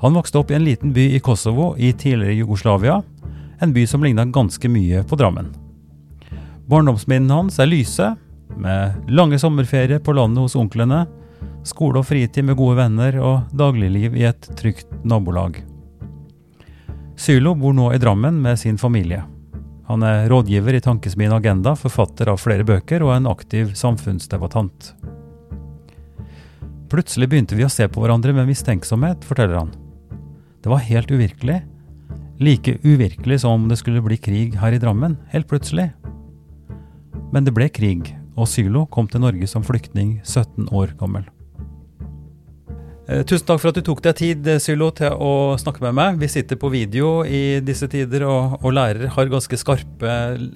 Han 0.00 0.14
vokste 0.14 0.38
opp 0.38 0.50
i 0.50 0.58
en 0.58 0.64
liten 0.64 0.92
by 0.92 1.10
i 1.16 1.20
Kosovo 1.20 1.74
i 1.78 1.92
tidligere 1.92 2.34
Jugoslavia, 2.40 3.02
en 3.60 3.72
by 3.72 3.86
som 3.86 4.04
ligna 4.04 4.24
ganske 4.24 4.68
mye 4.68 5.04
på 5.08 5.16
Drammen. 5.16 5.52
Barndomsminnene 6.66 7.34
hans 7.34 7.58
er 7.60 7.68
lyse, 7.68 8.14
med 8.56 9.10
lange 9.10 9.38
sommerferier 9.38 9.98
på 9.98 10.14
landet 10.16 10.44
hos 10.44 10.56
onklene, 10.56 11.04
skole 11.64 12.00
og 12.00 12.08
fritid 12.08 12.44
med 12.46 12.58
gode 12.58 12.78
venner 12.78 13.18
og 13.20 13.54
dagligliv 13.56 14.16
i 14.16 14.26
et 14.28 14.48
trygt 14.58 14.90
nabolag. 15.04 15.60
Sylo 17.16 17.54
bor 17.54 17.74
nå 17.76 17.92
i 17.94 18.00
Drammen 18.02 18.40
med 18.42 18.58
sin 18.58 18.78
familie. 18.78 19.22
Han 19.86 20.02
er 20.02 20.28
rådgiver 20.32 20.74
i 20.74 20.80
Tankesmien 20.80 21.32
Agenda, 21.32 21.74
forfatter 21.76 22.30
av 22.32 22.40
flere 22.40 22.64
bøker 22.64 23.04
og 23.04 23.12
en 23.16 23.28
aktiv 23.28 23.74
samfunnsdebattant. 23.76 24.94
Plutselig 26.90 27.28
begynte 27.28 27.56
vi 27.58 27.66
å 27.66 27.72
se 27.72 27.88
på 27.88 28.00
hverandre 28.00 28.32
med 28.36 28.48
mistenksomhet, 28.48 29.24
forteller 29.28 29.60
han. 29.60 29.74
Det 30.64 30.70
var 30.72 30.80
helt 30.80 31.10
uvirkelig. 31.12 31.58
Like 32.40 32.78
uvirkelig 32.82 33.40
som 33.40 33.50
om 33.50 33.68
det 33.68 33.76
skulle 33.76 34.00
bli 34.00 34.16
krig 34.16 34.54
her 34.56 34.72
i 34.72 34.78
Drammen, 34.80 35.18
helt 35.28 35.48
plutselig. 35.48 35.90
Men 37.32 37.44
det 37.44 37.52
ble 37.52 37.66
krig, 37.68 38.14
og 38.32 38.48
Sylo 38.48 38.86
kom 38.88 39.04
til 39.12 39.20
Norge 39.20 39.44
som 39.50 39.66
flyktning 39.66 40.22
17 40.24 40.70
år 40.72 40.94
gammel. 40.96 41.26
Eh, 43.04 43.20
Tusen 43.28 43.44
takk 43.44 43.60
for 43.60 43.68
at 43.74 43.76
du 43.76 43.84
tok 43.84 44.00
deg 44.06 44.16
tid, 44.16 44.48
eh, 44.48 44.56
Sylo, 44.62 44.88
til 44.96 45.12
å 45.12 45.58
snakke 45.60 45.84
med 45.84 45.98
meg. 45.98 46.16
Vi 46.22 46.30
sitter 46.32 46.56
på 46.56 46.70
video 46.72 47.18
i 47.28 47.60
disse 47.60 47.84
tider, 47.92 48.24
og, 48.24 48.56
og 48.64 48.72
lærere 48.72 49.10
har 49.12 49.28
ganske 49.28 49.58
skarpe 49.60 50.14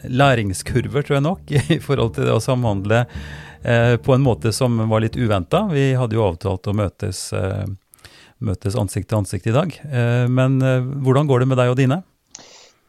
læringskurver, 0.08 1.04
tror 1.04 1.18
jeg 1.18 1.26
nok, 1.26 1.52
i 1.76 1.78
forhold 1.84 2.14
til 2.16 2.30
det 2.30 2.32
å 2.32 2.40
samhandle 2.40 3.02
eh, 3.04 3.98
på 4.00 4.16
en 4.16 4.24
måte 4.24 4.54
som 4.56 4.80
var 4.88 5.04
litt 5.04 5.20
uventa. 5.20 5.66
Vi 5.68 5.90
hadde 6.00 6.16
jo 6.16 6.24
avtalt 6.30 6.72
å 6.72 6.76
møtes, 6.80 7.26
eh, 7.36 7.68
møtes 8.44 8.76
ansikt 8.78 9.08
til 9.10 9.20
ansikt 9.20 9.48
i 9.50 9.54
dag. 9.54 9.74
Eh, 9.88 10.26
men 10.30 10.60
eh, 10.62 10.84
hvordan 11.04 11.28
går 11.30 11.42
det 11.42 11.50
med 11.50 11.60
deg 11.60 11.72
og 11.72 11.78
dine? 11.80 12.02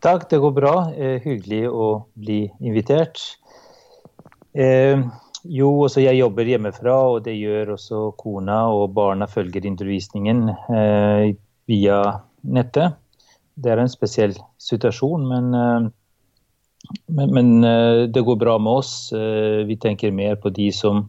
Takk, 0.03 0.29
det 0.31 0.39
går 0.41 0.53
bra. 0.55 0.73
Eh, 0.95 1.17
hyggelig 1.23 1.65
å 1.69 1.89
bli 2.19 2.45
invitert. 2.61 3.21
Jo, 4.59 5.67
også 5.85 6.01
jeg 6.03 6.17
jobber 6.19 6.47
hjemmefra, 6.49 6.95
og 7.13 7.21
det 7.23 7.37
gjør 7.37 7.75
også 7.77 7.99
kona 8.19 8.63
og 8.75 8.89
barna 8.97 9.27
følger 9.29 9.67
undervisningen 9.69 10.49
via 11.69 11.99
nettet. 12.41 12.97
Det 13.55 13.71
er 13.71 13.79
en 13.79 13.91
spesiell 13.91 14.33
situasjon, 14.59 15.29
men, 15.29 15.93
men, 17.13 17.37
men 17.37 17.53
det 18.11 18.25
går 18.25 18.39
bra 18.41 18.57
med 18.59 18.81
oss. 18.81 18.91
Vi 19.69 19.79
tenker 19.79 20.11
mer 20.17 20.35
på 20.41 20.51
de 20.57 20.67
som 20.75 21.05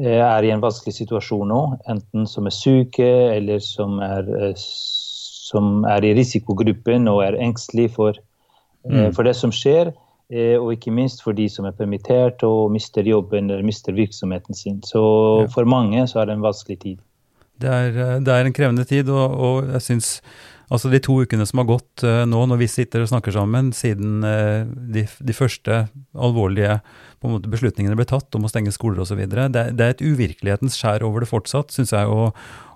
er 0.00 0.44
i 0.44 0.50
en 0.50 0.62
vanskelig 0.62 0.94
situasjon 0.94 1.48
nå, 1.48 1.62
enten 1.92 2.26
som 2.26 2.46
er 2.48 2.54
syke 2.56 3.08
eller 3.36 3.58
som 3.60 3.98
er, 4.00 4.28
eh, 4.38 4.54
som 4.56 5.84
er 5.84 6.04
i 6.04 6.14
risikogruppen 6.16 7.08
og 7.08 7.22
er 7.26 7.36
engstelig 7.36 7.90
for, 7.94 8.14
eh, 8.84 8.90
Mm. 8.90 9.12
for 9.14 9.22
det 9.22 9.36
som 9.36 9.50
skjer. 9.50 9.92
Eh, 10.30 10.56
Og 10.56 10.72
ikke 10.72 10.90
minst 10.90 11.22
for 11.22 11.32
de 11.32 11.48
som 11.48 11.66
er 11.66 11.72
permittert 11.72 12.42
og 12.42 12.70
mister 12.70 13.02
jobben 13.02 13.50
eller 13.50 13.62
mister 13.62 13.92
virksomheten 13.92 14.54
sin. 14.54 14.80
Så 14.80 15.50
for 15.52 15.64
mange 15.64 16.06
så 16.08 16.20
er 16.20 16.26
det 16.26 16.32
en 16.32 16.42
vanskelig 16.42 16.80
tid. 16.80 16.98
Det 17.60 17.68
er, 17.68 17.88
eh, 17.88 18.18
det 18.20 18.28
er 18.28 18.44
en 18.46 18.52
krevende 18.52 18.84
tid, 18.84 19.08
og, 19.10 19.30
og 19.38 19.72
jeg 19.72 19.82
syns 19.82 20.22
Altså 20.72 20.88
de 20.88 21.00
to 21.04 21.18
ukene 21.20 21.44
som 21.48 21.60
har 21.60 21.68
gått 21.68 22.04
uh, 22.06 22.22
nå, 22.28 22.44
når 22.48 22.62
vi 22.62 22.68
sitter 22.70 23.04
og 23.04 23.10
snakker 23.10 23.34
sammen, 23.34 23.70
siden 23.76 24.24
uh, 24.24 24.64
de, 24.64 25.04
de 25.04 25.36
første 25.36 25.82
alvorlige 26.16 26.78
måte, 27.22 27.50
beslutningene 27.52 27.96
ble 27.98 28.06
tatt 28.08 28.34
om 28.38 28.46
å 28.46 28.50
stenge 28.50 28.72
skoler 28.74 29.02
osv., 29.04 29.20
det, 29.28 29.66
det 29.76 29.84
er 29.84 29.92
et 29.92 30.04
uvirkelighetens 30.04 30.78
skjær 30.80 31.04
over 31.06 31.22
det 31.22 31.30
fortsatt, 31.30 31.74
syns 31.74 31.92
jeg. 31.94 32.08
Og, 32.08 32.32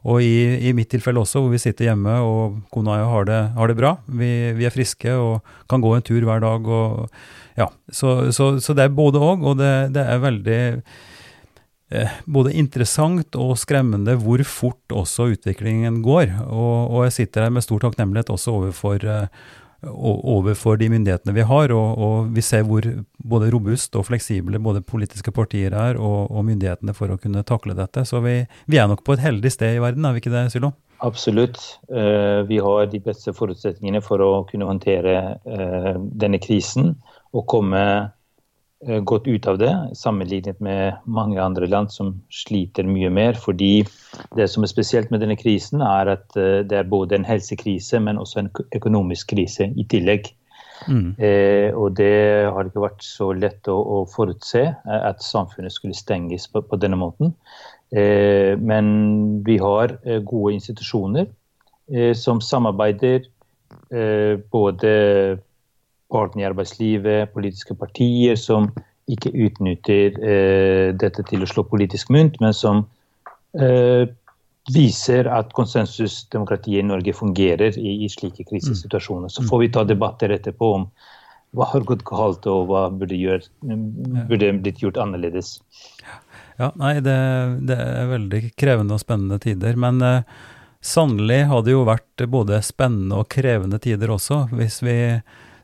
og 0.07 0.21
i, 0.23 0.69
i 0.69 0.75
mitt 0.77 0.93
tilfelle 0.93 1.23
også, 1.23 1.43
hvor 1.43 1.55
vi 1.55 1.63
sitter 1.63 1.89
hjemme 1.89 2.21
og 2.23 2.61
kona 2.75 2.95
og 2.95 3.01
jeg 3.01 3.11
har 3.15 3.29
det, 3.31 3.41
har 3.57 3.73
det 3.73 3.81
bra. 3.81 3.97
Vi, 4.07 4.31
vi 4.61 4.69
er 4.69 4.75
friske 4.75 5.17
og 5.17 5.57
kan 5.71 5.83
gå 5.83 5.97
en 5.97 6.07
tur 6.07 6.29
hver 6.29 6.45
dag. 6.45 6.69
og 6.69 7.59
ja, 7.59 7.71
Så, 7.89 8.33
så, 8.37 8.55
så 8.61 8.77
det 8.77 8.87
er 8.87 8.97
både 8.97 9.23
òg, 9.23 9.47
og 9.47 9.59
det, 9.63 9.75
det 9.97 10.05
er 10.05 10.23
veldig 10.23 10.61
både 12.27 12.55
interessant 12.59 13.37
og 13.39 13.55
skremmende 13.61 14.17
hvor 14.19 14.43
fort 14.49 14.95
også 14.95 15.31
utviklingen 15.37 16.01
går. 16.03 16.33
Og, 16.49 16.91
og 16.91 17.07
jeg 17.07 17.17
sitter 17.21 17.47
her 17.47 17.55
med 17.55 17.65
stor 17.67 17.85
takknemlighet 17.85 18.33
også 18.35 18.57
overfor, 18.57 19.07
eh, 19.07 19.29
overfor 19.87 20.81
de 20.81 20.89
myndighetene 20.91 21.35
vi 21.37 21.45
har, 21.47 21.75
og, 21.75 21.99
og 22.03 22.33
vi 22.35 22.43
ser 22.43 22.67
hvor 22.67 22.87
både 23.23 23.51
robust 23.55 23.95
og 23.97 24.09
fleksible 24.09 24.59
både 24.63 24.83
politiske 24.83 25.31
partier 25.35 25.77
er 25.77 26.01
og, 26.01 26.31
og 26.31 26.47
myndighetene 26.49 26.97
for 26.97 27.13
å 27.13 27.21
kunne 27.23 27.45
takle 27.47 27.77
dette. 27.79 28.07
Så 28.09 28.23
vi, 28.25 28.41
vi 28.67 28.83
er 28.83 28.91
nok 28.91 29.05
på 29.07 29.15
et 29.15 29.23
heldig 29.23 29.53
sted 29.55 29.77
i 29.77 29.83
verden, 29.83 30.05
er 30.09 30.17
vi 30.17 30.25
ikke 30.25 30.35
det, 30.35 30.49
Sylo? 30.55 30.75
Absolutt. 31.05 31.59
Eh, 31.93 32.43
Vi 32.49 32.59
har 32.59 32.87
de 32.87 33.01
beste 33.05 33.35
forutsetningene 33.37 34.01
for 34.05 34.23
å 34.25 34.31
kunne 34.49 34.69
håndtere 34.69 35.17
eh, 35.45 35.95
denne 35.95 36.41
krisen 36.41 36.95
og 37.37 37.45
komme 37.53 37.83
eh, 37.83 38.07
godt 38.85 39.27
ut 39.27 39.47
av 39.49 39.59
det, 39.59 39.71
sammenlignet 39.97 40.59
med 40.61 40.99
mange 41.09 41.41
andre 41.41 41.67
land 41.67 41.89
som 41.91 42.13
sliter 42.29 42.85
mye 42.85 43.09
mer. 43.11 43.39
Fordi 43.41 43.87
det 44.37 44.49
som 44.53 44.67
er 44.67 44.71
spesielt 44.71 45.11
med 45.11 45.23
denne 45.25 45.37
krisen, 45.39 45.81
er 45.81 46.13
at 46.17 46.37
eh, 46.37 46.61
det 46.67 46.83
er 46.83 46.91
både 46.91 47.17
en 47.17 47.25
helsekrise, 47.25 48.01
men 48.01 48.21
også 48.21 48.43
en 48.43 48.51
økonomisk 48.77 49.33
krise 49.33 49.71
i 49.73 49.87
tillegg. 49.89 50.29
Mm. 50.89 51.15
Eh, 51.17 51.71
og 51.73 51.97
det 51.97 52.53
har 52.53 52.69
ikke 52.69 52.85
vært 52.85 53.05
så 53.05 53.31
lett 53.33 53.69
å, 53.73 53.77
å 53.81 54.03
forutse, 54.13 54.67
eh, 54.77 55.01
at 55.09 55.25
samfunnet 55.25 55.73
skulle 55.73 55.97
stenges 55.97 56.47
på, 56.53 56.63
på 56.63 56.79
denne 56.81 57.01
måten. 57.01 57.33
Eh, 57.97 58.55
men 58.61 59.43
vi 59.47 59.57
har 59.63 59.97
eh, 60.05 60.21
gode 60.21 60.57
institusjoner 60.59 61.27
eh, 61.93 62.13
som 62.19 62.43
samarbeider, 62.45 63.25
eh, 63.91 64.37
både 64.53 64.93
partene 66.13 66.45
i 66.45 66.49
arbeidslivet, 66.49 67.33
politiske 67.35 67.75
partier 67.79 68.39
som 68.41 68.71
ikke 69.11 69.31
utnytter 69.47 70.17
eh, 70.19 70.93
dette 70.99 71.25
til 71.29 71.45
å 71.45 71.51
slå 71.51 71.67
politisk 71.71 72.11
mynt, 72.15 72.41
men 72.43 72.55
som 72.57 72.85
eh, 73.59 74.07
viser 74.75 75.29
at 75.31 75.53
konsensusdemokratiet 75.55 76.83
i 76.83 76.87
Norge 76.87 77.15
fungerer 77.15 77.79
i, 77.79 78.01
i 78.05 78.09
slike 78.11 78.47
krisesituasjoner. 78.49 79.31
Så 79.31 79.47
får 79.47 79.63
vi 79.63 79.71
ta 79.77 79.85
debatter 79.87 80.35
etterpå 80.35 80.73
om 80.81 80.89
hva 81.57 81.69
har 81.71 81.87
gått 81.89 82.03
galt, 82.05 82.47
og 82.51 82.67
hva 82.69 82.89
burde, 82.93 83.17
gjør, 83.17 83.45
burde 83.63 84.51
blitt 84.59 84.83
gjort 84.83 84.99
annerledes. 85.01 85.57
Ja, 86.59 86.73
nei, 86.77 86.99
det, 87.05 87.17
det 87.69 87.79
er 87.79 88.11
veldig 88.11 88.43
krevende 88.59 88.97
og 88.97 89.03
spennende 89.03 89.39
tider. 89.41 89.79
Men 89.81 90.03
eh, 90.05 90.37
sannelig 90.85 91.45
har 91.53 91.65
det 91.65 91.77
jo 91.77 91.87
vært 91.87 92.27
både 92.33 92.59
spennende 92.67 93.23
og 93.23 93.31
krevende 93.33 93.81
tider 93.83 94.13
også, 94.17 94.47
hvis 94.57 94.83
vi 94.85 94.99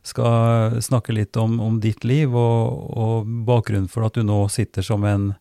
skal 0.02 0.80
snakke 0.82 1.14
litt 1.14 1.36
om, 1.38 1.60
om 1.62 1.78
ditt 1.80 2.04
liv 2.04 2.34
og, 2.34 2.88
og 2.98 3.28
bakgrunnen 3.46 3.90
for 3.90 4.06
at 4.06 4.18
du 4.18 4.26
nå 4.26 4.44
sitter 4.50 4.86
som 4.86 5.06
en 5.06 5.32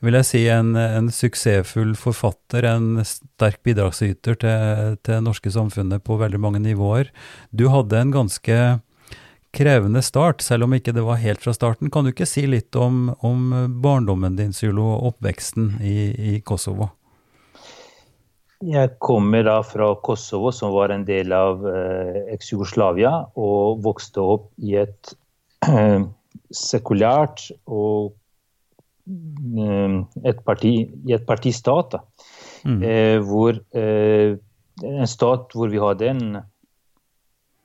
vil 0.00 0.16
jeg 0.16 0.28
si 0.30 0.40
en, 0.48 0.72
en 0.80 1.10
suksessfull 1.12 1.92
forfatter, 1.98 2.64
en 2.64 3.02
sterk 3.04 3.58
bidragsyter 3.66 4.38
til, 4.40 4.94
det 5.04 5.18
norske 5.20 5.52
samfunnet 5.52 6.04
på 6.06 6.16
veldig 6.20 6.40
mange 6.40 6.62
nivåer. 6.64 7.10
Du 7.52 7.66
hadde 7.68 7.98
en 8.00 8.14
ganske 8.14 8.56
krevende 9.52 10.00
start, 10.06 10.40
selv 10.46 10.64
om 10.64 10.76
ikke 10.76 10.94
det 10.96 11.04
var 11.04 11.20
helt 11.20 11.42
fra 11.44 11.52
starten. 11.52 11.90
Kan 11.92 12.06
du 12.06 12.14
ikke 12.14 12.28
si 12.28 12.46
litt 12.48 12.76
om, 12.80 13.10
om 13.26 13.52
barndommen 13.82 14.38
din, 14.40 14.54
Sylo, 14.56 14.86
og 14.94 15.12
oppveksten 15.12 15.74
i, 15.84 15.98
i 16.32 16.40
Kosovo? 16.40 16.94
Jeg 18.60 18.90
kommer 19.00 19.46
da 19.46 19.60
fra 19.64 19.94
Kosovo, 20.04 20.50
som 20.52 20.74
var 20.74 20.92
en 20.92 21.06
del 21.08 21.32
av 21.32 21.62
eh, 21.64 22.18
eks-Jugoslavia, 22.34 23.12
og 23.40 23.80
vokste 23.86 24.20
opp 24.20 24.50
i 24.60 24.74
et 24.82 25.14
eh, 25.64 26.04
sekulært 26.68 27.46
og 27.64 28.12
eh, 29.08 29.96
et 30.28 30.44
parti, 30.44 30.74
i 31.08 31.16
et 31.16 31.24
partistat. 31.24 31.96
Mm. 32.68 32.82
Eh, 32.84 33.16
hvor, 33.24 33.56
eh, 33.72 34.36
en 34.84 35.08
stat 35.08 35.56
hvor 35.56 35.72
vi 35.72 35.80
hadde 35.80 36.12
en 36.12 36.24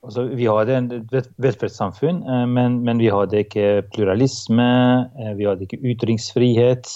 altså 0.05 0.27
Vi 0.37 0.45
hadde 0.45 0.75
et 1.17 1.29
velferdssamfunn, 1.41 2.23
eh, 2.23 2.45
men, 2.47 2.79
men 2.85 3.01
vi 3.01 3.11
hadde 3.11 3.41
ikke 3.43 3.83
pluralisme, 3.91 4.71
eh, 5.19 5.33
vi 5.35 5.47
hadde 5.49 5.65
ikke 5.67 5.81
ytringsfrihet. 5.91 6.87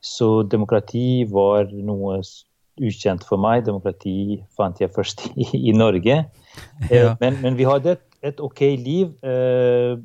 Så 0.00 0.28
demokrati 0.46 1.26
var 1.28 1.68
noe 1.74 2.22
ukjent 2.80 3.24
for 3.26 3.40
meg. 3.40 3.64
Demokrati 3.66 4.42
fant 4.56 4.80
jeg 4.80 4.92
først 4.94 5.26
i, 5.34 5.48
i 5.70 5.74
Norge. 5.76 6.22
Eh, 6.90 6.94
Ja. 6.94 7.16
Men, 7.20 7.40
men 7.42 7.58
vi 7.58 7.66
hadde 7.68 7.96
et, 7.96 8.04
et 8.22 8.40
ok 8.40 8.64
liv 8.82 9.12
eh, 9.22 9.98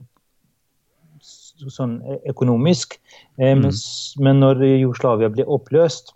sånn 1.24 2.00
økonomisk. 2.30 3.00
Eh, 3.40 3.56
men, 3.58 3.72
men 4.20 4.44
når 4.44 4.64
Jugoslavia 4.68 5.32
ble 5.34 5.48
oppløst, 5.48 6.14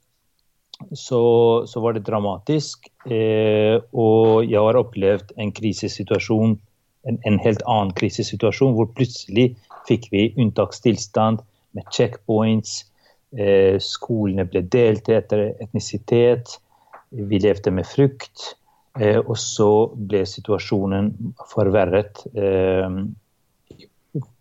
så, 0.93 1.21
så 1.65 1.81
var 1.81 1.95
det 1.95 2.05
dramatisk. 2.05 2.89
Eh, 3.09 3.79
og 3.97 4.45
jeg 4.45 4.61
har 4.61 4.77
opplevd 4.77 5.33
en 5.41 5.53
krisesituasjon, 5.55 6.57
en, 7.07 7.19
en 7.25 7.39
helt 7.41 7.63
annen 7.65 7.95
krisesituasjon, 7.97 8.75
hvor 8.77 8.91
plutselig 8.97 9.53
fikk 9.87 10.09
vi 10.11 10.27
unntakstilstand 10.37 11.41
med 11.77 11.89
checkpoints. 11.95 12.83
Eh, 13.35 13.75
skolene 13.83 14.45
ble 14.47 14.63
delt 14.71 15.09
etter 15.11 15.49
etnisitet. 15.59 16.57
Vi 17.11 17.39
levde 17.43 17.73
med 17.75 17.87
frykt. 17.87 18.53
Eh, 18.99 19.19
og 19.19 19.35
så 19.37 19.71
ble 19.93 20.23
situasjonen 20.25 21.11
forverret 21.51 22.23
eh, 22.33 23.01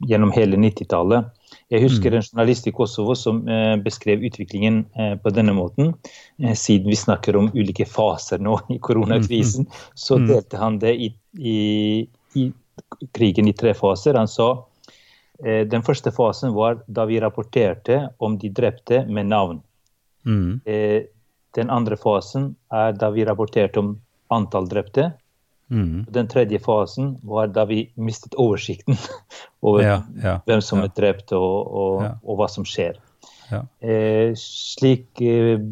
gjennom 0.06 0.32
hele 0.32 0.60
90-tallet. 0.62 1.32
Jeg 1.68 1.82
husker 1.82 2.14
en 2.14 2.22
journalist 2.22 2.68
i 2.70 2.72
Kosovo 2.72 3.16
som 3.18 3.40
beskrev 3.82 4.22
utviklingen 4.24 4.84
på 5.22 5.32
denne 5.34 5.50
måten. 5.52 5.90
Siden 6.38 6.92
vi 6.92 6.96
snakker 6.96 7.36
om 7.36 7.48
ulike 7.54 7.84
faser 7.90 8.38
nå 8.42 8.54
i 8.70 8.78
koronakrisen, 8.82 9.66
så 9.94 10.20
delte 10.22 10.60
han 10.62 10.78
det 10.82 10.94
i, 10.94 11.10
i, 11.42 11.58
i 12.38 12.44
krigen 13.18 13.50
i 13.50 13.56
tre 13.58 13.74
faser. 13.76 14.14
Han 14.14 14.30
sa 14.30 14.48
den 15.44 15.82
første 15.84 16.10
fasen 16.16 16.54
var 16.56 16.78
da 16.86 17.04
vi 17.04 17.18
rapporterte 17.20 17.98
om 18.24 18.38
de 18.40 18.48
drepte 18.48 19.02
med 19.04 19.28
navn. 19.28 19.58
Mm. 20.26 20.60
Eh, 20.64 21.02
den 21.56 21.70
andre 21.70 21.96
fasen 21.96 22.54
er 22.72 22.92
da 22.92 23.10
vi 23.14 23.24
rapporterte 23.24 23.80
om 23.80 23.94
antall 24.28 24.68
drepte. 24.68 25.12
Mm. 25.70 26.04
Den 26.10 26.28
tredje 26.28 26.58
fasen 26.62 27.16
var 27.22 27.48
da 27.54 27.64
vi 27.66 27.88
mistet 27.94 28.34
oversikten 28.38 28.98
over 29.66 29.82
Ja, 29.82 29.96
ja, 30.22 30.36
hvem 30.46 30.62
som 30.62 30.82
ja. 30.82 30.86
er 30.86 30.94
drept 30.94 31.32
og, 31.34 31.56
og, 31.66 32.04
og 32.22 32.38
hva 32.38 32.48
som 32.50 32.66
skjer. 32.66 33.00
Ja. 33.50 33.64
Eh, 33.80 34.34
slik, 34.38 35.08
eh, 35.22 35.62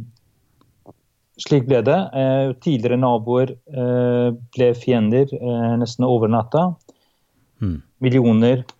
slik 1.43 1.69
ble 1.71 1.83
det. 1.87 2.01
Eh, 2.15 2.55
tidligere 2.65 2.99
naboer 3.03 3.55
eh, 3.55 4.31
ble 4.57 4.73
fiender 4.79 5.31
eh, 5.35 5.75
nesten 5.83 6.07
over 6.09 6.31
natta. 6.33 6.71
Mm. 7.63 7.79
Millioner 8.03 8.65
eh, 8.65 8.75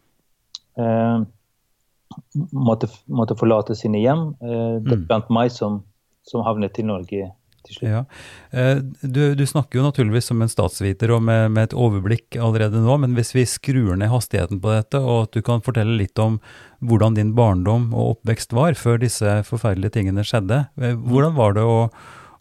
måtte, 2.55 2.89
måtte 3.07 3.37
forlate 3.39 3.75
sine 3.79 4.01
hjem. 4.03 4.29
Eh, 4.43 4.81
det 4.83 4.99
Mm. 4.99 5.07
blant 5.09 5.31
meg 5.31 5.51
som, 5.53 5.83
som 6.27 6.45
havnet 6.45 6.75
til 6.75 6.87
Norge. 6.87 7.33
Ja. 7.81 8.05
Eh, 8.53 8.81
Du, 9.03 9.35
du 9.35 9.45
snakker 9.47 9.79
jo 9.81 9.85
naturligvis 9.91 10.27
som 10.29 10.43
en 10.43 10.49
statsviter 10.53 11.11
og 11.17 11.23
med, 11.23 11.51
med 11.51 11.71
et 11.71 11.75
overblikk 11.75 12.37
allerede 12.37 12.77
nå, 12.85 12.99
men 13.01 13.15
hvis 13.17 13.33
vi 13.35 13.45
skrur 13.49 13.97
ned 13.97 14.11
hastigheten 14.13 14.61
på 14.61 14.69
dette, 14.75 15.01
og 15.01 15.23
at 15.25 15.33
du 15.33 15.41
kan 15.43 15.63
fortelle 15.65 15.97
litt 15.97 16.19
om 16.19 16.41
hvordan 16.85 17.15
din 17.17 17.33
barndom 17.35 17.95
og 17.95 18.19
oppvekst 18.19 18.53
var 18.53 18.75
før 18.77 18.99
disse 19.01 19.39
forferdelige 19.49 19.93
tingene 19.97 20.21
skjedde. 20.29 20.67
Eh, 20.77 20.93
Hvordan 20.95 21.35
var 21.35 21.55
det 21.57 21.63
å, 21.65 21.89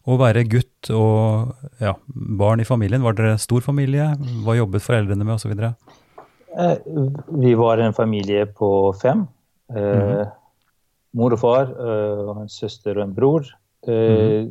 å 0.04 0.18
være 0.20 0.44
gutt 0.44 0.90
og 0.92 1.54
ja, 1.80 1.94
barn 2.14 2.60
i 2.60 2.64
familien? 2.68 3.00
Var 3.02 3.14
dere 3.16 3.38
stor 3.40 3.64
familie? 3.64 4.10
Hva 4.44 4.58
jobbet 4.60 4.84
foreldrene 4.84 5.24
med 5.24 5.38
osv.? 5.38 5.56
Eh, 6.58 6.76
Vi 7.28 7.54
var 7.54 7.78
en 7.78 7.92
familie 7.94 8.46
på 8.46 8.92
fem. 9.02 9.26
Eh, 9.74 10.26
Mor 11.14 11.32
og 11.32 11.38
far, 11.38 11.68
eh, 11.70 12.20
og 12.28 12.40
en 12.42 12.48
søster 12.50 12.96
og 12.98 13.04
en 13.08 13.14
bror. 13.14 13.46
Eh, 13.86 14.48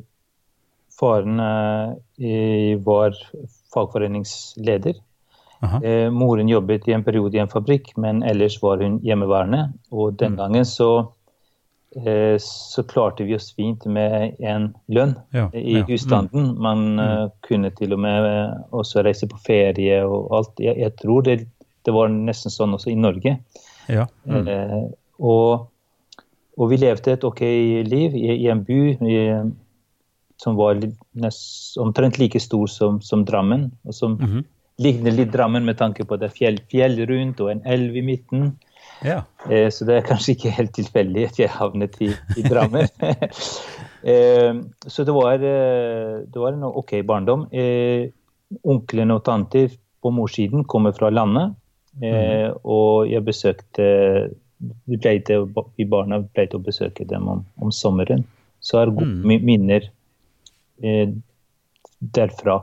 Faren 0.94 1.40
eh, 1.40 2.78
var 2.86 3.16
fagforeningsleder. 3.74 4.94
Aha. 5.64 5.80
Eh, 5.84 6.10
moren 6.12 6.48
jobbet 6.52 6.88
i 6.88 6.94
en 6.94 7.04
periode 7.04 7.36
i 7.38 7.42
en 7.42 7.50
fabrikk, 7.52 7.94
men 7.98 8.22
ellers 8.24 8.60
var 8.62 8.78
hun 8.84 9.00
hjemmeværende. 9.04 9.74
Og 9.92 10.18
den 10.20 10.36
gangen 10.38 10.66
så, 10.68 11.08
eh, 11.96 12.36
så 12.40 12.84
klarte 12.84 13.24
vi 13.26 13.36
oss 13.36 13.54
fint 13.56 13.86
med 13.86 14.36
en 14.40 14.74
lønn 14.88 15.16
Ja, 15.34 15.50
i 15.54 15.80
ja. 15.80 15.86
husstanden. 15.88 16.54
Man 16.62 17.00
eh, 17.00 17.28
kunne 17.48 17.72
til 17.76 17.94
og 17.94 18.00
med 18.00 18.30
også 18.72 19.04
reise 19.04 19.28
på 19.28 19.40
ferie 19.46 20.04
og 20.06 20.32
alt. 20.36 20.60
Jeg, 20.60 20.78
jeg 20.78 20.96
tror 21.02 21.22
det, 21.24 21.40
det 21.86 21.94
var 21.96 22.08
nesten 22.14 22.52
sånn 22.54 22.74
også 22.78 22.92
i 22.92 22.96
Norge. 23.00 23.38
Ja. 23.92 24.06
Mm. 24.30 24.48
Eh, 24.48 24.84
og, 25.20 25.68
og 26.58 26.70
vi 26.72 26.78
levde 26.80 27.14
et 27.18 27.24
ok 27.28 27.42
liv 27.88 28.16
i, 28.16 28.30
i 28.46 28.48
en 28.52 28.64
by 28.64 28.80
i, 29.04 29.20
som 30.42 30.56
var 30.60 30.80
nest, 31.16 31.78
omtrent 31.80 32.18
like 32.20 32.40
stor 32.42 32.68
som, 32.72 33.02
som 33.04 33.26
Drammen. 33.28 33.70
Og 33.88 33.94
som 33.96 34.18
Mhm. 34.18 34.44
ligner 34.80 35.12
litt 35.14 35.32
Drammen 35.32 35.66
med 35.66 35.78
tanke 35.78 36.04
på 36.08 36.18
det 36.20 36.32
er 36.32 36.38
fjell, 36.38 36.58
fjell 36.72 36.98
rundt 37.08 37.40
og 37.44 37.52
en 37.52 37.62
elv 37.66 37.96
i 37.96 38.02
midten. 38.02 38.54
ja. 39.04 39.22
Eh, 39.50 39.68
så 39.70 39.86
det 39.86 39.98
er 39.98 40.08
kanskje 40.08 40.34
ikke 40.38 40.56
helt 40.56 40.74
tilfeldig 40.74 41.26
at 41.28 41.40
jeg 41.40 41.50
havnet 41.50 42.00
i, 42.02 42.10
i 42.40 42.44
Drammen. 42.48 42.88
eh, 44.04 44.54
så 44.88 45.04
det 45.06 45.14
var, 45.16 45.36
eh, 45.36 46.24
det 46.28 46.40
var 46.40 46.54
en 46.56 46.64
ok 46.72 47.02
barndom. 47.06 47.48
Eh, 47.52 48.10
onklene 48.64 49.16
og 49.18 49.24
tanter 49.26 49.70
på 50.04 50.12
morssiden 50.14 50.66
kommer 50.68 50.92
fra 50.96 51.10
landet. 51.10 51.56
Eh, 52.02 52.50
og 52.66 53.08
jeg 53.12 53.22
besøkte 53.26 54.32
Vi 54.88 54.96
pleide, 54.98 55.42
vi 55.78 55.84
barna 55.86 56.22
pleide 56.34 56.56
å 56.56 56.64
besøke 56.64 57.04
dem 57.06 57.28
om, 57.28 57.46
om 57.60 57.72
sommeren. 57.72 58.24
Så 58.64 58.78
er 58.80 58.92
gode 58.96 59.06
Mm. 59.26 59.44
minner 59.44 59.90
eh, 60.82 61.10
derfra. 62.02 62.62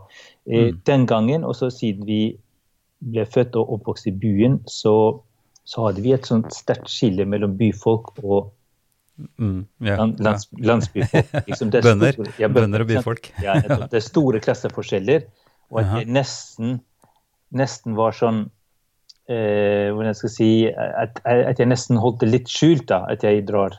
Eh, 0.49 0.71
Mm. 0.73 0.79
Den 0.85 1.07
gangen, 1.07 1.45
og 1.45 1.55
så 1.55 1.69
siden 1.71 2.07
vi 2.07 2.39
ble 3.03 3.25
født 3.27 3.55
og 3.57 3.69
oppvokst 3.77 4.07
i 4.07 4.11
byen, 4.13 4.61
så, 4.67 5.21
så 5.65 5.87
hadde 5.87 6.01
vi 6.03 6.13
et 6.13 6.25
sånt 6.27 6.51
sterkt 6.53 6.89
skille 6.89 7.27
mellom 7.27 7.57
byfolk 7.59 8.17
og 8.25 8.51
Mm. 9.39 9.67
ja. 9.85 9.97
lan- 9.97 10.17
lands, 10.19 10.49
landsbyfolk. 10.57 11.27
Liksom 11.49 11.69
er 11.75 11.83
Bønder. 11.83 12.13
store- 12.13 12.33
ja, 12.41 12.49
Bønder 12.49 12.81
og 12.81 12.89
byfolk. 12.89 13.31
Ja, 13.43 13.61
det 13.61 13.93
er 13.93 14.01
store 14.01 14.41
klasseforskjeller. 14.41 15.27
Og 15.71 15.81
at 15.81 15.87
det 15.99 16.07
jeg 16.07 16.15
nesten, 16.15 16.81
nesten 17.53 17.95
var 17.95 18.13
sånn 18.13 18.49
eh, 19.31 19.89
Hvordan 19.95 20.17
skal 20.17 20.29
jeg 20.29 20.37
si 20.37 20.51
at, 20.75 21.23
at 21.25 21.61
jeg 21.61 21.71
nesten 21.71 22.01
holdt 22.01 22.21
det 22.25 22.31
litt 22.33 22.51
skjult, 22.51 22.87
da, 22.91 23.05
at 23.11 23.25
jeg 23.27 23.47
drar 23.49 23.79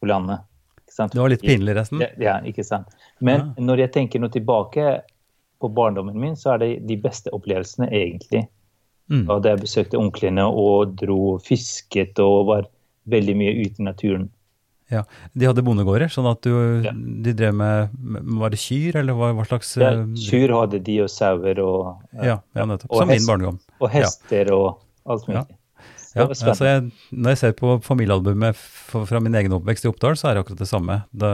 på 0.00 0.08
landet. 0.10 0.46
Det 0.90 1.20
var 1.20 1.30
litt 1.32 1.44
pinlig, 1.44 1.74
resten. 1.78 2.02
Ja, 2.02 2.10
ja, 2.20 2.38
ikke 2.44 2.64
sant. 2.66 2.90
Men 3.24 3.52
når 3.56 3.86
jeg 3.86 3.92
tenker 3.94 4.20
nå 4.20 4.28
tilbake 4.34 4.98
på 5.60 5.68
barndommen 5.76 6.18
min, 6.18 6.34
så 6.36 6.54
er 6.54 6.62
det 6.62 6.70
de 6.88 6.96
beste 7.00 7.32
opplevelsene, 7.36 7.88
egentlig. 7.94 8.42
Mm. 9.10 9.24
Da 9.28 9.52
jeg 9.52 9.62
besøkte 9.64 10.00
onklene 10.00 10.44
og 10.46 10.96
dro 11.00 11.18
og 11.34 11.44
fisket 11.46 12.18
og 12.22 12.50
var 12.50 12.68
veldig 13.10 13.36
mye 13.38 13.54
ute 13.62 13.82
i 13.82 13.86
naturen. 13.86 14.28
Ja, 14.90 15.04
De 15.38 15.46
hadde 15.46 15.62
bondegårder, 15.62 16.10
sånn 16.10 16.26
at 16.30 16.42
du, 16.42 16.50
Ja. 16.82 16.92
de 16.92 17.32
drev 17.38 17.54
med 17.54 17.90
Var 18.40 18.50
det 18.50 18.58
kyr, 18.58 18.96
eller 18.96 19.14
hva, 19.14 19.30
hva 19.38 19.46
slags 19.46 19.76
Ja, 19.78 19.92
eh, 20.00 20.04
kyr 20.18 20.50
hadde 20.56 20.82
de, 20.82 20.98
og 21.04 21.08
sauer 21.12 21.58
og, 21.62 22.02
Ja, 22.18 22.40
ja 22.56 22.66
nettopp. 22.66 22.90
Som 22.98 23.08
min 23.08 23.26
barndom. 23.26 23.60
og 23.80 23.90
hester 23.90 24.50
og 24.52 24.80
alt 25.06 25.26
mulig. 25.28 25.46
Ja, 26.16 26.24
altså 26.26 26.66
jeg, 26.66 26.90
når 27.14 27.30
jeg 27.36 27.38
ser 27.38 27.52
på 27.54 27.76
familiealbumet 27.86 28.56
fra 28.58 29.20
min 29.22 29.34
egen 29.38 29.52
oppvekst 29.54 29.84
i 29.86 29.88
Oppdal, 29.92 30.16
så 30.18 30.26
er 30.28 30.34
det 30.34 30.42
akkurat 30.42 30.58
det 30.58 30.66
samme. 30.66 30.96
Da, 31.14 31.30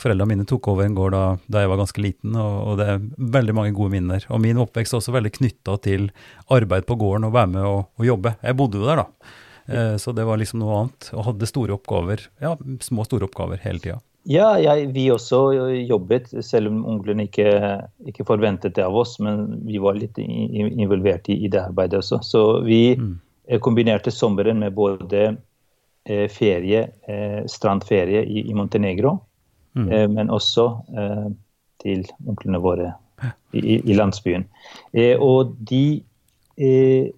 foreldrene 0.00 0.30
mine 0.32 0.46
tok 0.48 0.66
over 0.72 0.86
en 0.86 0.94
gård 0.96 1.12
da, 1.12 1.36
da 1.52 1.60
jeg 1.60 1.68
var 1.68 1.76
ganske 1.82 2.00
liten, 2.00 2.32
og, 2.40 2.54
og 2.72 2.78
det 2.80 2.86
er 2.88 3.04
veldig 3.36 3.54
mange 3.58 3.74
gode 3.76 3.92
minner. 3.92 4.24
Og 4.32 4.40
min 4.40 4.56
oppvekst 4.64 4.94
er 4.96 5.02
også 5.02 5.12
veldig 5.12 5.34
knytta 5.36 5.76
til 5.84 6.08
arbeid 6.48 6.88
på 6.88 6.96
gården 6.96 7.28
og 7.28 7.34
være 7.36 7.52
med 7.52 7.68
og, 7.68 7.82
og 8.00 8.08
jobbe. 8.08 8.32
Jeg 8.40 8.56
bodde 8.56 8.80
jo 8.80 8.88
der, 8.88 9.04
da. 9.04 9.32
Eh, 9.72 9.96
Så 9.96 10.12
det 10.14 10.24
var 10.28 10.36
liksom 10.40 10.60
noe 10.62 10.78
annet. 10.82 11.10
Og 11.16 11.24
hadde 11.30 11.48
store 11.50 11.74
oppgaver, 11.76 12.26
ja, 12.40 12.56
små 12.80 13.04
store 13.08 13.24
oppgaver 13.28 13.60
hele 13.64 13.78
tida. 13.82 14.00
Ja, 14.24 14.52
jeg, 14.62 14.92
vi 14.94 15.08
også 15.10 15.40
jobbet, 15.88 16.28
selv 16.46 16.68
om 16.70 16.84
onklene 16.86 17.24
ikke, 17.26 17.48
ikke 18.06 18.24
forventet 18.28 18.76
det 18.76 18.84
av 18.84 18.94
oss. 18.94 19.16
Men 19.18 19.62
vi 19.66 19.80
var 19.82 19.94
litt 19.98 20.18
involvert 20.22 21.26
i, 21.28 21.40
i 21.44 21.48
det 21.50 21.58
arbeidet 21.64 21.98
også. 21.98 22.20
Så 22.22 22.42
vi 22.64 22.94
Mm. 22.96 23.18
eh, 23.48 23.58
kombinerte 23.58 24.10
sommeren 24.14 24.58
med 24.62 24.74
både 24.74 25.36
eh, 26.06 26.28
ferie, 26.28 26.84
strandferie 27.46 28.22
i, 28.24 28.48
i 28.50 28.54
Montenegro, 28.54 29.20
Mm. 29.74 29.88
eh, 29.92 30.06
men 30.08 30.28
også 30.28 30.64
eh, 30.98 31.28
til 31.82 32.02
onklene 32.28 32.58
våre 32.60 32.90
i, 33.54 33.78
i, 33.80 33.94
landsbyen. 33.94 34.44
Eh, 34.92 35.16
og 35.18 35.54
de, 35.64 36.02
eh, 36.58 37.08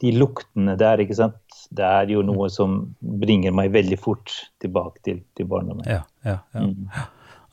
de 0.00 0.12
luktene 0.12 0.76
der, 0.78 1.02
ikke 1.02 1.16
sant, 1.18 1.34
det 1.70 1.88
er 1.88 2.12
jo 2.12 2.22
noe 2.26 2.50
som 2.52 2.94
bringer 3.00 3.52
meg 3.56 3.72
veldig 3.74 3.98
fort 4.00 4.32
tilbake 4.62 5.04
til, 5.04 5.20
til 5.36 5.48
barndommen. 5.50 5.86
Ja, 5.88 6.02
ja, 6.26 6.38
ja. 6.54 6.64
Mm. 6.68 6.88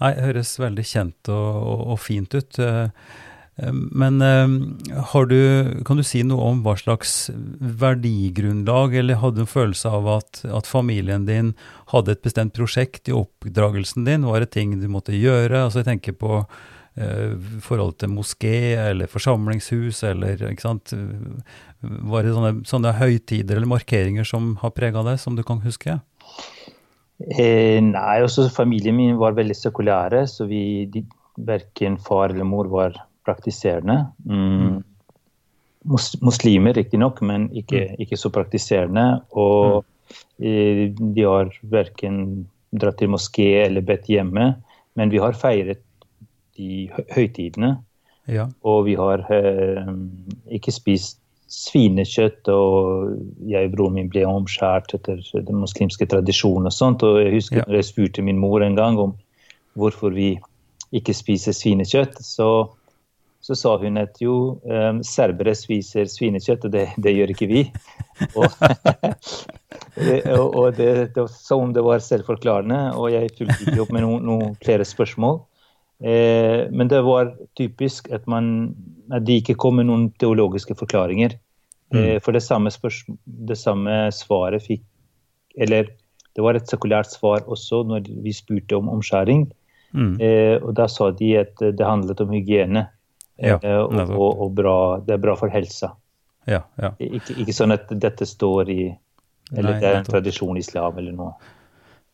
Nei, 0.01 0.13
det 0.18 0.24
høres 0.30 0.56
veldig 0.60 0.88
kjent 0.88 1.30
og, 1.30 1.51
og, 1.62 1.84
og 1.94 2.00
fint 2.01 2.34
ut. 2.34 2.58
Eh, 2.60 2.89
Men 3.94 4.22
eh, 4.25 4.53
har 5.12 5.25
du, 5.30 5.38
kan 5.86 6.00
du 6.00 6.03
si 6.08 6.24
noe 6.25 6.48
om 6.50 6.63
hva 6.65 6.74
slags 6.80 7.30
verdigrunnlag, 7.84 8.96
eller 8.98 9.20
hadde 9.22 9.41
du 9.41 9.44
en 9.44 9.51
følelse 9.51 9.91
av 9.91 10.08
at, 10.10 10.41
at 10.48 10.65
familien 10.65 11.27
din 11.27 11.51
hadde 11.94 12.15
et 12.15 12.24
bestemt 12.25 12.56
prosjekt 12.58 13.12
i 13.12 13.13
oppdragelsen 13.13 14.08
din? 14.08 14.25
Var 14.25 14.41
det 14.41 14.53
ting 14.56 14.80
du 14.82 14.88
måtte 14.89 15.13
gjøre? 15.13 15.68
Altså 15.68 15.84
jeg 15.84 15.91
tenker 15.91 16.18
på 16.18 16.41
forhold 17.63 17.95
til 18.01 18.12
moské 18.12 18.74
eller 18.75 19.07
forsamlingshus, 19.07 20.01
eller 20.10 20.41
ikke 20.50 20.65
sant. 20.65 20.91
Var 21.81 22.25
det 22.25 22.33
sånne, 22.36 22.51
sånne 22.67 22.91
høytider 23.00 23.55
eller 23.55 23.71
markeringer 23.71 24.27
som 24.27 24.57
har 24.62 24.74
prega 24.75 25.03
deg, 25.07 25.19
som 25.21 25.38
du 25.38 25.43
kan 25.48 25.62
huske? 25.63 25.95
Eh, 27.29 27.79
nei, 27.83 28.21
også 28.24 28.48
familien 28.53 28.98
min 28.98 29.17
var 29.19 29.36
veldig 29.38 29.57
sekulære, 29.57 30.24
så 30.29 30.48
vi, 30.50 30.86
de, 30.91 31.03
verken 31.38 31.98
far 32.01 32.33
eller 32.33 32.48
mor 32.48 32.69
var 32.71 32.98
praktiserende. 33.27 34.00
Mm. 34.25 34.81
Mus, 35.91 36.12
muslimer 36.21 36.75
riktignok, 36.77 37.21
men 37.25 37.50
ikke, 37.57 37.88
ikke 38.01 38.19
så 38.19 38.31
praktiserende. 38.33 39.05
Og 39.38 39.83
eh, 40.41 40.89
de 40.91 41.27
har 41.27 41.53
verken 41.74 42.48
dratt 42.71 43.01
til 43.01 43.12
moské 43.13 43.51
eller 43.65 43.86
bedt 43.86 44.10
hjemme, 44.10 44.53
men 44.98 45.13
vi 45.13 45.21
har 45.21 45.38
feiret 45.38 45.83
de 46.62 47.06
høytidene. 47.15 47.75
Ja. 48.30 48.48
Og 48.68 48.86
vi 48.86 48.96
har 49.00 49.25
eh, 49.34 49.89
ikke 50.53 50.74
spist 50.75 51.18
svinekjøtt, 51.51 52.48
og 52.48 53.15
jeg 53.51 53.68
og 53.68 53.74
broren 53.75 53.98
min 53.98 54.12
ble 54.12 54.24
omskjært 54.27 54.94
etter 54.96 55.20
den 55.34 55.60
muslimske 55.60 56.08
tradisjonen 56.08 56.70
og 56.70 56.75
sånt. 56.75 57.03
Og 57.03 57.20
jeg 57.20 57.34
husker 57.36 57.62
Ja. 57.62 57.65
når 57.68 57.82
jeg 57.82 57.89
spurte 57.89 58.24
min 58.24 58.39
mor 58.39 58.63
en 58.63 58.77
gang 58.77 59.00
om 59.00 59.18
hvorfor 59.75 60.15
vi 60.15 60.38
ikke 60.96 61.15
spiser 61.15 61.56
svinekjøtt, 61.56 62.20
så, 62.24 62.70
så 63.44 63.56
sa 63.56 63.75
hun 63.80 64.00
at 64.00 64.20
jo, 64.24 64.62
eh, 64.63 64.94
serbere 65.03 65.56
spiser 65.56 66.08
svinekjøtt, 66.08 66.65
og 66.68 66.72
det, 66.72 66.88
det 66.98 67.15
gjør 67.18 67.36
ikke 67.36 67.51
vi. 67.51 67.65
Og, 68.38 68.46
og, 70.38 70.56
og 70.56 70.75
det, 70.77 71.15
det 71.15 71.24
var 71.24 71.30
som 71.34 71.63
om 71.65 71.72
det 71.74 71.82
var 71.84 72.03
selvforklarende, 72.06 72.94
og 72.94 73.10
jeg 73.10 73.32
fulgte 73.34 73.65
ikke 73.65 73.82
opp 73.82 73.91
med 73.96 74.06
noen, 74.06 74.27
noen 74.27 74.51
flere 74.62 74.86
spørsmål. 74.86 75.39
Eh, 76.01 76.67
men 76.74 76.89
det 76.89 77.01
var 77.05 77.34
typisk 77.58 78.10
at, 78.13 78.25
man, 78.27 78.74
at 79.13 79.25
de 79.27 79.38
ikke 79.41 79.58
kom 79.62 79.77
med 79.77 79.89
noen 79.89 80.10
teologiske 80.22 80.75
forklaringer. 80.79 81.38
Eh, 81.93 82.17
for 82.24 82.34
det 82.34 82.43
samme, 82.46 82.72
det 83.25 83.58
samme 83.60 83.96
svaret 84.15 84.63
fikk 84.63 84.86
Eller 85.60 85.89
det 86.31 86.43
var 86.46 86.55
et 86.55 86.70
sekulært 86.70 87.12
svar 87.12 87.43
også 87.51 87.81
når 87.84 88.05
vi 88.24 88.31
spurte 88.31 88.77
om 88.77 88.88
omskjæring. 88.88 89.50
Mm. 89.91 90.13
Eh, 90.24 90.55
og 90.63 90.72
da 90.79 90.88
sa 90.88 91.10
de 91.12 91.34
at 91.41 91.60
det 91.60 91.84
handlet 91.84 92.22
om 92.24 92.31
hygiene. 92.31 92.86
Ja, 93.41 93.58
eh, 93.58 93.81
og, 93.81 94.13
og, 94.15 94.46
og 94.46 94.53
bra, 94.55 94.75
det 95.03 95.17
er 95.17 95.24
bra 95.24 95.36
for 95.36 95.51
helsa. 95.51 95.91
Ja, 96.48 96.62
ja. 96.79 96.93
Ikke, 97.03 97.36
ikke 97.43 97.55
sånn 97.55 97.75
at 97.75 97.91
dette 97.91 98.25
står 98.25 98.70
i 98.72 98.84
Eller 99.51 99.75
Nei, 99.75 99.79
det 99.81 99.89
er 99.89 99.98
en 100.00 100.08
tradisjon 100.08 100.55
i 100.55 100.63
islam 100.63 100.98
eller 101.01 101.12
noe. 101.12 101.34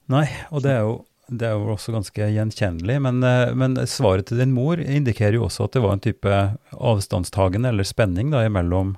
Nei, 0.10 0.26
og 0.50 0.64
det 0.66 0.72
er 0.74 0.88
jo, 0.88 0.96
det 1.30 1.48
er 1.50 1.58
jo 1.58 1.74
også 1.74 1.92
ganske 1.96 2.28
gjenkjennelig. 2.34 3.00
Men, 3.04 3.24
eh, 3.24 3.54
men 3.56 3.76
svaret 3.88 4.28
til 4.30 4.38
din 4.40 4.54
mor 4.56 4.80
indikerer 4.80 5.34
jo 5.40 5.48
også 5.48 5.66
at 5.68 5.74
det 5.76 5.82
var 5.84 5.94
en 5.98 6.04
type 6.04 6.38
avstandstagen 6.78 7.66
eller 7.68 7.84
spenning 7.88 8.32
da, 8.32 8.46
imellom, 8.48 8.96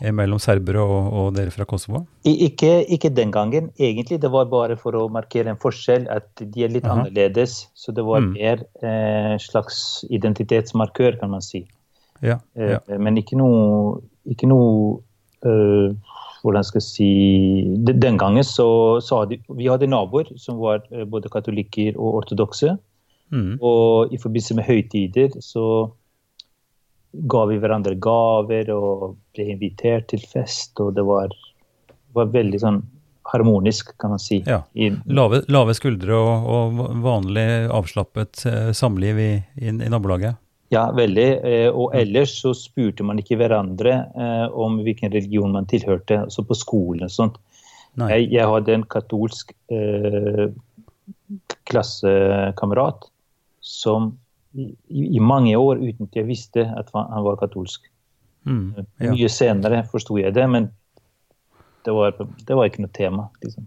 imellom 0.00 0.38
serbere 0.38 0.78
og, 0.84 1.08
og 1.18 1.32
dere 1.34 1.50
fra 1.50 1.66
Kosovo. 1.68 2.04
Ikke, 2.24 2.84
ikke 2.86 3.10
den 3.14 3.32
gangen. 3.34 3.72
Egentlig 3.78 4.20
det 4.22 4.30
var 4.30 4.46
bare 4.52 4.76
for 4.78 4.94
å 4.94 5.08
markere 5.10 5.50
en 5.50 5.58
forskjell, 5.58 6.06
at 6.14 6.30
de 6.38 6.64
er 6.64 6.70
litt 6.76 6.86
Aha. 6.86 7.00
annerledes. 7.02 7.66
Så 7.74 7.92
det 7.94 8.04
var 8.06 8.20
Mm. 8.22 8.32
mer 8.36 8.62
eh, 8.82 9.34
slags 9.42 10.04
identitetsmarkør, 10.10 11.18
kan 11.20 11.30
man 11.30 11.42
si. 11.42 11.66
Ja, 12.22 12.38
Eh, 12.56 12.76
ja. 12.78 12.98
Men 12.98 13.16
ikke 13.18 13.36
noe, 13.38 14.00
ikke 14.26 14.48
noe 14.50 15.00
eh, 15.46 15.94
hvordan 16.42 16.66
skal 16.66 16.80
jeg 16.80 16.86
si 16.86 17.94
Den 17.98 18.18
gangen 18.20 18.44
så, 18.46 18.68
så 19.04 19.22
hadde 19.22 19.40
vi 19.48 19.68
hadde 19.68 19.90
naboer 19.90 20.30
som 20.40 20.60
var 20.62 20.84
eh, 20.92 21.06
både 21.08 21.30
katolikker 21.32 21.98
og 21.98 22.22
ortodokse. 22.22 22.76
Mm. 23.34 23.58
Og 23.60 24.12
i 24.14 24.20
forbindelse 24.20 24.56
med 24.56 24.68
høytider 24.68 25.34
så 25.44 25.64
ga 27.12 27.44
vi 27.48 27.58
hverandre 27.60 27.96
gaver 28.00 28.70
og 28.72 29.18
ble 29.34 29.50
invitert 29.54 30.08
til 30.12 30.22
fest. 30.22 30.76
Og 30.80 30.94
det 30.96 31.04
var, 31.08 31.34
var 32.16 32.32
veldig 32.32 32.62
sånn 32.62 32.82
harmonisk, 33.28 33.92
kan 34.00 34.14
man 34.14 34.22
si. 34.22 34.40
Ja. 34.46 34.62
Lave, 35.04 35.42
lave 35.52 35.74
skuldre 35.76 36.16
og, 36.16 36.48
og 36.48 37.00
vanlig 37.04 37.48
avslappet 37.74 38.44
eh, 38.48 38.70
samliv 38.76 39.20
i, 39.20 39.32
i, 39.60 39.72
i 39.72 39.90
nabolaget. 39.92 40.38
Ja, 40.72 40.84
veldig. 40.92 41.28
Eh, 41.48 41.68
og 41.72 41.94
ellers 41.96 42.34
så 42.42 42.52
spurte 42.56 43.06
man 43.06 43.20
ikke 43.22 43.38
hverandre 43.40 43.94
eh, 44.12 44.46
om 44.52 44.80
hvilken 44.84 45.12
religion 45.14 45.54
man 45.54 45.68
tilhørte, 45.70 46.22
altså 46.26 46.44
på 46.44 46.56
skolen 46.58 47.08
og 47.08 47.14
sånt. 47.14 47.38
Jeg, 47.98 48.28
jeg 48.30 48.46
hadde 48.46 48.74
en 48.76 48.84
katolsk 48.86 49.50
eh, 49.74 50.44
klassekamerat 51.66 53.08
som 53.64 54.12
i, 54.54 54.68
i 55.18 55.20
mange 55.20 55.56
år 55.58 55.80
uten 55.80 56.06
at 56.06 56.18
jeg 56.20 56.28
visste 56.28 56.66
at 56.78 56.92
han 56.94 57.24
var 57.26 57.40
katolsk. 57.40 57.88
Mm. 58.46 58.84
Ja. 59.00 59.10
Mye 59.10 59.30
senere 59.32 59.82
forsto 59.90 60.20
jeg 60.20 60.36
det, 60.36 60.46
men 60.52 60.70
det 61.84 61.94
var, 61.96 62.14
det 62.46 62.56
var 62.56 62.68
ikke 62.68 62.82
noe 62.84 62.92
tema. 62.92 63.28
Liksom. 63.42 63.66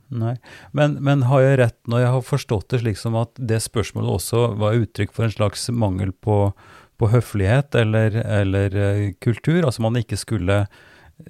Men, 0.78 0.98
men 1.02 1.26
har 1.30 1.42
jeg 1.42 1.60
rett 1.62 1.78
når 1.90 2.04
jeg 2.04 2.14
har 2.16 2.26
forstått 2.28 2.68
det 2.74 2.82
slik 2.84 3.00
som 3.00 3.18
at 3.18 3.34
det 3.40 3.62
spørsmålet 3.64 4.16
også 4.20 4.44
var 4.62 4.78
uttrykk 4.78 5.16
for 5.16 5.26
en 5.26 5.34
slags 5.34 5.68
mangel 5.74 6.12
på, 6.14 6.52
på 7.02 7.10
høflighet 7.10 7.76
eller, 7.82 8.16
eller 8.22 8.78
eh, 8.78 9.04
kultur? 9.24 9.64
Altså 9.66 9.84
man 9.86 9.98
ikke 10.00 10.20
skulle 10.22 10.64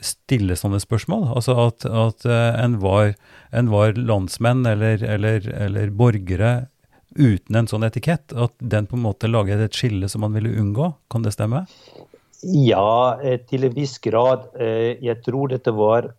stille 0.03 0.57
sånne 0.59 0.81
spørsmål? 0.83 1.29
Altså 1.35 1.55
at, 1.67 1.87
at 1.87 2.27
eh, 2.27 2.59
en, 2.63 2.77
var, 2.83 3.15
en 3.55 3.71
var 3.71 3.97
landsmenn 3.99 4.65
eller, 4.67 5.03
eller, 5.03 5.47
eller 5.67 5.91
borgere 5.95 6.53
uten 7.15 7.59
en 7.59 7.71
sånn 7.71 7.87
etikett? 7.87 8.35
At 8.35 8.55
den 8.59 8.87
på 8.87 8.99
en 8.99 9.05
måte 9.07 9.31
laget 9.31 9.63
et 9.63 9.77
skille 9.77 10.11
som 10.11 10.25
man 10.25 10.35
ville 10.35 10.53
unngå? 10.59 10.91
Kan 11.11 11.27
det 11.27 11.35
stemme? 11.37 11.65
Ja, 12.41 13.19
eh, 13.23 13.39
til 13.47 13.67
en 13.67 13.75
viss 13.77 13.99
grad. 14.03 14.49
Jeg 14.59 15.21
tror 15.25 15.53
dette 15.53 15.75
var 15.75 16.11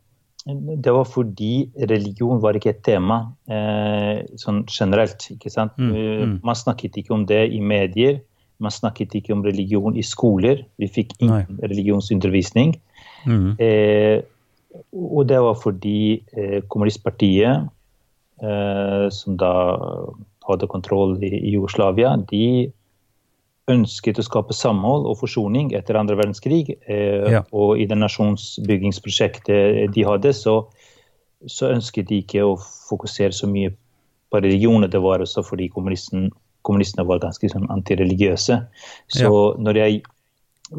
det 0.45 0.91
var 0.91 1.07
fordi 1.07 1.71
religion 1.87 2.41
var 2.43 2.57
ikke 2.59 2.73
et 2.73 2.83
tema 2.83 3.19
eh, 3.47 4.25
sånn 4.41 4.65
generelt. 4.67 5.29
ikke 5.31 5.53
sant? 5.55 5.77
Mm, 5.79 5.93
mm. 5.93 6.33
Man 6.43 6.59
snakket 6.59 6.99
ikke 6.99 7.15
om 7.15 7.27
det 7.31 7.45
i 7.55 7.61
medier. 7.63 8.19
Man 8.63 8.75
snakket 8.75 9.15
ikke 9.19 9.35
om 9.35 9.45
religion 9.45 9.97
i 9.99 10.05
skoler. 10.07 10.63
Vi 10.79 10.89
fikk 10.91 11.17
ingen 11.21 11.59
religionsundervisning. 11.63 12.77
Mm. 13.27 13.57
Eh, 13.59 14.23
og 14.93 15.27
det 15.29 15.41
var 15.43 15.59
fordi 15.61 16.23
eh, 16.37 16.61
kommunistpartiet, 16.73 17.67
eh, 18.43 19.09
som 19.13 19.37
da 19.41 19.53
hadde 20.49 20.71
kontroll 20.71 21.19
i, 21.23 21.33
i 21.43 21.53
Jugoslavia, 21.57 22.15
de 22.31 22.71
ønsket 23.71 24.19
å 24.19 24.25
skape 24.27 24.55
samhold 24.57 25.07
og 25.07 25.21
forsoning 25.21 25.71
etter 25.77 25.99
andre 25.99 26.17
verdenskrig. 26.19 26.77
Eh, 26.87 27.31
Ja. 27.33 27.45
Og 27.53 27.79
i 27.79 27.87
det 27.87 27.99
nasjonsbyggingsprosjektet 27.99 29.93
de 29.95 30.07
hadde, 30.07 30.33
så, 30.35 30.67
så 31.47 31.71
ønsket 31.71 32.09
de 32.09 32.23
ikke 32.23 32.43
å 32.47 32.57
fokusere 32.89 33.33
så 33.33 33.47
mye 33.47 33.71
på 34.33 34.41
religioner. 34.41 34.89
Det 34.89 35.01
var 35.03 35.21
også 35.21 35.45
fordi 35.47 35.69
kommunisten, 35.69 36.31
kommunistene 36.67 37.07
var 37.09 37.23
ganske 37.23 37.51
sånn 37.51 37.69
antireligiøse. 37.73 38.59
Så 39.13 39.33
når 39.59 39.81
jeg 39.81 40.03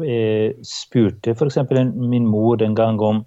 eh, 0.02 0.56
spurte 0.66 1.34
f.eks. 1.34 1.60
min 1.94 2.26
mor 2.26 2.62
en 2.62 2.74
gang 2.78 3.00
om, 3.02 3.22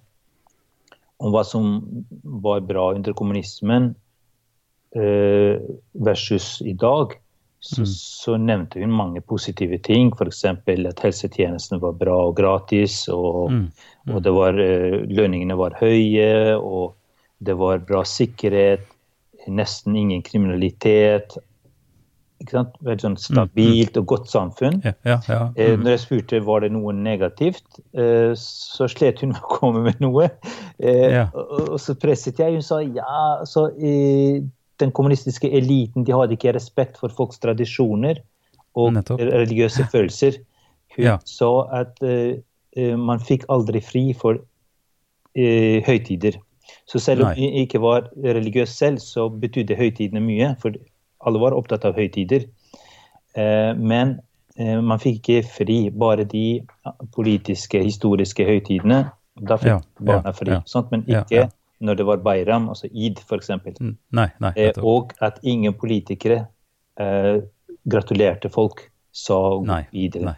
om 1.18 1.34
hva 1.34 1.46
som 1.48 1.80
var 2.24 2.66
bra 2.68 2.92
under 2.98 3.16
kommunismen 3.18 3.94
eh, 4.96 5.62
versus 5.94 6.58
i 6.62 6.74
dag, 6.74 7.18
så, 7.60 7.86
så 7.90 8.36
nevnte 8.38 8.80
hun 8.80 8.94
mange 8.94 9.22
positive 9.26 9.80
ting. 9.84 10.12
F.eks. 10.14 10.44
at 10.46 11.02
helsetjenestene 11.04 11.82
var 11.82 11.98
bra 11.98 12.20
og 12.30 12.38
gratis, 12.38 13.08
og, 13.10 13.50
Mm. 13.52 13.72
og 14.14 14.22
det 14.24 14.34
var, 14.34 14.60
eh, 14.60 15.02
lønningene 15.10 15.58
var 15.58 15.78
høye, 15.80 16.56
og 16.58 16.96
det 17.40 17.58
var 17.58 17.80
bra 17.80 18.04
sikkerhet, 18.04 18.86
nesten 19.48 19.96
ingen 19.96 20.22
kriminalitet. 20.22 21.38
Veldig 22.38 23.02
sånn 23.02 23.16
stabilt 23.18 23.98
og 23.98 24.06
godt 24.12 24.28
samfunn. 24.30 24.78
Ja, 24.86 24.94
ja, 25.08 25.16
ja. 25.28 25.40
Eh, 25.56 25.72
Mm. 25.74 25.84
Når 25.84 25.92
jeg 25.96 26.02
spurte 26.04 26.40
var 26.46 26.62
det 26.62 26.70
noe 26.72 26.94
negativt, 26.94 27.80
eh, 27.98 28.34
så 28.38 28.88
slet 28.88 29.22
hun 29.22 29.34
med 29.34 29.42
å 29.42 29.50
komme 29.58 29.82
med 29.84 30.00
noe. 30.00 30.30
Eh, 30.80 31.28
og, 31.34 31.80
så 31.82 31.96
presset 31.98 32.38
jeg. 32.40 32.54
Hun 32.54 32.62
sa 32.62 32.80
ja, 32.82 33.44
så 33.50 33.68
eh, 33.82 34.44
den 34.78 34.92
kommunistiske 34.94 35.50
eliten 35.50 36.06
de 36.06 36.14
hadde 36.14 36.38
ikke 36.38 36.54
respekt 36.54 36.98
for 37.02 37.10
folks 37.10 37.40
tradisjoner 37.40 38.22
og 38.78 38.94
Nettopp. 38.94 39.20
religiøse 39.20 39.88
følelser. 39.94 40.38
Hun 40.96 41.18
sa 41.26 41.50
at 41.82 41.98
man 42.78 43.20
fikk 43.20 43.48
aldri 43.50 43.82
fri 43.82 44.14
for 44.14 44.38
høytider. 45.36 46.38
Så 46.86 47.00
selv 47.02 47.24
om 47.26 47.32
Nei. 47.32 47.36
vi 47.36 47.64
ikke 47.64 47.82
var 47.82 48.10
religiøs 48.24 48.70
selv, 48.70 49.02
så 49.02 49.28
betydde 49.30 49.78
høytidene 49.78 50.22
mye. 50.22 50.56
For 50.62 50.78
alle 51.26 51.40
var 51.42 51.56
opptatt 51.58 51.86
av 51.86 51.96
høytider. 51.98 52.46
Eh, 53.38 53.74
men 53.78 54.18
eh, 54.58 54.80
man 54.82 55.00
fikk 55.02 55.22
ikke 55.30 55.48
fri. 55.60 55.78
Bare 55.92 56.26
de 56.30 56.62
politiske, 57.16 57.82
historiske 57.84 58.46
høytidene. 58.48 59.04
Da 59.38 59.58
fikk 59.62 59.70
Ja, 59.74 59.80
barna 60.02 60.32
ja, 60.32 60.34
fri. 60.34 60.52
ja. 60.56 60.62
Sant? 60.66 60.92
Men 60.92 61.04
ikke 61.06 61.44
ja. 61.44 61.50
når 61.80 61.96
det 62.00 62.06
var 62.10 62.18
Bayram, 62.26 62.70
altså 62.70 62.90
id 62.92 63.20
f.eks. 63.22 63.52
Mm. 63.80 63.96
Eh, 64.56 64.72
og 64.82 65.14
at 65.22 65.38
ingen 65.44 65.74
politikere 65.78 66.48
eh, 67.00 67.42
gratulerte 67.90 68.50
folk, 68.50 68.88
sa 69.18 69.38
Nei, 69.66 69.84
id. 69.98 70.16
nei. 70.22 70.36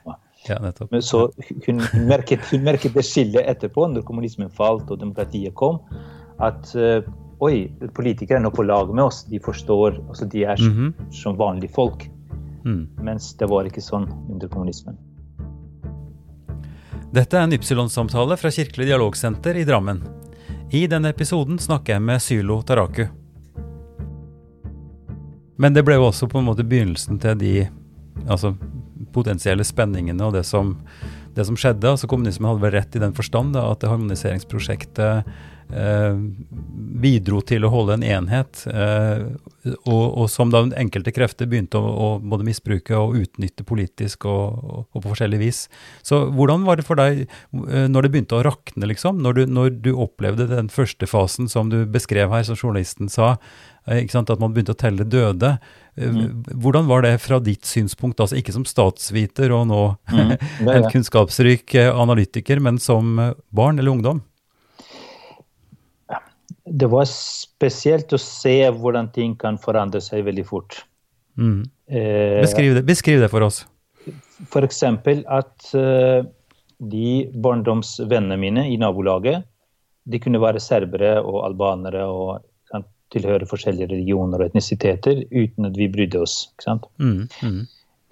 Ja. 0.48 0.55
Men 0.89 1.01
så 1.03 1.25
hun, 1.65 1.81
merket, 2.07 2.39
hun 2.51 2.62
merket 2.63 2.93
det 2.95 3.03
skillet 3.03 3.43
etterpå, 3.51 3.89
når 3.91 4.05
kommunismen 4.07 4.50
falt 4.55 4.88
og 4.91 5.00
demokratiet 5.01 5.51
kom, 5.59 5.81
at 6.39 6.69
eh, 6.79 7.03
oi, 7.39 7.69
politikere 7.96 8.39
er 8.39 8.43
nå 8.43 8.51
på 8.51 8.65
lag 8.67 8.91
med 8.93 9.03
oss. 9.03 9.24
De 9.29 9.39
forstår 9.39 10.00
altså 10.08 10.25
De 10.25 10.43
er 10.43 10.58
som, 10.58 10.74
-hmm. 10.74 11.12
som 11.12 11.38
vanlige 11.38 11.74
folk. 11.74 12.10
Mm. 12.65 12.88
Mens 13.01 13.34
det 13.38 13.50
var 13.50 13.65
ikke 13.65 13.81
sånn 13.81 14.10
under 14.29 14.48
kommunismen. 14.48 14.98
Dette 17.12 17.38
er 17.38 17.43
en 17.43 17.53
Ypsilon-samtale 17.53 18.38
fra 18.38 18.51
Kirkelig 18.51 18.86
dialogsenter 18.86 19.55
i 19.55 19.63
Drammen. 19.65 20.03
I 20.72 20.88
denne 20.88 21.10
episoden 21.10 21.58
snakker 21.58 21.93
jeg 21.93 22.01
med 22.01 22.22
Sylo 22.22 22.62
Taraku. 22.62 23.08
Men 25.58 25.74
det 25.74 25.84
ble 25.84 25.96
jo 25.96 26.05
også 26.08 26.27
på 26.29 26.38
en 26.39 26.46
måte 26.46 26.63
begynnelsen 26.63 27.17
til 27.19 27.39
de 27.39 27.53
altså, 28.27 28.53
potensielle 29.12 29.65
spenningene 29.65 30.24
og 30.27 30.34
det 30.38 30.46
som, 30.46 30.77
det 31.36 31.46
som 31.46 31.58
skjedde. 31.58 31.89
altså 31.89 32.08
Kommunismen 32.08 32.51
hadde 32.51 32.62
vel 32.62 32.75
rett 32.77 32.96
i 32.96 33.01
den 33.01 33.15
forstand 33.17 33.53
da, 33.58 33.65
at 33.72 33.81
det 33.81 33.89
harmoniseringsprosjektet 33.89 35.25
bidro 35.69 37.41
til 37.45 37.65
å 37.65 37.69
holde 37.69 37.99
en 37.99 38.05
enhet, 38.05 38.63
eh, 38.71 39.25
og, 39.85 40.05
og 40.23 40.25
som 40.31 40.49
da 40.49 40.63
enkelte 40.79 41.13
krefter 41.13 41.49
begynte 41.49 41.77
å, 41.77 41.89
å 41.89 42.07
både 42.19 42.47
misbruke 42.47 42.97
og 42.97 43.19
utnytte 43.19 43.65
politisk 43.67 44.25
og, 44.29 44.57
og, 44.63 44.79
og 44.88 45.03
på 45.03 45.11
forskjellig 45.11 45.41
vis. 45.43 45.59
Så 46.05 46.23
hvordan 46.33 46.65
var 46.65 46.79
det 46.79 46.88
for 46.88 46.99
deg 46.99 47.25
eh, 47.25 47.85
når 47.91 48.07
det 48.07 48.13
begynte 48.15 48.39
å 48.39 48.45
rakne, 48.47 48.89
liksom? 48.89 49.21
Når 49.21 49.38
du, 49.38 49.43
når 49.59 49.75
du 49.85 49.91
opplevde 49.93 50.49
den 50.49 50.71
første 50.73 51.09
fasen 51.09 51.51
som 51.51 51.69
du 51.69 51.83
beskrev 51.89 52.33
her, 52.33 52.47
som 52.47 52.57
journalisten 52.57 53.11
sa, 53.11 53.35
eh, 53.85 54.01
at 54.09 54.39
man 54.41 54.55
begynte 54.55 54.73
å 54.73 54.79
telle 54.79 55.05
døde. 55.05 55.57
Mm. 55.99 56.45
Hvordan 56.63 56.88
var 56.88 57.03
det 57.03 57.17
fra 57.21 57.41
ditt 57.43 57.67
synspunkt, 57.67 58.21
altså 58.23 58.38
ikke 58.39 58.55
som 58.55 58.65
statsviter 58.67 59.51
og 59.55 59.67
nå 59.69 59.83
Mm. 60.09 60.31
En 60.73 60.89
kunnskapsrik 60.91 61.75
eh, 61.75 61.89
analytiker, 61.93 62.59
men 62.59 62.79
som 62.81 63.19
eh, 63.19 63.33
barn 63.53 63.79
eller 63.79 63.91
ungdom? 63.91 64.21
Det 66.69 66.89
var 66.91 67.07
spesielt 67.09 68.13
å 68.13 68.19
se 68.21 68.61
hvordan 68.69 69.09
ting 69.15 69.35
kan 69.39 69.57
forandre 69.61 70.01
seg 70.03 70.25
veldig 70.27 70.45
fort. 70.47 70.83
Mm. 71.39 71.63
Eh, 71.89 72.41
Beskriv, 72.43 72.75
det, 72.77 72.83
beskriv 72.88 73.23
det 73.23 73.29
for 73.31 73.45
oss. 73.47 73.63
Eksempel 74.59 75.23
at 75.29 75.71
eh, 75.77 76.21
de 76.79 77.29
barndomsvennene 77.33 78.38
mine 78.39 78.67
i 78.71 78.77
nabolaget, 78.79 79.43
de 80.09 80.19
kunne 80.21 80.41
være 80.41 80.61
serbere 80.63 81.17
og 81.21 81.43
albanere 81.45 82.05
og 82.09 82.45
sant, 82.71 82.88
tilhøre 83.13 83.47
forskjellige 83.49 83.89
religioner 83.91 84.41
og 84.41 84.51
etnisiteter 84.51 85.25
uten 85.31 85.67
at 85.69 85.77
vi 85.77 85.89
brydde 85.91 86.23
oss. 86.23 86.38
Mm. 86.97 87.27
Mm. 87.41 87.59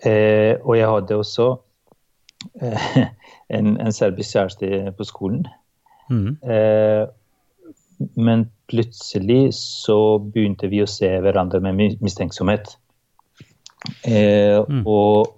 Eh, 0.06 0.54
og 0.62 0.76
jeg 0.78 0.90
hadde 0.92 1.22
også 1.22 1.48
eh, 2.62 3.00
en, 3.58 3.78
en 3.82 3.96
serbisk 3.96 4.36
kjæreste 4.36 4.92
på 4.98 5.08
skolen. 5.08 5.48
Mm. 6.10 6.38
Eh, 6.44 7.08
men 7.98 8.48
plutselig 8.70 9.54
så 9.58 10.18
begynte 10.22 10.70
vi 10.72 10.84
å 10.84 10.90
se 10.90 11.10
hverandre 11.24 11.62
med 11.64 11.98
mistenksomhet. 12.04 12.76
Eh, 14.04 14.58
Mm. 14.68 14.84
og, 14.86 15.38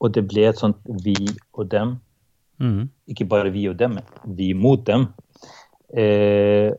og 0.00 0.12
det 0.14 0.22
ble 0.30 0.46
et 0.48 0.58
sånt 0.58 0.78
vi 1.04 1.16
og 1.52 1.68
dem. 1.70 1.96
Mm. 2.62 2.88
Ikke 3.10 3.26
bare 3.28 3.50
vi 3.50 3.66
og 3.68 3.76
dem, 3.76 3.98
men 3.98 4.36
vi 4.38 4.52
mot 4.54 4.84
dem. 4.86 5.08
Eh, 5.96 6.72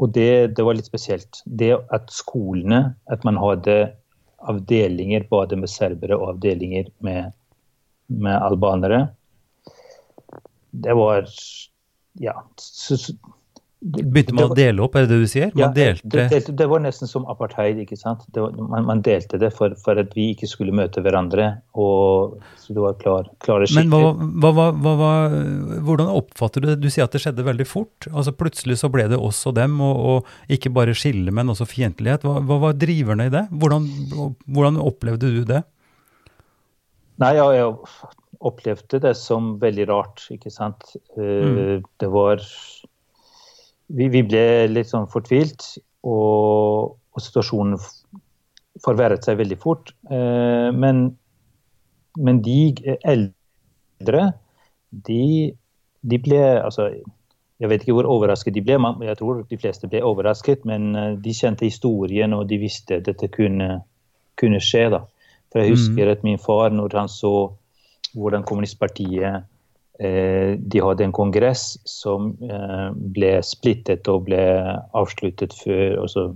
og 0.00 0.12
det, 0.12 0.54
det 0.56 0.64
var 0.64 0.76
litt 0.76 0.88
spesielt. 0.88 1.42
Det 1.46 1.72
at 1.92 2.10
skolene, 2.12 2.94
at 3.10 3.24
man 3.24 3.38
hadde 3.40 3.92
avdelinger 4.48 5.26
både 5.30 5.58
med 5.60 5.68
serbere 5.68 6.16
og 6.16 6.36
avdelinger 6.36 6.88
med, 7.04 7.32
med 8.08 8.36
albanere, 8.40 9.08
det 10.70 10.94
var 10.94 11.26
Ja. 12.20 12.34
Så, 12.58 12.96
Begynte 13.80 14.34
man 14.36 14.42
det 14.42 14.52
å 14.52 14.56
dele 14.58 14.82
opp, 14.84 14.96
er 14.98 15.06
det 15.06 15.14
det 15.14 15.18
du 15.22 15.28
sier? 15.30 15.52
ja, 15.56 15.70
delte 15.72 16.04
det, 16.12 16.26
delte, 16.28 16.52
det 16.52 16.66
var 16.68 16.82
nesten 16.84 17.08
som 17.08 17.24
apartheid. 17.32 17.78
ikke 17.80 17.96
sant? 17.96 18.26
Det 18.28 18.42
var, 18.44 18.52
man, 18.52 18.84
man 18.84 19.00
delte 19.00 19.40
det 19.40 19.48
for, 19.56 19.72
for 19.80 19.96
at 20.02 20.12
vi 20.12 20.26
ikke 20.34 20.50
skulle 20.50 20.74
møte 20.76 21.00
hverandre. 21.00 21.46
og 21.72 22.36
så 22.60 22.76
det 22.76 22.84
var 22.84 22.98
klar, 23.00 23.30
klare 23.40 23.64
Men 23.72 23.88
skikker. 23.88 24.04
hva, 24.44 24.50
hva, 24.52 24.66
hva, 24.76 24.92
hva, 25.00 25.14
hvordan 25.86 26.12
oppfatter 26.12 26.60
du 26.60 26.68
det? 26.68 26.76
Du 26.82 26.90
sier 26.92 27.08
at 27.08 27.16
det 27.16 27.22
skjedde 27.24 27.46
veldig 27.48 27.68
fort. 27.70 28.10
altså 28.12 28.36
Plutselig 28.36 28.76
så 28.82 28.92
ble 28.92 29.08
det 29.08 29.16
oss 29.16 29.40
og 29.48 29.56
dem, 29.56 29.80
og, 29.80 30.04
og 30.12 30.52
ikke 30.52 30.74
bare 30.76 30.92
skille, 30.92 31.32
men 31.32 31.48
også 31.48 31.64
fiendtlighet. 31.70 32.28
Hva, 32.28 32.60
var 32.66 32.76
driverne 32.76 33.30
i 33.30 33.32
det? 33.32 33.46
Hvordan, 33.48 33.88
hvordan 34.44 34.76
opplevde 34.84 35.32
du 35.38 35.40
det? 35.48 35.64
Nei, 37.20 37.32
ja, 37.40 37.48
jeg 37.56 37.72
opplevde 38.40 39.00
det 39.08 39.16
som 39.16 39.54
veldig 39.60 39.88
rart, 39.88 40.28
ikke 40.32 40.52
sant. 40.52 40.84
Mm. 41.16 41.80
Det 42.00 42.12
var 42.12 42.44
vi, 43.96 44.08
vi 44.12 44.22
ble 44.26 44.44
litt 44.70 44.90
sånn 44.90 45.08
fortvilt, 45.10 45.74
og, 46.06 46.96
og 46.96 47.22
situasjonen 47.22 47.78
forverret 48.84 49.26
seg 49.26 49.40
veldig 49.40 49.58
fort. 49.60 49.92
Eh, 50.10 50.70
men, 50.74 51.06
men 52.18 52.42
de 52.44 52.60
eldre, 52.98 54.26
de, 54.90 55.24
de 56.00 56.18
ble 56.24 56.42
Altså, 56.60 56.88
jeg 57.60 57.68
vet 57.68 57.84
ikke 57.84 57.98
hvor 57.98 58.08
overrasket 58.08 58.56
de 58.56 58.64
ble, 58.64 58.78
men 58.80 59.02
jeg 59.04 59.18
tror 59.20 59.42
de 59.48 59.60
fleste 59.60 59.90
ble 59.90 60.02
overrasket, 60.06 60.64
men 60.68 60.90
eh, 60.96 61.14
de 61.20 61.36
kjente 61.36 61.68
historien, 61.68 62.34
og 62.36 62.46
de 62.48 62.60
visste 62.62 63.00
at 63.00 63.08
dette 63.08 63.28
kunne, 63.34 63.82
kunne 64.40 64.62
skje. 64.64 64.86
da. 64.96 65.04
For 65.50 65.60
jeg 65.60 65.74
husker 65.74 66.12
at 66.12 66.24
min 66.24 66.40
far, 66.40 66.70
når 66.72 66.96
han 66.96 67.10
så 67.10 67.34
hvordan 68.14 68.46
kommunistpartiet 68.46 69.26
eh, 69.26 69.42
De 70.00 70.80
hadde 70.80 71.04
en 71.04 71.12
kongress 71.12 71.74
som 71.84 72.30
eh, 72.40 72.86
ble 73.12 73.34
splittet 73.44 74.08
og 74.08 74.30
ble 74.30 74.40
avsluttet 74.96 75.52
før 75.52 75.98
altså, 76.06 76.30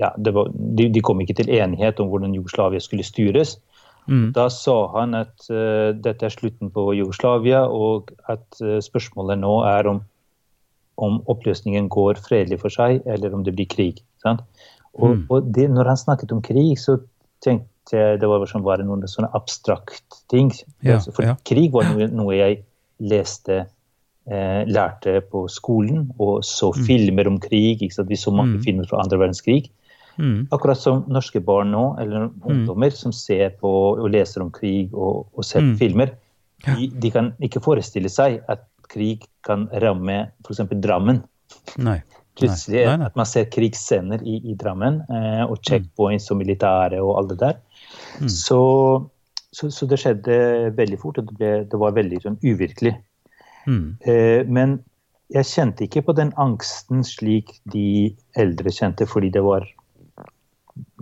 ja, 0.00 0.10
det 0.16 0.34
var, 0.36 0.50
de, 0.52 0.88
de 0.92 1.02
kom 1.04 1.20
ikke 1.22 1.36
til 1.40 1.52
enighet 1.52 2.00
om 2.00 2.10
hvordan 2.12 2.34
Jugoslavia 2.36 2.80
skulle 2.82 3.06
styres. 3.06 3.56
Mm. 4.08 4.30
Da 4.36 4.48
sa 4.52 4.76
han 4.94 5.14
at 5.18 5.48
uh, 5.52 5.92
dette 5.92 6.26
er 6.26 6.32
slutten 6.32 6.72
på 6.72 6.86
Jugoslavia, 6.96 7.62
og 7.68 8.10
at 8.32 8.46
uh, 8.64 8.78
spørsmålet 8.82 9.38
nå 9.42 9.52
er 9.68 9.90
om, 9.90 10.00
om 11.00 11.20
oppløsningen 11.30 11.90
går 11.92 12.20
fredelig 12.24 12.62
for 12.62 12.72
seg, 12.72 13.04
eller 13.06 13.36
om 13.36 13.44
det 13.46 13.54
blir 13.58 13.68
krig. 13.70 14.00
Sant? 14.24 14.42
Og, 14.94 15.12
Mm. 15.14 15.26
og 15.30 15.52
det, 15.54 15.68
når 15.70 15.92
han 15.92 16.00
snakket 16.00 16.32
om 16.32 16.42
krig, 16.42 16.78
så 16.80 16.96
tenkte 17.44 17.96
jeg 17.96 18.20
det 18.20 18.28
var 18.28 18.42
som 18.50 18.64
bare 18.64 18.84
noen 18.84 19.06
sånne 19.08 19.30
abstrakt 19.36 20.24
ting. 20.32 20.50
Ja, 20.82 20.96
Altså, 20.96 21.12
For 21.14 21.22
ja. 21.22 21.36
krig 21.46 21.72
var 21.72 21.86
noe, 21.92 22.08
noe 22.10 22.34
jeg 22.34 22.64
leste, 23.00 23.66
eh, 24.30 24.62
lærte 24.68 25.20
på 25.30 25.46
skolen, 25.50 26.10
og 26.18 26.42
så 26.44 26.72
filmer 26.86 27.26
om 27.28 27.38
krig. 27.40 27.80
Ikke 27.82 27.94
sant? 27.94 28.08
Vi 28.08 28.16
så 28.16 28.32
mange 28.32 28.58
Mm. 28.58 28.64
filmer 28.64 28.88
fra 28.88 29.02
andre 29.02 29.18
verdenskrig. 29.18 29.70
Mm. 30.18 30.48
Akkurat 30.52 30.76
som 30.76 31.04
norske 31.08 31.40
barn 31.44 31.70
nå, 31.72 31.96
eller 32.00 32.30
ungdommer 32.44 32.90
som 32.92 33.12
ser 33.12 33.50
på 33.60 33.70
og 33.98 34.10
leser 34.10 34.42
om 34.42 34.50
krig 34.50 34.90
og, 34.92 35.26
og 35.34 35.44
ser 35.44 35.60
Mm. 35.62 35.76
filmer, 35.78 36.10
de, 36.66 36.88
de 36.88 37.10
kan 37.10 37.32
ikke 37.40 37.62
forestille 37.62 38.10
seg 38.10 38.42
at 38.48 38.66
krig 38.88 39.22
kan 39.42 39.68
ramme 39.72 40.30
f.eks. 40.44 40.60
Drammen. 40.80 41.22
Nei. 41.78 42.02
Plutselig 42.36 42.84
Nei, 42.86 42.96
nei. 42.96 43.06
at 43.06 43.16
man 43.16 43.26
ser 43.26 43.44
krigsscener 43.46 44.20
i, 44.22 44.36
i 44.50 44.54
Drammen, 44.54 45.00
eh, 45.10 45.44
og 45.50 45.58
checkpoints 45.62 46.30
og 46.30 46.38
militære 46.38 47.00
og 47.02 47.16
alt 47.18 47.28
det 47.30 47.38
der. 47.38 47.56
Mm. 48.20 48.28
Så, 48.28 48.60
så, 49.52 49.70
så 49.74 49.86
det 49.90 49.98
skjedde 49.98 50.36
veldig 50.78 50.98
fort, 51.02 51.18
og 51.18 51.26
det, 51.30 51.36
ble, 51.40 51.50
det 51.70 51.78
var 51.80 51.92
veldig 51.96 52.20
sånn 52.22 52.36
uvirkelig. 52.44 52.94
Mm. 53.66 53.96
Eh, 54.06 54.42
men 54.46 54.76
jeg 55.30 55.46
kjente 55.46 55.84
ikke 55.86 56.02
på 56.06 56.14
den 56.18 56.32
angsten 56.40 57.02
slik 57.06 57.56
de 57.70 58.14
eldre 58.38 58.70
kjente, 58.74 59.06
fordi 59.10 59.30
det 59.34 59.42
var 59.46 59.66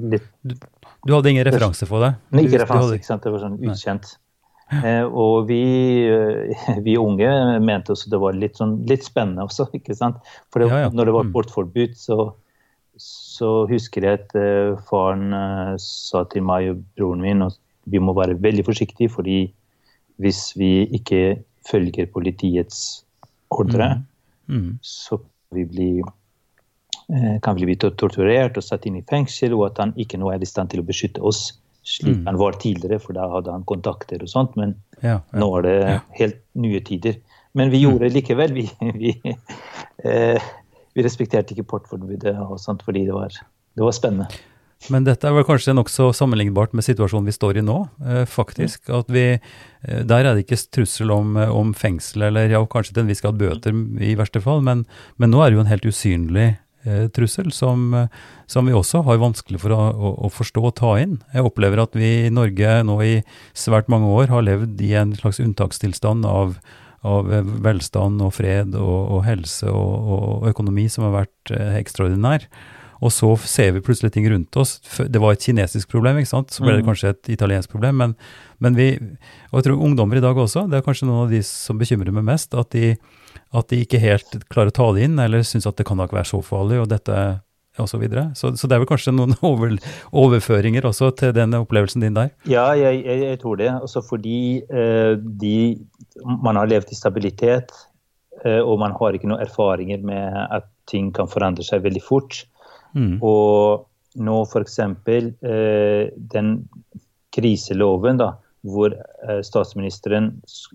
litt 0.00 0.24
Du 1.06 1.12
hadde 1.14 1.30
ingen 1.30 1.46
referanse 1.46 1.86
for 1.88 2.02
det? 2.02 2.14
Nei, 2.34 2.46
ikke 2.48 2.62
referanse, 2.64 2.88
hadde- 2.88 2.98
ikke 2.98 3.08
sant? 3.12 3.22
det 3.24 3.32
var 3.34 3.44
sånn 3.44 3.58
ukjent. 3.68 4.08
Eh, 4.84 5.04
og 5.06 5.46
vi, 5.48 5.60
eh, 6.12 6.80
vi 6.86 6.96
unge 7.00 7.28
mente 7.64 7.94
også 7.94 8.10
det 8.12 8.18
var 8.20 8.36
litt, 8.36 8.58
sånn, 8.60 8.74
litt 8.90 9.06
spennende 9.06 9.46
også, 9.46 9.68
ikke 9.78 9.96
sant. 9.96 10.18
For 10.52 10.60
det, 10.64 10.68
Ja, 10.72 10.82
ja. 10.86 10.90
når 10.92 11.04
det 11.08 11.14
var 11.20 11.24
Mm. 11.28 11.32
portforbud, 11.36 11.94
så, 11.96 12.18
så 12.98 13.66
husker 13.70 14.02
jeg 14.04 14.20
at 14.20 14.34
eh, 14.36 14.74
faren 14.90 15.32
eh, 15.32 15.72
sa 15.80 16.24
til 16.28 16.42
meg 16.44 16.68
og 16.74 16.82
broren 16.98 17.22
min 17.24 17.42
at 17.48 17.56
vi 17.90 17.98
må 18.02 18.14
være 18.16 18.36
veldig 18.42 18.64
forsiktige, 18.66 19.08
fordi 19.10 19.38
hvis 20.18 20.52
vi 20.58 20.86
ikke 20.98 21.38
følger 21.70 22.06
politiets 22.12 23.04
ordre, 23.50 24.02
Mm. 24.48 24.78
så 24.80 25.18
kan 25.18 25.58
vi 25.58 25.64
bli 25.68 25.88
eh, 27.12 27.38
kan 27.42 27.54
vi 27.56 27.66
bli 27.68 27.74
torturert 27.76 28.56
og 28.56 28.64
satt 28.64 28.86
inn 28.88 28.96
i 28.96 29.02
fengsel, 29.08 29.52
og 29.56 29.66
at 29.66 29.78
han 29.82 29.92
ikke 29.96 30.16
nå 30.20 30.30
er 30.32 30.40
i 30.40 30.48
stand 30.48 30.70
til 30.72 30.80
å 30.80 30.86
beskytte 30.88 31.20
oss 31.22 31.58
slik 31.84 32.16
Mm. 32.18 32.26
han 32.26 32.36
var 32.38 32.52
tidligere, 32.60 32.98
for 33.00 33.12
da 33.12 33.28
hadde 33.28 33.52
han 33.52 33.64
kontakter 33.64 34.22
og 34.22 34.28
sånt. 34.28 34.56
Men 34.56 34.74
Ja, 35.02 35.20
ja. 35.32 35.38
nå 35.38 35.58
er 35.58 35.62
det 35.62 35.76
Ja. 35.88 36.00
helt 36.18 36.40
nye 36.54 36.80
tider. 36.80 37.16
Men 37.54 37.70
vi 37.70 37.80
gjorde 37.84 38.00
det 38.10 38.12
likevel. 38.12 38.52
Vi, 38.52 38.70
vi, 38.94 39.20
eh, 40.04 40.38
vi 40.94 41.02
respekterte 41.02 41.54
ikke 41.54 41.64
portforbudet 41.66 42.36
og 42.38 42.58
sånt 42.58 42.82
fordi 42.82 43.04
det 43.06 43.14
var, 43.14 43.28
det 43.28 43.84
var 43.84 43.92
spennende. 43.92 44.28
Men 44.86 45.04
dette 45.04 45.26
er 45.26 45.34
vel 45.34 45.46
kanskje 45.46 45.74
nokså 45.74 46.12
sammenlignbart 46.14 46.72
med 46.76 46.86
situasjonen 46.86 47.26
vi 47.28 47.34
står 47.34 47.58
i 47.58 47.64
nå, 47.66 47.80
eh, 48.06 48.22
faktisk. 48.30 48.86
At 48.94 49.10
vi, 49.10 49.26
eh, 49.34 50.02
der 50.06 50.24
er 50.24 50.34
det 50.34 50.46
ikke 50.46 50.60
trussel 50.70 51.10
om, 51.10 51.36
eh, 51.36 51.50
om 51.50 51.74
fengsel, 51.74 52.28
eller 52.30 52.48
ja, 52.48 52.62
kanskje 52.64 52.94
til 52.94 53.02
en 53.02 53.10
viss 53.10 53.20
grad 53.20 53.36
bøter 53.38 53.74
i 54.00 54.14
verste 54.14 54.40
fall, 54.40 54.62
men, 54.62 54.86
men 55.18 55.30
nå 55.34 55.42
er 55.42 55.50
det 55.50 55.58
jo 55.58 55.64
en 55.66 55.74
helt 55.74 55.90
usynlig 55.90 56.48
trussel 57.12 57.50
som, 57.52 57.90
som 58.46 58.64
vi 58.64 58.72
også 58.72 59.02
har 59.04 59.18
vanskelig 59.20 59.58
for 59.60 59.74
å, 59.74 59.78
å, 59.92 60.12
å 60.24 60.28
forstå 60.32 60.62
og 60.62 60.76
ta 60.78 60.94
inn. 60.96 61.18
Jeg 61.34 61.44
opplever 61.44 61.82
at 61.82 61.92
vi 61.98 62.28
i 62.28 62.30
Norge 62.32 62.78
nå 62.86 62.96
i 63.04 63.16
svært 63.52 63.90
mange 63.92 64.06
år 64.08 64.30
har 64.32 64.46
levd 64.46 64.80
i 64.86 64.94
en 64.96 65.12
slags 65.18 65.42
unntakstilstand 65.42 66.24
av 66.24 66.56
av 67.06 67.28
velstand 67.62 68.22
og 68.24 68.32
fred 68.34 68.72
og, 68.74 68.96
og 69.14 69.20
helse 69.22 69.68
og, 69.70 70.08
og 70.14 70.48
økonomi 70.50 70.88
som 70.90 71.04
har 71.06 71.12
vært 71.20 71.52
ekstraordinær. 71.78 72.48
Og 73.00 73.12
så 73.14 73.30
ser 73.46 73.72
vi 73.76 73.80
plutselig 73.84 74.10
ting 74.14 74.26
rundt 74.30 74.56
oss. 74.58 74.78
Det 74.98 75.20
var 75.22 75.32
et 75.36 75.44
kinesisk 75.44 75.88
problem, 75.92 76.18
ikke 76.18 76.32
sant? 76.32 76.50
så 76.50 76.64
ble 76.64 76.76
det 76.76 76.84
Mm. 76.84 76.88
kanskje 76.90 77.10
et 77.14 77.28
italiensk 77.36 77.70
problem. 77.70 77.96
Men, 77.96 78.16
men 78.58 78.74
vi, 78.74 78.88
og 79.52 79.60
jeg 79.60 79.68
tror 79.68 79.82
ungdommer 79.86 80.16
i 80.18 80.24
dag 80.24 80.36
også, 80.36 80.66
det 80.70 80.78
er 80.80 80.86
kanskje 80.86 81.06
noen 81.06 81.26
av 81.26 81.30
de 81.30 81.42
som 81.46 81.78
bekymrer 81.78 82.10
meg 82.12 82.24
mest, 82.24 82.54
at 82.54 82.70
de, 82.74 82.96
at 83.54 83.68
de 83.68 83.82
ikke 83.84 84.00
helt 84.02 84.40
klarer 84.50 84.72
å 84.72 84.78
ta 84.80 84.92
det 84.96 85.04
inn, 85.06 85.18
eller 85.18 85.46
syns 85.46 85.66
at 85.70 85.76
det 85.78 85.86
kan 85.86 85.96
da 85.96 86.08
ikke 86.08 86.18
være 86.18 86.32
så 86.32 86.42
farlig, 86.42 86.80
og 86.82 86.88
dette 86.90 87.40
og 87.78 87.86
så 87.86 87.98
videre. 88.02 88.32
Så, 88.34 88.50
så 88.58 88.66
det 88.66 88.74
er 88.74 88.80
vel 88.82 88.88
kanskje 88.90 89.12
noen 89.14 89.36
over, 89.46 89.76
overføringer 90.10 90.82
også 90.88 91.12
til 91.14 91.30
den 91.36 91.54
opplevelsen 91.54 92.02
din 92.02 92.16
der? 92.16 92.32
Ja, 92.50 92.72
jeg, 92.74 93.04
jeg, 93.06 93.20
jeg 93.28 93.38
tror 93.38 93.60
det. 93.60 93.70
Også 93.86 94.02
fordi 94.02 94.64
eh, 94.66 95.14
de, 95.14 95.78
man 96.42 96.58
har 96.58 96.66
levd 96.66 96.90
i 96.90 96.98
stabilitet, 96.98 97.70
eh, 98.44 98.58
og 98.58 98.80
man 98.82 98.96
har 98.98 99.14
ikke 99.14 99.30
noen 99.30 99.44
erfaringer 99.44 100.02
med 100.02 100.40
at 100.58 100.66
ting 100.90 101.12
kan 101.14 101.30
forandre 101.30 101.62
seg 101.66 101.84
veldig 101.86 102.02
fort. 102.02 102.42
Mm. 102.94 103.18
Og 103.22 103.86
nå 104.16 104.36
f.eks. 104.46 104.78
Eh, 104.82 106.10
den 106.32 106.68
kriseloven, 107.34 108.18
da, 108.20 108.32
hvor 108.66 108.92
eh, 108.94 109.40
statsministeren 109.46 110.32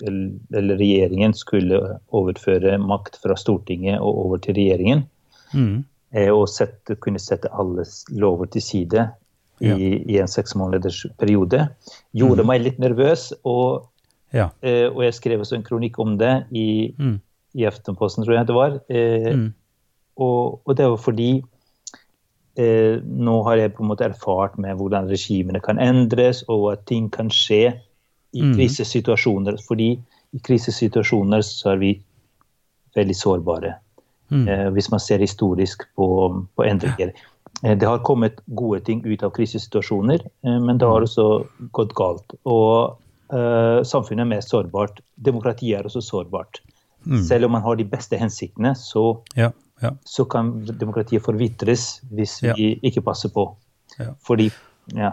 eller 0.07 0.77
regjeringen 0.79 1.33
skulle 1.35 1.79
overføre 2.15 2.77
makt 2.81 3.17
fra 3.23 3.35
Stortinget 3.39 3.99
og 3.99 4.25
over 4.27 4.37
til 4.43 4.55
regjeringen, 4.59 5.07
Mm. 5.53 5.83
eh, 6.13 6.31
og 6.33 6.47
sette, 6.49 6.95
kunne 6.97 7.19
sette 7.21 7.49
alle 7.53 7.83
lover 8.09 8.47
til 8.49 8.61
side 8.61 9.03
i, 9.61 9.67
Ja. 9.67 9.75
i 9.77 10.17
en 10.17 10.27
seksmåneders 10.27 11.05
periode, 11.19 11.67
gjorde 12.15 12.45
meg 12.45 12.61
litt 12.63 12.79
nervøs. 12.79 13.33
Og, 13.45 13.85
Ja. 14.33 14.49
eh, 14.63 14.87
og 14.89 15.03
jeg 15.03 15.13
skrev 15.13 15.39
også 15.41 15.55
en 15.55 15.63
kronikk 15.63 15.99
om 15.99 16.17
det 16.17 16.45
i, 16.51 16.93
Mm. 16.97 17.19
i 17.55 17.65
Aftenposten, 17.65 18.25
tror 18.25 18.33
jeg 18.37 18.47
det 18.47 18.55
var. 18.55 18.79
Eh, 18.89 19.35
Mm. 19.35 19.53
og, 20.17 20.61
og 20.65 20.75
det 20.75 20.87
var 20.89 20.97
fordi 20.97 21.43
eh, 22.57 23.01
nå 23.03 23.43
har 23.43 23.57
jeg 23.57 23.73
på 23.73 23.83
en 23.83 23.89
måte 23.89 24.05
erfart 24.05 24.57
med 24.57 24.77
hvordan 24.77 25.09
regimene 25.09 25.59
kan 25.63 25.79
endres, 25.79 26.43
og 26.47 26.71
at 26.73 26.85
ting 26.85 27.09
kan 27.11 27.29
skje 27.29 27.73
i 28.33 28.41
krisesituasjoner. 28.41 28.55
krisesituasjoner. 28.55 29.57
Fordi 29.67 29.91
i 30.33 30.39
krisesituasjoner 30.39 31.41
så 31.41 31.73
er 31.73 31.77
vi 31.77 32.01
veldig 32.95 33.15
sårbare. 33.15 33.75
Mm. 34.31 34.47
Eh, 34.47 34.69
hvis 34.73 34.91
man 34.91 34.99
ser 34.99 35.19
historisk 35.19 35.83
på, 35.95 36.07
på 36.55 36.63
endringer. 36.63 37.11
Eh, 37.63 37.77
det 37.77 37.85
har 37.87 37.99
kommet 37.99 38.41
gode 38.45 38.79
ting 38.85 39.05
ut 39.05 39.23
av 39.23 39.29
krisesituasjoner, 39.31 40.19
eh, 40.45 40.59
men 40.59 40.77
det 40.77 40.87
har 40.87 41.01
Mm. 41.01 41.03
også 41.03 41.45
gått 41.71 41.93
galt. 41.93 42.33
Og 42.45 42.97
eh, 43.33 43.83
samfunnet 43.83 44.21
er 44.21 44.29
mer 44.29 44.41
sårbart. 44.41 44.99
Demokratiet 45.15 45.79
er 45.79 45.83
også 45.83 46.01
sårbart. 46.01 46.61
Mm. 47.05 47.23
Selv 47.23 47.45
om 47.45 47.51
man 47.51 47.61
har 47.61 47.75
de 47.75 47.83
beste 47.83 48.17
hensiktene, 48.17 48.75
så 48.75 49.19
Ja. 49.35 49.51
Ja. 49.83 49.91
så 50.07 50.25
kan 50.31 50.53
demokratiet 50.65 51.21
forvitres 51.25 51.99
hvis 52.13 52.39
vi 52.43 52.73
ikke 52.81 53.03
passer 53.03 53.29
på. 53.35 53.49
Ja. 53.99 54.13
Fordi 54.25 54.49
ja, 54.95 55.11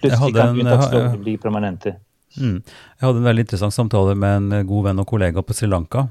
plutselig 0.00 0.34
kan 0.36 0.52
en- 0.52 0.60
unntakslovene 0.66 1.18
bli 1.22 1.36
permanente. 1.40 1.96
Mm. 2.38 2.58
Jeg 2.64 3.04
hadde 3.06 3.18
en 3.22 3.26
veldig 3.28 3.44
interessant 3.46 3.74
samtale 3.76 4.14
med 4.16 4.36
en 4.36 4.52
eh, 4.60 4.62
god 4.68 4.84
venn 4.90 5.00
og 5.02 5.06
kollega 5.10 5.42
på 5.44 5.52
Sri 5.56 5.66
Lanka, 5.68 6.06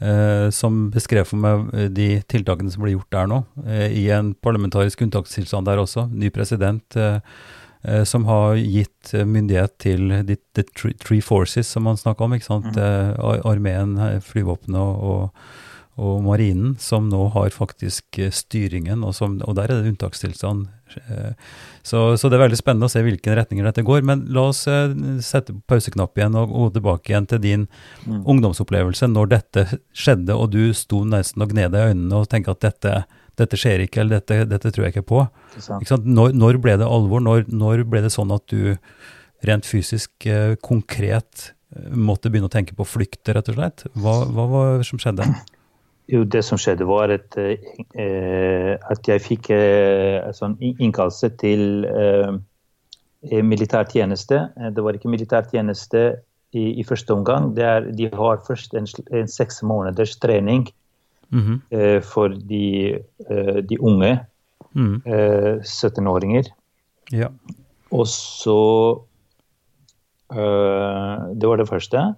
eh, 0.00 0.48
som 0.50 0.88
beskrev 0.94 1.26
for 1.28 1.38
meg 1.42 1.68
eh, 1.74 1.88
de 1.94 2.08
tiltakene 2.30 2.70
som 2.74 2.82
blir 2.82 2.96
gjort 2.96 3.10
der 3.14 3.28
nå, 3.30 3.42
eh, 3.66 3.86
i 3.94 4.08
en 4.14 4.32
parlamentarisk 4.34 5.04
unntakstilstand 5.06 5.66
der 5.70 5.78
også. 5.82 6.08
Ny 6.10 6.30
president 6.34 6.96
eh, 6.98 7.20
eh, 7.84 8.02
som 8.08 8.24
har 8.26 8.56
gitt 8.58 9.14
eh, 9.14 9.24
myndighet 9.28 9.76
til 9.78 10.08
de, 10.26 10.36
the 10.58 10.64
three, 10.74 11.20
forces, 11.22 11.68
som 11.70 11.86
man 11.86 11.96
snakker 12.00 12.26
om, 12.26 12.34
ikke 12.34 12.50
sant? 12.50 12.72
Mm. 12.74 13.14
ar- 13.22 13.44
armeen, 13.52 13.96
eh, 14.08 14.18
flyvåpenet 14.26 14.80
og, 14.80 15.04
og, 15.04 15.46
og 15.96 16.24
marinen, 16.26 16.72
som 16.82 17.06
nå 17.08 17.28
har 17.36 17.52
faktisk 17.54 18.18
eh, 18.18 18.32
styringen, 18.34 19.04
og, 19.06 19.12
som, 19.14 19.36
og 19.46 19.54
der 19.54 19.70
er 19.70 19.82
det 19.82 19.92
unntakstilstand. 19.92 20.66
Eh, 21.08 21.34
Så, 21.84 22.16
så 22.16 22.28
det 22.30 22.38
er 22.38 22.44
veldig 22.46 22.56
spennende 22.58 22.86
å 22.88 22.92
se 22.92 23.02
hvilke 23.04 23.34
retninger 23.36 23.66
dette 23.68 23.82
går. 23.84 24.02
Men 24.08 24.24
la 24.32 24.46
oss 24.50 24.62
eh, 24.66 24.90
sette 25.22 25.52
pauseknapp 25.68 26.16
igjen 26.18 26.34
og 26.40 26.50
gå 26.50 26.68
tilbake 26.78 27.12
igjen 27.12 27.26
til 27.30 27.42
din 27.44 27.66
Mm. 28.04 28.22
ungdomsopplevelse 28.28 29.06
når 29.08 29.28
dette 29.30 29.62
skjedde, 29.96 30.34
og 30.36 30.50
du 30.52 30.72
sto 30.76 31.04
nesten 31.08 31.40
og 31.42 31.52
gned 31.54 31.72
deg 31.72 31.80
i 31.80 31.92
øynene 31.94 32.18
og 32.18 32.26
tenkte 32.28 32.52
at 32.52 32.60
dette, 32.60 32.92
dette 33.40 33.56
skjer 33.56 33.84
ikke, 33.86 34.00
eller 34.02 34.18
dette, 34.20 34.44
dette 34.50 34.72
tror 34.74 34.84
jeg 34.84 34.92
ikke 34.96 35.06
på. 35.08 35.22
Ikke? 35.56 35.98
Når, 36.04 36.34
når 36.36 36.58
ble 36.60 36.76
det 36.82 36.88
alvor? 36.88 37.22
Når, 37.24 37.46
når 37.48 37.84
ble 37.88 38.02
det 38.04 38.12
sånn 38.12 38.34
at 38.34 38.44
du 38.52 38.74
rent 39.44 39.64
fysisk, 39.68 40.10
konkret, 40.64 41.52
måtte 41.92 42.30
begynne 42.30 42.48
å 42.50 42.52
tenke 42.52 42.76
på 42.76 42.84
flukt, 42.86 43.24
rett 43.28 43.48
og 43.50 43.56
slett? 43.56 43.86
Hva, 43.96 44.18
hva 44.30 44.44
var 44.52 44.78
det 44.82 44.86
som 44.88 45.00
skjedde? 45.00 45.26
Jo, 46.08 46.24
det 46.24 46.42
som 46.44 46.58
skjedde, 46.60 46.84
var 46.84 47.08
at, 47.14 47.36
eh, 47.38 48.74
at 48.90 49.08
jeg 49.08 49.22
fikk 49.24 49.50
eh, 49.50 50.26
sånn 50.36 50.58
innkallelse 50.60 51.30
til 51.40 51.84
eh, 51.88 53.40
militærtjeneste. 53.40 54.40
Det 54.76 54.84
var 54.84 54.92
ikke 54.98 55.08
militærtjeneste 55.08 56.02
i, 56.52 56.66
i 56.80 56.84
første 56.84 57.14
omgang. 57.16 57.54
Det 57.56 57.64
er, 57.64 57.88
de 57.96 58.10
har 58.12 58.42
først 58.46 58.74
en, 58.76 58.86
en 59.16 59.28
seks 59.28 59.62
måneders 59.62 60.16
trening 60.20 60.68
Mhm. 61.34 61.62
eh, 61.72 62.00
for 62.04 62.28
de, 62.28 63.00
de 63.68 63.78
unge 63.80 64.20
Mm. 64.74 65.02
eh, 65.06 65.62
17-åringer. 65.62 66.48
Ja. 67.12 67.28
Og 67.94 68.06
så 68.10 68.56
eh, 70.34 71.34
Det 71.38 71.48
var 71.48 71.56
det 71.56 71.68
første. 71.68 72.14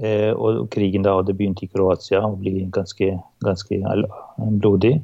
Eh, 0.00 0.32
og 0.32 0.70
krigen 0.72 1.02
da 1.04 1.18
hadde 1.18 1.34
begynt 1.36 1.60
i 1.62 1.68
Kroatia 1.68 2.22
og 2.24 2.38
ble 2.40 2.64
ganske, 2.72 3.10
ganske 3.44 3.82
blodig. 4.62 5.02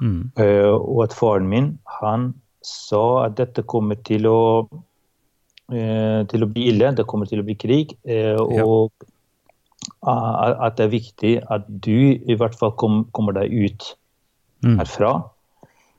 Mm. 0.00 0.30
Eh, 0.40 0.70
og 0.72 1.02
at 1.04 1.12
faren 1.12 1.48
min 1.48 1.78
han 2.00 2.32
sa 2.64 3.26
at 3.26 3.36
dette 3.36 3.62
kommer 3.68 3.98
til 4.02 4.26
å 4.26 4.68
eh, 5.72 6.24
til 6.28 6.42
å 6.44 6.48
bli 6.52 6.68
ille, 6.72 6.94
det 6.96 7.06
kommer 7.06 7.26
til 7.28 7.40
å 7.40 7.44
bli 7.44 7.54
krig. 7.54 7.96
eh, 8.04 8.36
Ja. 8.36 8.64
og 8.64 8.92
at 10.02 10.76
det 10.76 10.84
er 10.84 10.90
viktig 10.90 11.42
at 11.50 11.62
du 11.68 12.14
i 12.14 12.34
hvert 12.34 12.54
fall 12.58 12.72
kom, 12.72 13.04
kommer 13.12 13.32
deg 13.32 13.52
ut 13.52 13.96
Mm. 14.62 14.78
herfra. 14.78 15.24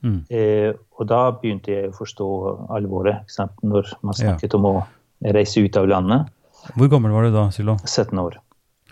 Mm. 0.03 0.25
Eh, 0.29 0.73
og 0.97 1.07
da 1.07 1.31
begynte 1.31 1.67
jeg 1.67 1.89
å 1.89 1.97
forstå 1.97 2.69
alvoret, 2.69 3.25
når 3.61 3.93
man 4.01 4.13
Ja. 4.17 4.35
snakket 4.37 4.53
om 4.55 4.63
å 4.65 4.85
reise 5.21 5.57
ut 5.63 5.75
av 5.77 5.87
landet. 5.87 6.27
Hvor 6.73 6.89
gammel 6.91 7.11
var 7.15 7.27
du 7.27 7.33
da, 7.35 7.47
Sylo? 7.53 7.77
17 7.83 8.19
år. 8.21 8.39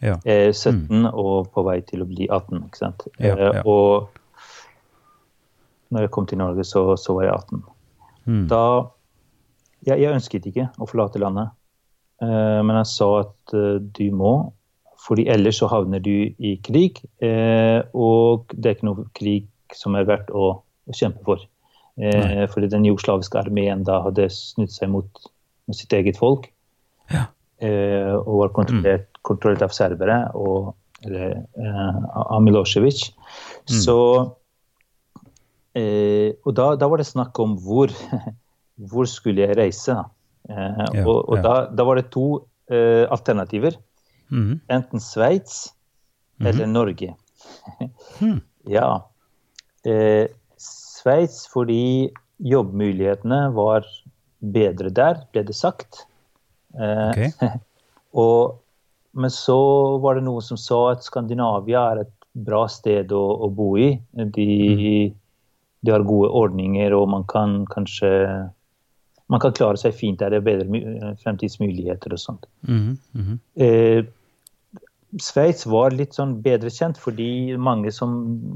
Ja. 0.02 0.18
Eh, 0.26 0.50
17 0.52 1.06
og 1.12 1.52
på 1.54 1.64
vei 1.68 1.78
til 1.86 2.02
å 2.04 2.10
bli 2.10 2.28
18. 2.28 2.64
ikke 2.66 2.80
sant? 2.80 3.06
Ja, 3.22 3.36
ja. 3.38 3.52
Eh, 3.60 3.70
og 3.70 4.10
når 5.92 6.08
jeg 6.08 6.14
kom 6.16 6.28
til 6.30 6.40
Norge, 6.42 6.66
så, 6.68 6.86
så 7.00 7.16
var 7.18 7.28
jeg 7.28 7.36
18. 7.36 7.64
Mm. 8.32 8.46
Da 8.52 8.64
jeg, 9.88 9.98
jeg 9.98 10.14
ønsket 10.14 10.48
ikke 10.50 10.70
å 10.82 10.88
forlate 10.90 11.22
landet, 11.22 11.54
eh, 12.24 12.60
men 12.66 12.76
jeg 12.82 12.90
sa 12.94 13.10
at 13.24 13.56
eh, 13.58 13.78
du 13.82 14.08
må, 14.16 14.34
fordi 15.02 15.26
ellers 15.34 15.58
så 15.62 15.70
havner 15.72 16.02
du 16.04 16.14
i 16.38 16.56
krig, 16.64 17.02
eh, 17.26 17.82
og 17.98 18.52
det 18.54 18.70
er 18.70 18.78
ikke 18.78 18.90
noe 18.90 19.08
krig 19.18 19.50
som 19.76 19.98
er 19.98 20.06
verdt 20.10 20.30
å, 20.36 20.54
å 20.62 20.98
kjempe 20.98 21.24
for. 21.26 21.44
Eh, 22.02 22.46
fordi 22.52 22.70
den 22.72 22.86
jugoslaviske 22.88 23.40
armeen 23.42 23.84
da 23.88 24.00
hadde 24.06 24.30
snudd 24.34 24.72
seg 24.74 24.92
mot, 24.94 25.10
mot 25.68 25.78
sitt 25.78 25.94
eget 25.98 26.20
folk, 26.22 26.50
Ja. 27.12 27.26
Eh, 27.62 28.14
og 28.18 28.44
var 28.44 28.54
kontrollert, 28.58 29.08
kontrollert 29.28 29.66
av 29.66 29.74
serbere 29.76 30.20
og 30.36 30.74
eller, 31.06 31.40
eh, 31.58 32.40
Milosevic. 32.44 33.08
Så 33.66 33.98
Eh, 35.72 36.36
og 36.44 36.56
da, 36.58 36.74
da 36.76 36.88
var 36.92 37.00
det 37.00 37.08
snakk 37.08 37.38
om 37.40 37.56
hvor, 37.64 37.92
hvor 38.92 39.08
skulle 39.10 39.46
jeg 39.46 39.58
reise. 39.60 39.96
Eh, 40.50 40.82
Ja, 40.98 41.06
og 41.06 41.30
og 41.30 41.38
ja. 41.38 41.44
da, 41.46 41.54
da 41.72 41.86
var 41.88 42.00
det 42.00 42.10
to 42.12 42.26
eh, 42.72 43.06
alternativer. 43.08 43.78
Mm. 44.32 44.60
Enten 44.72 45.04
Sveits 45.04 45.70
eller 46.42 46.68
Norge. 46.70 47.16
Hmm. 48.20 48.42
Ja. 48.70 49.08
Eh, 49.88 50.28
Sveits 50.62 51.48
fordi 51.50 52.12
jobbmulighetene 52.42 53.48
var 53.56 53.86
bedre 54.42 54.92
der, 54.94 55.24
ble 55.34 55.44
det 55.48 55.56
sagt. 55.58 56.04
Eh, 56.80 57.10
Ok. 57.12 57.52
og, 58.24 58.58
men 59.12 59.34
så 59.34 59.60
var 60.04 60.18
det 60.18 60.26
noen 60.28 60.46
som 60.46 60.60
sa 60.60 60.92
at 60.94 61.04
Skandinavia 61.08 61.84
er 61.92 62.06
et 62.06 62.16
bra 62.32 62.64
sted 62.72 63.12
å, 63.12 63.24
å 63.46 63.50
bo 63.52 63.74
i. 63.80 63.92
De, 64.16 64.48
de 65.82 65.92
har 65.92 66.08
gode 66.08 66.32
ordninger, 66.32 66.96
og 66.96 67.10
man 67.12 67.28
kan 67.28 67.62
kanskje 67.72 68.12
man 69.32 69.40
kan 69.40 69.54
klare 69.56 69.80
seg 69.80 69.96
fint 69.96 70.20
der. 70.20 70.34
Det 70.34 70.42
er 70.42 70.48
bedre 70.48 71.14
fremtidsmuligheter 71.24 72.16
og 72.16 72.20
sånt. 72.20 72.48
Mm. 72.68 72.98
Mm. 73.16 73.38
Eh, 73.64 74.02
Sveits 75.20 75.66
var 75.68 75.96
litt 75.96 76.16
sånn 76.16 76.38
bedre 76.44 76.72
kjent 76.72 77.00
fordi 77.00 77.58
mange 77.60 77.92
som 77.96 78.14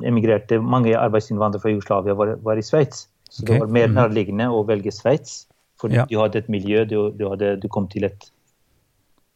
emigrerte, 0.08 0.60
mange 0.63 0.95
arbeidsinnvandrere 0.95 1.63
fra 1.63 1.73
Jugoslavia 1.73 2.15
var, 2.15 2.36
var 2.43 2.60
i 2.60 2.63
Sveits. 2.63 3.08
Så 3.30 3.43
okay. 3.43 3.56
det 3.56 3.63
var 3.63 3.73
mer 3.75 3.89
mhm. 3.89 3.97
nærliggende 3.99 4.49
å 4.51 4.63
velge 4.67 4.93
Sveits. 4.95 5.45
Fordi 5.85 6.01
Ja. 6.01 6.05
du 6.09 6.17
hadde 6.19 6.41
et 6.41 6.49
miljø, 6.49 6.83
du, 6.89 6.97
du, 7.13 7.27
hadde, 7.29 7.53
du 7.61 7.67
kom 7.69 7.85
til 7.91 8.07
et, 8.09 8.27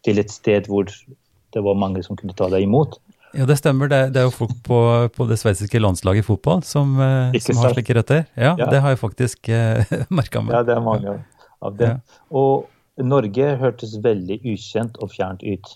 til 0.07 0.17
et 0.21 0.31
sted 0.33 0.65
hvor 0.69 0.89
det 0.89 1.61
var 1.65 1.77
mange 1.77 2.01
som 2.05 2.17
kunne 2.17 2.33
ta 2.37 2.49
deg 2.49 2.65
imot. 2.65 2.97
Ja, 3.37 3.45
det 3.45 3.59
stemmer. 3.59 3.89
Det, 3.91 3.99
det 4.15 4.23
er 4.23 4.25
jo 4.25 4.33
folk 4.33 4.55
på, 4.65 4.77
på 5.13 5.25
det 5.29 5.37
sveitsiske 5.37 5.77
landslaget 5.81 6.23
i 6.23 6.25
fotball 6.25 6.63
som, 6.65 6.95
eh, 6.97 7.35
som 7.45 7.59
har 7.61 7.75
slike 7.75 7.93
røtter. 7.99 8.23
Ja, 8.33 8.55
Ja. 8.57 8.65
det 8.71 8.79
har 8.81 8.95
jeg 8.95 9.01
faktisk 9.03 9.49
uh, 9.53 9.83
merka 10.09 10.41
meg. 10.41 10.55
Ja, 10.57 10.63
det 10.65 10.73
er 10.77 10.81
mange 10.81 11.13
av 11.61 11.77
det. 11.77 11.91
Ja. 11.91 12.21
Og 12.33 12.65
Norge 12.99 13.51
hørtes 13.61 13.93
veldig 14.03 14.39
ukjent 14.49 14.97
og 14.99 15.13
fjernt 15.13 15.45
ut. 15.45 15.69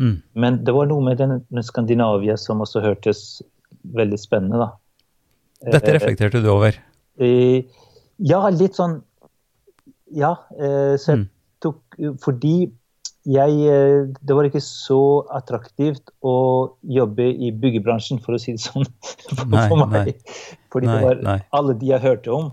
Mm. 0.00 0.16
Men 0.34 0.56
det 0.64 0.72
var 0.74 0.88
noe 0.90 1.04
med, 1.04 1.20
den, 1.20 1.36
med 1.54 1.66
Skandinavia 1.68 2.38
som 2.40 2.64
også 2.64 2.80
hørtes 2.82 3.42
veldig 3.94 4.18
spennende, 4.18 4.64
da. 4.64 4.70
Dette 5.76 5.92
Eh, 5.92 5.98
reflekterte 5.98 6.40
du 6.42 6.48
over. 6.50 6.74
Eh, 7.20 7.62
ja, 8.18 8.40
litt 8.50 8.74
sånn 8.80 9.02
Ja. 10.14 10.32
Eh, 10.58 10.94
så 11.00 11.12
jeg 11.14 11.18
Mm. 11.24 11.28
tok 11.64 11.96
Fordi 12.22 12.70
jeg 13.26 13.52
eh, 13.72 14.06
Det 14.20 14.34
var 14.36 14.44
ikke 14.44 14.60
så 14.62 14.98
attraktivt 15.32 16.10
å 16.22 16.34
jobbe 16.84 17.24
i 17.32 17.50
byggebransjen, 17.50 18.20
for 18.22 18.34
å 18.36 18.40
si 18.40 18.52
det 18.52 18.60
sånn. 18.60 18.84
For, 19.36 19.46
Nei, 19.48 19.68
for 19.68 19.86
meg. 19.86 19.90
nei. 19.92 20.14
Fordi 20.70 20.86
Nei, 20.86 20.96
det 20.98 21.04
var 21.08 21.22
nei. 21.22 21.38
alle 21.52 21.74
de 21.80 21.86
jeg 21.86 22.00
hørte 22.04 22.28
om, 22.34 22.52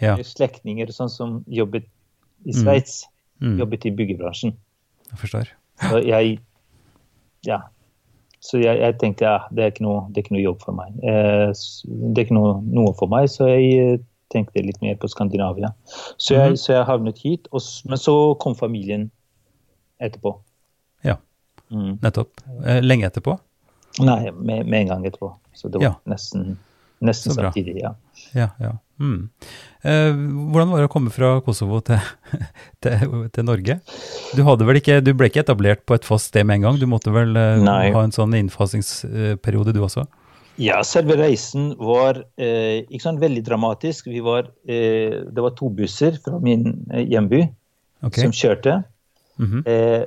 Ja. 0.00 0.16
slektninger 0.16 0.86
sånn 0.92 1.10
som 1.10 1.44
jobbet 1.48 1.84
i 2.46 2.52
Mm. 2.52 2.62
Sveits, 2.62 3.06
Mm. 3.40 3.58
jobbet 3.58 3.86
i 3.86 3.90
byggebransjen. 3.90 4.54
Jeg 5.10 5.18
forstår. 5.18 5.48
Så 5.80 6.04
jeg 6.06 6.38
Ja. 7.46 7.60
Så 8.40 8.60
jeg, 8.62 8.78
jeg 8.78 8.98
tenkte 8.98 9.22
ja, 9.24 9.38
det 9.50 9.64
er 9.64 9.82
noe, 9.82 10.06
det 10.12 10.18
er 10.18 10.22
ikke 10.22 10.34
noe 10.36 10.42
jobb 10.44 10.60
for 10.62 10.72
meg. 10.72 10.92
Eh, 11.02 11.52
det 12.12 12.18
er 12.18 12.24
ikke 12.26 12.34
noe, 12.36 12.60
noe 12.62 12.92
for 12.94 13.08
meg, 13.08 13.28
så 13.28 13.46
jeg 13.48 14.04
tenkte 14.32 14.62
litt 14.64 14.80
mer 14.82 14.96
på 15.00 15.08
Skandinavia. 15.10 15.72
Så 16.16 16.36
jeg, 16.36 16.54
mm. 16.54 16.60
så 16.60 16.76
jeg 16.76 16.88
havnet 16.88 17.20
hit, 17.24 17.48
og, 17.52 17.64
men 17.90 18.00
så 18.00 18.16
kom 18.42 18.56
familien 18.58 19.08
etterpå. 20.02 20.36
Ja. 21.06 21.18
Mm. 21.70 21.98
Nettopp. 22.02 22.44
Eh, 22.64 22.80
lenge 22.84 23.08
etterpå? 23.10 23.36
Nei, 24.04 24.30
med, 24.32 24.66
med 24.66 24.80
en 24.84 24.94
gang 24.94 25.06
etterpå. 25.06 25.34
Så 25.54 25.70
det 25.70 25.82
var 25.82 25.92
Ja. 25.92 25.94
nesten, 26.10 26.56
nesten 27.04 27.36
samtidig. 27.36 27.78
ja. 27.82 27.94
Ja, 28.34 28.48
ja. 28.58 28.76
Mm. 28.98 29.28
Eh, 29.82 30.12
hvordan 30.52 30.70
var 30.70 30.82
det 30.82 30.86
å 30.86 30.92
komme 30.92 31.10
fra 31.10 31.40
Kosovo 31.42 31.80
til, 31.82 31.98
til, 32.82 33.14
til 33.34 33.46
Norge? 33.46 33.80
Du, 34.34 34.42
ikke, 34.74 35.00
du 35.02 35.12
ble 35.18 35.30
ikke 35.30 35.42
etablert 35.42 35.82
på 35.86 35.96
et 35.98 36.06
fast 36.06 36.30
sted 36.30 36.46
med 36.46 36.60
en 36.60 36.68
gang? 36.68 36.78
Du 36.78 36.86
måtte 36.90 37.14
vel 37.14 37.34
eh, 37.38 37.64
ha 37.64 38.02
en 38.02 38.14
sånn 38.14 38.36
innfasingsperiode, 38.38 39.74
du 39.74 39.82
også? 39.82 40.06
Ja, 40.60 40.78
selve 40.86 41.16
reisen 41.18 41.72
var 41.82 42.20
eh, 42.38 42.86
sånn 43.02 43.18
veldig 43.22 43.42
dramatisk. 43.46 44.06
Vi 44.06 44.20
var, 44.22 44.52
eh, 44.70 45.24
det 45.26 45.42
var 45.42 45.54
to 45.58 45.70
busser 45.74 46.18
fra 46.22 46.38
min 46.42 46.68
eh, 46.92 47.02
hjemby 47.10 47.42
okay. 48.02 48.22
som 48.22 48.34
kjørte. 48.34 48.82
Mhm, 49.42 49.64
Eh, 49.66 50.04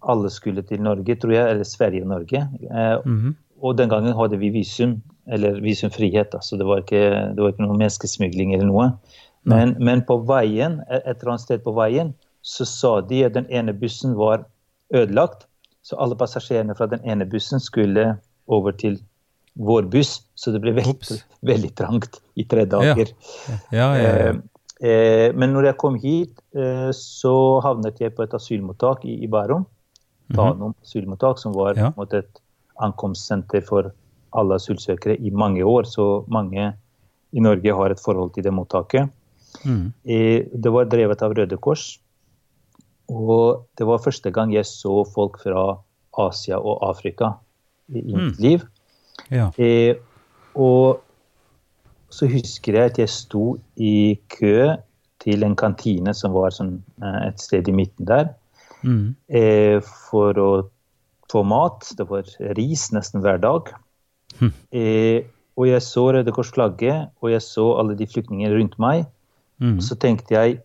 alle 0.00 0.30
skulle 0.32 0.62
til 0.64 0.80
Norge, 0.80 1.14
tror 1.20 1.32
jeg, 1.32 1.48
eller 1.52 1.64
Sverige 1.64 2.02
og 2.02 2.08
Norge. 2.08 2.40
Eh, 2.70 2.96
-hmm. 3.04 3.34
og 3.60 3.76
den 3.76 3.88
gangen 3.88 4.16
hadde 4.16 4.38
vi 4.38 4.48
visum, 4.48 5.02
eller 5.28 5.60
visumfrihet, 5.60 6.32
da, 6.32 6.40
så 6.40 6.56
det 6.56 6.66
var 6.66 6.78
ikke, 6.78 7.34
det 7.34 7.42
var 7.42 7.52
ikke 7.52 7.62
noe 7.62 7.76
menneskesmugling 7.76 8.54
eller 8.54 8.66
noe. 8.66 8.92
Men, 9.44 9.76
men 9.80 10.02
på 10.02 10.16
veien, 10.26 10.80
et 10.90 11.02
et 11.06 11.20
eller 11.20 11.32
annet 11.32 11.40
sted 11.40 11.58
på 11.64 11.72
veien, 11.72 12.14
så 12.42 12.64
sa 12.64 13.00
de 13.00 13.24
at 13.24 13.34
den 13.34 13.46
ene 13.50 13.72
bussen 13.72 14.16
var 14.16 14.44
ødelagt. 14.94 15.46
Så 15.82 15.96
alle 15.96 16.16
passasjerene 16.16 16.74
fra 16.74 16.86
den 16.86 17.00
ene 17.04 17.24
bussen 17.24 17.60
skulle 17.60 18.18
over 18.48 18.72
til 18.72 19.00
vår 19.58 19.82
buss, 19.90 20.22
så 20.34 20.52
det 20.52 20.60
ble 20.62 20.72
veldig, 20.76 21.18
veldig 21.50 21.74
trangt 21.76 22.20
i 22.36 22.44
tre 22.44 22.64
dager. 22.64 23.10
Ja, 23.72 23.88
ja. 23.96 24.10
Eh, 24.30 24.36
eh, 24.80 25.32
men 25.36 25.52
når 25.52 25.64
jeg 25.70 25.76
kom 25.76 25.96
hit, 26.00 26.38
eh, 26.54 26.90
så 26.96 27.60
havnet 27.64 27.98
jeg 28.00 28.14
på 28.16 28.22
et 28.22 28.34
asylmottak 28.34 29.04
i, 29.04 29.18
i 29.24 29.26
Bærum. 29.28 29.66
Tanum 30.34 30.74
asylmottak, 30.84 31.38
som 31.42 31.52
var 31.52 31.74
Mhm. 31.74 31.78
Ja. 31.82 31.92
mot 31.96 32.12
et 32.14 32.38
ankomstsenter 32.80 33.64
for 33.66 33.90
alle 34.32 34.54
asylsøkere 34.54 35.18
i 35.20 35.30
mange 35.30 35.62
år. 35.66 35.82
Så 35.90 36.24
mange 36.28 36.74
i 37.34 37.40
Norge 37.40 37.74
har 37.74 37.90
et 37.90 37.98
forhold 38.00 38.32
til 38.34 38.44
det 38.44 38.52
mottaket. 38.52 39.10
Mm. 39.66 39.92
Det 40.06 40.70
var 40.72 40.84
drevet 40.86 41.20
av 41.22 41.34
Røde 41.34 41.58
Kors. 41.58 41.98
Og 43.10 43.66
det 43.76 43.86
var 43.88 43.98
første 43.98 44.30
gang 44.32 44.52
jeg 44.54 44.64
så 44.68 45.02
folk 45.12 45.40
fra 45.42 45.78
Asia 46.16 46.58
og 46.60 46.78
Afrika 46.86 47.32
i, 47.90 48.02
mitt 48.02 48.14
Mm. 48.14 48.26
mitt 48.26 48.38
liv. 48.40 48.64
Ja. 49.30 49.50
Eh, 49.58 49.94
og 50.56 51.02
så 52.10 52.26
husker 52.26 52.74
jeg 52.74 52.90
at 52.90 52.98
jeg 52.98 53.08
sto 53.12 53.58
i 53.76 54.18
kø 54.28 54.76
til 55.20 55.44
en 55.44 55.54
kantine 55.56 56.14
som 56.16 56.32
var 56.32 56.50
sånn, 56.56 56.80
eh, 57.02 57.28
et 57.28 57.40
sted 57.40 57.68
i 57.68 57.72
midten 57.76 58.06
der, 58.08 58.34
Mm. 58.82 59.14
eh, 59.28 59.80
for 60.08 60.32
å 60.40 60.70
få 61.30 61.44
mat. 61.44 61.84
Det 61.96 62.08
var 62.08 62.24
ris 62.56 62.90
nesten 62.92 63.20
hver 63.20 63.38
dag. 63.38 63.68
Mm. 64.40 64.52
Eh, 64.72 65.22
og 65.58 65.66
jeg 65.66 65.82
så 65.84 66.12
Røde 66.14 66.32
Kors-flagget, 66.32 67.10
og 67.20 67.30
jeg 67.30 67.42
så 67.44 67.78
alle 67.78 67.94
de 67.94 68.06
flyktningene 68.06 68.54
rundt 68.56 68.78
meg. 68.78 69.04
Mm. 69.60 69.78
Så 69.80 69.98
tenkte 70.00 70.32
jeg, 70.34 70.62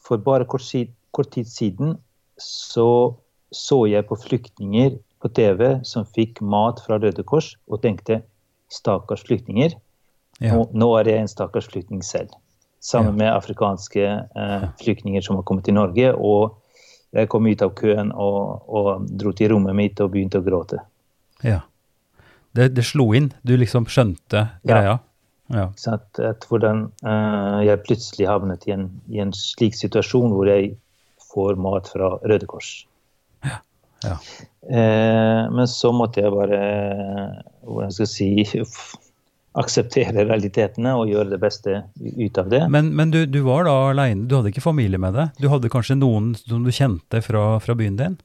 for 0.00 0.16
bare 0.16 0.46
kort, 0.48 0.64
kort 1.12 1.30
tid 1.30 1.44
siden 1.44 1.98
så 2.40 3.14
så 3.52 3.86
jeg 3.88 4.06
på 4.06 4.16
flyktninger 4.16 4.98
på 5.22 5.28
TV 5.34 5.78
som 5.86 6.06
fikk 6.06 6.40
mat 6.40 6.80
fra 6.84 6.98
Røde 7.02 7.24
Kors, 7.26 7.54
og 7.68 7.82
tenkte 7.82 8.22
stakkars 8.72 9.24
flyktninger. 9.26 9.74
Ja. 10.40 10.54
Nå, 10.72 10.88
er 11.00 11.08
jeg 11.10 11.24
en 11.24 11.30
stakkars 11.30 11.66
flyktning 11.70 12.04
selv. 12.06 12.34
Sammen 12.80 13.16
Ja. 13.16 13.24
med 13.24 13.32
afrikanske 13.34 14.04
eh, 14.36 14.68
flyktninger 14.78 15.20
som 15.24 15.36
har 15.36 15.42
kommet 15.42 15.64
til 15.64 15.74
Norge. 15.74 16.12
Og 16.14 16.58
jeg 17.12 17.28
kom 17.28 17.46
ut 17.46 17.62
av 17.62 17.74
køen 17.74 18.12
og, 18.12 18.62
og 18.68 19.08
dro 19.08 19.32
til 19.32 19.50
rommet 19.50 19.74
mitt 19.74 20.00
og 20.00 20.12
begynte 20.12 20.38
å 20.38 20.46
gråte. 20.46 20.78
ja. 21.42 21.60
Det, 22.56 22.74
det 22.74 22.82
slo 22.82 23.12
inn. 23.14 23.28
Du 23.44 23.52
liksom 23.56 23.84
skjønte 23.86 24.48
greia. 24.66 24.96
Ja. 25.52 25.54
ja. 25.54 25.66
sant? 25.76 26.18
At 26.18 26.46
hvordan 26.48 26.86
eh, 27.04 27.58
jeg 27.68 27.82
plutselig 27.84 28.26
havnet 28.26 28.64
i 28.66 28.72
en, 28.72 28.88
i 29.12 29.20
en 29.20 29.34
slik 29.36 29.76
situasjon 29.76 30.32
hvor 30.32 30.48
jeg 30.48 30.72
får 31.28 31.58
mat 31.60 31.90
fra 31.92 32.16
Røde 32.24 32.48
Kors. 32.48 32.86
Ja. 34.04 34.16
Eh, 34.68 35.42
men 35.50 35.66
så 35.70 35.90
måtte 35.96 36.22
jeg 36.22 36.34
bare 36.34 36.58
hvordan 37.66 37.92
skal 37.94 38.06
jeg 38.06 38.46
si, 38.46 38.62
akseptere 39.58 40.22
realitetene 40.28 40.92
og 40.94 41.08
gjøre 41.10 41.32
det 41.32 41.40
beste 41.42 41.80
ut 41.98 42.38
av 42.38 42.50
det. 42.52 42.60
Men, 42.70 42.92
men 42.94 43.10
du, 43.10 43.24
du 43.26 43.40
var 43.46 43.66
da 43.66 43.74
aleine, 43.90 44.28
du 44.28 44.36
hadde 44.38 44.52
ikke 44.52 44.62
familie 44.62 45.00
med 45.02 45.16
deg? 45.18 45.32
Du 45.40 45.48
hadde 45.50 45.70
kanskje 45.72 45.96
noen 45.98 46.34
som 46.38 46.62
du 46.66 46.70
kjente 46.74 47.22
fra, 47.24 47.56
fra 47.64 47.74
byen 47.78 47.96
din? 47.98 48.16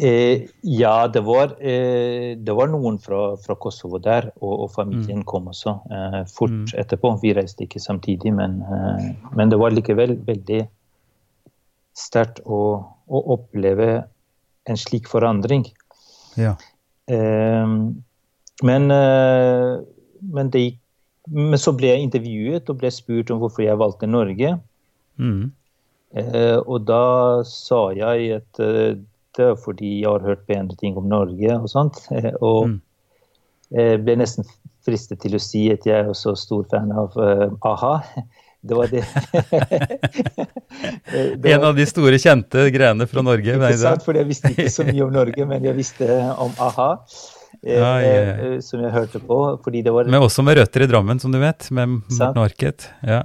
Eh, 0.00 0.48
ja, 0.64 1.06
det 1.12 1.20
var, 1.26 1.52
eh, 1.60 2.32
det 2.40 2.54
var 2.56 2.70
noen 2.72 2.96
fra, 2.98 3.34
fra 3.36 3.54
Kosovo 3.60 4.00
der, 4.02 4.30
og, 4.40 4.54
og 4.64 4.70
familien 4.72 5.20
kom 5.28 5.50
også 5.52 5.74
eh, 5.92 6.22
fort 6.32 6.50
Mm. 6.56 6.64
etterpå. 6.80 7.10
Vi 7.20 7.34
reiste 7.36 7.66
ikke 7.66 7.82
samtidig, 7.84 8.32
men, 8.34 8.62
eh, 8.64 9.10
men 9.36 9.52
det 9.52 9.60
var 9.60 9.76
likevel 9.76 10.16
veldig 10.26 10.62
sterkt 11.92 12.40
å, 12.48 12.62
å 13.06 13.22
oppleve 13.36 13.90
en 14.70 14.78
slik 14.78 15.08
forandring. 15.10 15.66
Ja. 16.38 16.54
Eh, 17.10 17.66
men, 18.62 18.90
eh, 18.90 19.80
men, 20.22 20.50
det 20.50 20.78
men 21.30 21.58
så 21.58 21.72
ble 21.76 21.92
jeg 21.92 22.06
intervjuet 22.06 22.70
og 22.70 22.78
ble 22.80 22.90
spurt 22.90 23.30
om 23.30 23.38
hvorfor 23.42 23.64
jeg 23.64 23.78
valgte 23.78 24.08
Norge. 24.10 24.56
Mm. 25.22 25.52
Eh, 26.18 26.58
og 26.66 26.84
da 26.88 27.42
sa 27.48 27.86
jeg 27.96 28.36
at 28.40 28.62
eh, 28.62 28.98
det 29.32 29.46
er 29.48 29.54
fordi 29.56 30.02
jeg 30.02 30.10
har 30.10 30.26
hørt 30.26 30.46
bedre 30.46 30.76
ting 30.76 30.98
om 31.00 31.06
Norge 31.08 31.54
og 31.56 31.68
sånt. 31.72 32.02
Og 32.42 32.68
Mm. 32.68 32.80
eh, 33.72 33.96
ble 33.96 34.16
nesten 34.20 34.44
fristet 34.84 35.20
til 35.22 35.38
å 35.38 35.40
si 35.40 35.70
at 35.72 35.86
jeg 35.86 36.04
er 36.04 36.10
også 36.10 36.34
stor 36.36 36.64
fan 36.68 36.92
av 36.92 37.14
a-ha. 37.16 37.94
Det 38.62 38.76
var 38.78 38.86
det. 38.86 39.02
det 41.36 41.44
var, 41.44 41.50
En 41.50 41.64
av 41.64 41.76
de 41.76 41.86
store, 41.88 42.18
kjente 42.22 42.68
greiene 42.74 43.06
fra 43.10 43.22
Norge. 43.26 43.56
ikke 43.58 43.78
sant, 43.80 44.04
for 44.06 44.14
jeg 44.18 44.28
visste 44.28 44.52
ikke 44.54 44.68
så 44.72 44.86
mye 44.86 45.02
om 45.06 45.14
Norge, 45.20 45.46
men 45.50 45.64
jeg 45.66 45.74
visste 45.78 46.08
om 46.40 46.52
a-ha. 46.62 46.90
eh, 47.62 47.78
Ja, 47.78 47.90
ja, 48.02 48.12
ja. 48.12 48.34
eh, 48.52 48.60
som 48.64 48.82
jeg 48.84 48.92
hørte 48.94 49.20
på. 49.22 49.38
Fordi 49.64 49.82
det 49.86 49.92
var 49.94 50.04
Men 50.10 50.22
også 50.22 50.44
med 50.46 50.58
røtter 50.60 50.84
i 50.86 50.88
Drammen, 50.90 51.20
som 51.22 51.34
du 51.34 51.38
vet, 51.42 51.68
med 51.74 51.88
Morten 52.08 52.42
Arket. 52.42 52.88
Ja. 53.02 53.22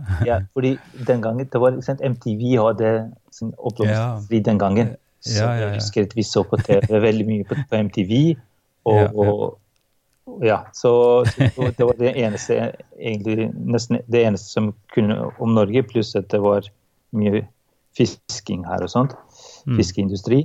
fordi 0.54 0.78
den 1.08 1.21
gangen 1.21 1.45
det 1.54 1.62
var, 1.62 1.78
sant, 1.86 2.02
MTV 2.02 2.58
hadde 2.62 2.95
sin 3.32 3.54
oppblomstring 3.58 4.43
den 4.50 4.58
gangen. 4.62 4.95
Så 5.21 5.43
Ja, 5.43 5.45
ja, 5.45 5.54
ja. 5.54 5.69
jeg 5.69 5.82
husker 5.82 6.06
at 6.08 6.13
vi 6.15 6.23
så 6.23 6.43
på 6.47 6.58
TV 6.62 7.00
veldig 7.02 7.26
mye 7.28 7.43
på, 7.45 7.56
på 7.69 7.76
MTV. 7.88 8.36
Og. 8.86 9.15
Og, 9.17 9.58
ja 10.43 10.59
så, 10.75 10.91
så 11.25 11.69
det 11.77 11.85
var 11.87 11.99
det 11.99 12.13
eneste 12.19 12.57
egentlig 12.97 13.49
nesten 13.53 14.01
det 14.11 14.23
eneste 14.27 14.51
som 14.51 14.71
kunne 14.93 15.19
om 15.39 15.55
Norge, 15.55 15.83
pluss 15.87 16.15
at 16.19 16.29
det 16.33 16.41
var 16.43 16.67
mye 17.15 17.45
fisking 17.97 18.65
her 18.67 18.83
og 18.85 18.91
sånt. 18.93 19.15
Fiskeindustri. 19.65 20.43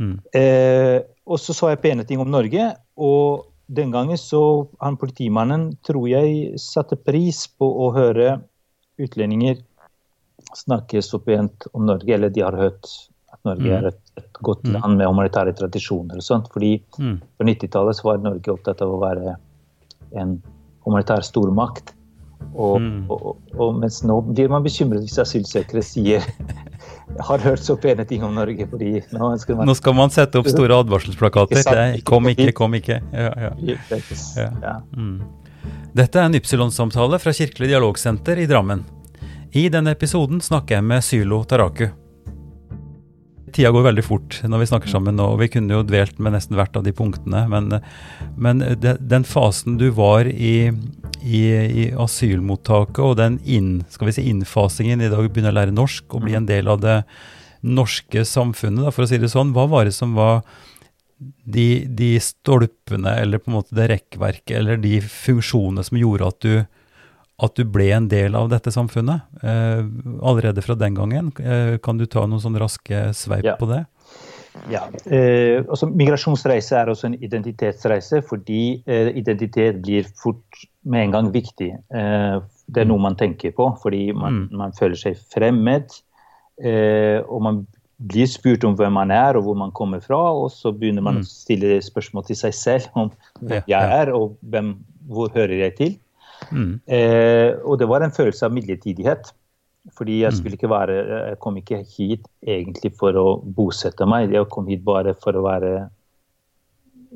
Mm. 0.00 0.16
Eh, 0.36 0.98
og 1.28 1.38
så 1.38 1.54
sa 1.54 1.70
jeg 1.70 1.82
pene 1.84 2.04
ting 2.08 2.20
om 2.22 2.30
Norge, 2.32 2.72
og 2.98 3.46
den 3.70 3.92
gangen 3.94 4.18
så 4.18 4.66
han 4.82 4.98
politimannen 4.98 5.70
tror 5.86 6.08
jeg 6.10 6.58
satte 6.58 6.98
pris 6.98 7.44
på 7.46 7.68
å 7.84 7.92
høre 7.94 8.40
utlendinger 9.00 9.60
snakke 10.56 11.02
så 11.02 11.20
pent 11.22 11.68
om 11.72 11.86
Norge, 11.86 12.14
eller 12.14 12.32
de 12.32 12.42
har 12.42 12.56
hørt 12.58 12.88
Norge 13.44 13.62
Mm. 13.64 13.72
er 13.78 13.86
et, 13.88 14.00
et 14.18 14.32
godt 14.42 14.66
land 14.68 14.96
med 14.98 15.06
humanitære 15.06 15.54
tradisjoner 15.56 16.16
og 16.16 16.22
sånt. 16.22 16.48
Fordi 16.52 16.82
Mm. 16.98 17.20
på 17.38 17.44
90-tallet 17.46 17.96
så 17.96 18.04
var 18.04 18.18
Norge 18.18 18.52
opptatt 18.52 18.82
av 18.82 18.88
å 18.92 19.00
være 19.00 19.36
en 20.16 20.42
humanitær 20.86 21.22
stormakt. 21.24 21.94
Og, 22.54 22.80
Mm. 22.80 23.04
og, 23.10 23.22
og, 23.26 23.36
og 23.60 23.74
mens 23.80 24.02
nå 24.02 24.20
blir 24.34 24.48
man 24.48 24.62
bekymret 24.64 25.00
hvis 25.04 25.18
asylsøkere 25.20 25.82
sier 25.84 26.20
har 27.28 27.38
hørt 27.38 27.60
så 27.60 27.76
pene 27.80 28.04
ting 28.08 28.22
om 28.24 28.34
Norge, 28.34 28.66
fordi 28.66 29.02
nå 29.12 29.32
ønsker 29.34 29.56
man 29.56 29.66
Nå 29.68 29.74
skal 29.76 29.94
man 29.94 30.10
sette 30.10 30.38
opp 30.40 30.48
store 30.48 30.78
advarselsplakater. 30.82 31.60
Det, 31.62 32.04
kom 32.04 32.24
ikke, 32.32 32.52
kom 32.56 32.72
ikke. 32.74 33.00
Ja, 33.12 33.32
ja. 33.36 33.52
Ja. 34.36 34.50
ja. 34.62 34.80
Mm. 34.96 35.20
Dette 35.94 36.16
er 36.20 36.24
en 36.30 36.34
Ypsilon-samtale 36.34 37.18
fra 37.20 37.32
Kirkelig 37.32 37.68
dialogsenter 37.68 38.38
i 38.38 38.46
Drammen. 38.46 38.84
I 39.52 39.68
denne 39.68 39.90
episoden 39.92 40.40
snakker 40.40 40.76
jeg 40.78 40.84
med 40.84 41.02
Sylo 41.04 41.42
Taraku. 41.44 41.88
Tida 43.52 43.72
går 43.74 43.86
veldig 43.88 44.04
fort 44.06 44.38
når 44.46 44.62
vi 44.62 44.68
snakker 44.70 44.92
sammen 44.92 45.18
nå, 45.18 45.26
og 45.32 45.40
vi 45.42 45.50
kunne 45.52 45.74
jo 45.74 45.86
dvelt 45.86 46.20
med 46.22 46.34
nesten 46.36 46.58
hvert 46.58 46.76
av 46.78 46.86
de 46.86 46.94
punktene, 46.96 47.44
men, 47.50 47.80
men 48.40 48.62
de, 48.82 48.94
den 49.00 49.26
fasen 49.28 49.78
du 49.80 49.88
var 49.96 50.28
i, 50.30 50.70
i, 51.20 51.42
i 51.82 51.90
asylmottaket, 51.98 53.02
og 53.04 53.18
den 53.20 53.38
inn, 53.44 53.72
si, 53.90 54.24
innfasingen 54.30 55.02
i 55.02 55.10
dag 55.12 55.28
begynne 55.28 55.52
å 55.52 55.58
lære 55.60 55.76
norsk 55.76 56.16
og 56.16 56.26
bli 56.26 56.38
en 56.38 56.48
del 56.48 56.70
av 56.70 56.82
det 56.84 56.98
norske 57.60 58.24
samfunnet, 58.24 58.86
da, 58.86 58.94
for 58.94 59.04
å 59.04 59.10
si 59.10 59.20
det 59.20 59.32
sånn, 59.32 59.54
hva 59.56 59.66
var 59.70 59.88
det 59.88 59.96
som 59.96 60.14
var 60.16 60.44
de, 61.20 61.84
de 61.84 62.14
stolpene, 62.22 63.12
eller 63.20 63.42
på 63.42 63.50
en 63.50 63.58
måte 63.58 63.76
det 63.76 63.90
rekkverket, 63.92 64.54
eller 64.56 64.80
de 64.80 64.98
funksjonene 65.04 65.84
som 65.84 66.00
gjorde 66.00 66.30
at 66.32 66.46
du, 66.46 66.54
at 67.42 67.54
du 67.56 67.64
ble 67.64 67.88
en 67.96 68.08
del 68.10 68.34
av 68.36 68.50
dette 68.52 68.72
samfunnet, 68.74 69.22
eh, 69.42 69.84
allerede 70.22 70.62
fra 70.62 70.74
den 70.76 70.94
gangen. 70.98 71.32
Eh, 71.40 71.78
kan 71.82 71.96
du 72.00 72.06
ta 72.06 72.26
noen 72.26 72.42
sånn 72.42 72.58
raske 72.60 73.10
sveip 73.16 73.44
Ja. 73.44 73.56
på 73.56 73.68
det? 73.70 73.86
Ja, 74.68 74.82
eh, 75.06 75.62
altså 75.62 75.86
Migrasjonsreise 75.86 76.76
er 76.76 76.90
også 76.90 77.06
en 77.06 77.14
identitetsreise, 77.22 78.20
fordi 78.26 78.82
eh, 78.86 79.08
identitet 79.16 79.80
blir 79.80 80.04
fort 80.20 80.64
med 80.84 81.04
en 81.06 81.10
gang 81.12 81.32
viktig. 81.32 81.70
Eh, 81.94 82.40
det 82.68 82.82
er 82.82 82.88
noe 82.90 82.98
man 82.98 83.16
tenker 83.16 83.52
på, 83.56 83.70
fordi 83.82 84.12
man, 84.12 84.48
man 84.52 84.72
føler 84.72 84.98
seg 84.98 85.16
fremmed. 85.32 85.88
Eh, 86.62 87.22
og 87.28 87.40
man 87.42 87.66
blir 88.00 88.26
spurt 88.26 88.64
om 88.64 88.74
hvem 88.76 88.92
man 88.96 89.10
er 89.12 89.36
og 89.36 89.44
hvor 89.44 89.56
man 89.56 89.72
kommer 89.76 90.00
fra, 90.00 90.18
og 90.32 90.50
så 90.52 90.72
begynner 90.76 91.04
man 91.04 91.20
å 91.20 91.26
stille 91.28 91.78
spørsmål 91.84 92.26
til 92.26 92.36
seg 92.36 92.54
selv 92.56 92.88
om 92.96 93.10
hvem 93.40 93.62
Ja, 93.68 93.80
jeg 93.80 93.98
er 94.00 94.12
og 94.16 94.36
hvem, 94.50 94.74
hvor 95.08 95.30
hører 95.34 95.58
jeg 95.66 95.76
til. 95.76 95.98
Mm. 96.52 96.80
Eh, 96.86 97.52
og 97.64 97.78
det 97.78 97.88
var 97.88 98.02
en 98.02 98.10
følelse 98.10 98.44
av 98.46 98.52
midlertidighet. 98.52 99.32
Fordi 99.96 100.18
Mm. 100.18 100.22
jeg 100.22 100.32
skulle 100.34 100.56
ikke 100.58 100.68
være 100.68 100.96
Jeg 101.30 101.38
kom 101.40 101.56
ikke 101.56 101.78
hit 101.96 102.26
egentlig 102.46 102.92
for 102.98 103.12
å 103.12 103.40
bosette 103.42 104.06
meg. 104.06 104.30
Jeg 104.30 104.48
kom 104.50 104.66
hit 104.66 104.84
bare 104.84 105.14
for 105.14 105.32
å 105.32 105.42
være 105.42 105.88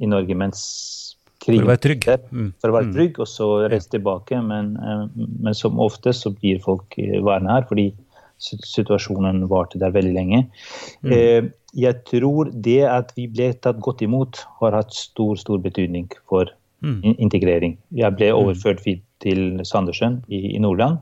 i 0.00 0.06
Norge 0.06 0.34
mens 0.34 1.16
For 1.44 1.52
å 1.52 1.66
være 1.66 1.82
trygg. 1.84 2.06
Mm. 2.32 2.54
For 2.58 2.70
å 2.70 2.72
være 2.72 2.86
Mm. 2.88 2.94
trygg, 2.94 3.18
og 3.20 3.26
så 3.26 3.68
reise 3.68 3.90
tilbake. 3.90 4.40
Men, 4.42 4.76
eh, 4.78 5.08
men 5.40 5.52
som 5.54 5.76
ofte 5.78 6.14
så 6.14 6.32
blir 6.34 6.58
folk 6.62 6.94
eh, 6.98 7.20
værende 7.20 7.50
her 7.50 7.62
fordi 7.68 7.92
situasjonen 8.38 9.46
varte 9.48 9.78
der 9.78 9.90
veldig 9.94 10.14
lenge. 10.14 10.48
Mm. 11.04 11.12
Eh, 11.12 11.50
jeg 11.74 12.04
tror 12.04 12.50
det 12.62 12.82
at 12.88 13.12
vi 13.16 13.26
ble 13.26 13.52
tatt 13.54 13.78
godt 13.80 14.02
imot, 14.02 14.42
har 14.60 14.72
hatt 14.72 14.92
stor, 14.92 15.36
stor 15.36 15.58
betydning 15.58 16.10
for 16.28 16.46
Mm. 16.82 17.16
integrering. 17.18 17.76
Jeg 17.92 18.16
ble 18.16 18.32
overført 18.32 18.82
vid- 18.84 19.02
til 19.24 19.60
Sandnessjøen 19.66 20.20
i, 20.28 20.54
i 20.54 20.60
Nordland. 20.62 21.00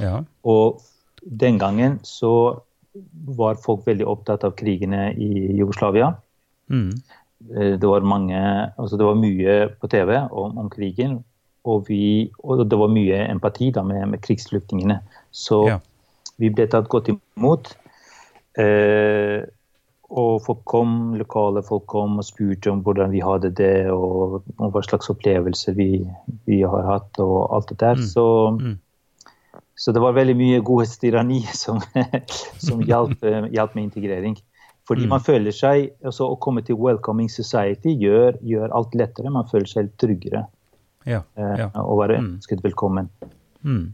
Ja. 0.00 0.22
Og 0.46 0.80
den 1.26 1.58
gangen 1.60 1.98
så 2.06 2.32
var 3.36 3.58
folk 3.60 3.84
veldig 3.88 4.06
opptatt 4.08 4.44
av 4.46 4.54
krigene 4.56 5.10
i 5.12 5.50
Jugoslavia. 5.58 6.14
Mm. 6.72 6.92
Eh, 7.52 7.74
Det 7.76 7.88
var, 7.88 8.00
mange, 8.06 8.38
altså 8.78 8.96
det 8.96 9.04
var 9.08 9.18
mye 9.20 9.56
på 9.80 9.90
TV 9.92 10.14
om, 10.30 10.56
om 10.58 10.70
krigen, 10.72 11.18
og, 11.66 11.88
vi, 11.90 12.30
og 12.46 12.62
det 12.70 12.78
var 12.78 12.88
mye 12.94 13.24
empati 13.26 13.72
da 13.74 13.82
med, 13.82 14.06
med 14.14 14.22
krigsflyktningene. 14.22 15.00
Så 15.34 15.66
Ja. 15.68 15.80
vi 16.38 16.50
ble 16.54 16.68
tatt 16.70 16.88
godt 16.88 17.10
imot. 17.10 17.74
Eh, 18.56 19.42
og 20.10 20.42
folk 20.44 20.60
kom, 20.64 21.14
lokale 21.18 21.62
folk 21.66 21.86
kom 21.90 22.18
og 22.18 22.24
spurte 22.24 22.70
om 22.70 22.82
hvordan 22.86 23.10
vi 23.10 23.20
hadde 23.20 23.50
det, 23.58 23.90
og, 23.90 24.42
og 24.58 24.70
hva 24.72 24.82
slags 24.86 25.10
opplevelser 25.10 25.74
vi, 25.74 25.88
vi 26.46 26.60
har 26.62 26.84
hatt, 26.86 27.18
og 27.18 27.52
alt 27.56 27.68
det 27.72 27.78
der. 27.80 27.96
Så, 28.06 28.26
Mm. 28.60 28.76
så 29.76 29.92
det 29.92 30.00
var 30.00 30.12
veldig 30.14 30.36
mye 30.36 30.60
godhetstyranni 30.64 31.40
som, 31.64 31.80
som 32.58 32.80
hjalp, 32.86 33.18
eh, 33.24 33.48
hjalp 33.52 33.74
med 33.74 33.84
integrering. 33.90 34.36
Fordi 34.86 35.02
Mm. 35.02 35.08
man 35.08 35.20
føler 35.20 35.50
seg, 35.50 35.90
altså 36.04 36.28
Å 36.30 36.38
komme 36.38 36.62
til 36.62 36.76
welcoming 36.78 37.28
society 37.28 37.90
gjør, 37.98 38.38
gjør 38.42 38.70
alt 38.72 38.94
lettere. 38.94 39.30
Man 39.34 39.48
føler 39.50 39.66
seg 39.66 39.90
tryggere 39.98 40.46
Ja. 41.06 41.22
eh, 41.36 41.56
ja. 41.58 41.68
å 41.74 41.96
være 41.98 42.20
Mm. 42.20 42.36
ønsket 42.38 42.62
velkommen. 42.62 43.08
Mm. 43.64 43.92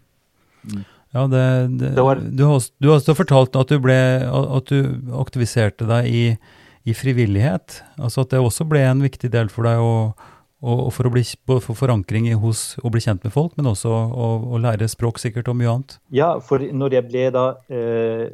Ja, 1.12 1.26
det, 1.28 1.42
det, 1.78 1.90
Det 1.96 2.02
var- 2.06 2.16
du, 2.22 2.44
har, 2.48 2.60
du 2.80 2.88
har 2.88 2.96
også 2.98 3.14
fortalt 3.18 3.56
at 3.60 3.68
du, 3.68 3.78
ble, 3.84 3.96
at 4.32 4.70
du 4.72 5.10
aktiviserte 5.20 5.84
deg 5.88 6.06
i, 6.08 6.22
i 6.88 6.94
frivillighet. 6.96 7.82
Altså 8.00 8.24
at 8.24 8.30
det 8.32 8.40
også 8.40 8.64
ble 8.68 8.80
en 8.88 9.02
viktig 9.04 9.28
del 9.30 9.50
for 9.52 9.68
deg 9.68 9.76
å, 9.82 10.14
å, 10.62 10.76
for 10.94 11.06
å 11.06 11.12
bli 11.12 11.22
for 11.46 11.74
forankring 11.76 12.30
i 12.30 12.38
hos 12.38 12.78
å 12.82 12.88
bli 12.94 13.02
kjent 13.04 13.24
med 13.26 13.34
folk, 13.34 13.52
men 13.58 13.68
også 13.74 13.90
å, 13.92 14.28
å 14.56 14.60
lære 14.62 14.88
språk 14.88 15.20
sikkert 15.20 15.48
og 15.52 15.58
mye 15.60 15.68
annet. 15.74 15.98
Ja, 16.16 16.32
for 16.40 16.58
når 16.64 16.96
jeg 17.00 17.08
ble 17.10 17.26
da 17.34 17.44
eh, 17.68 18.30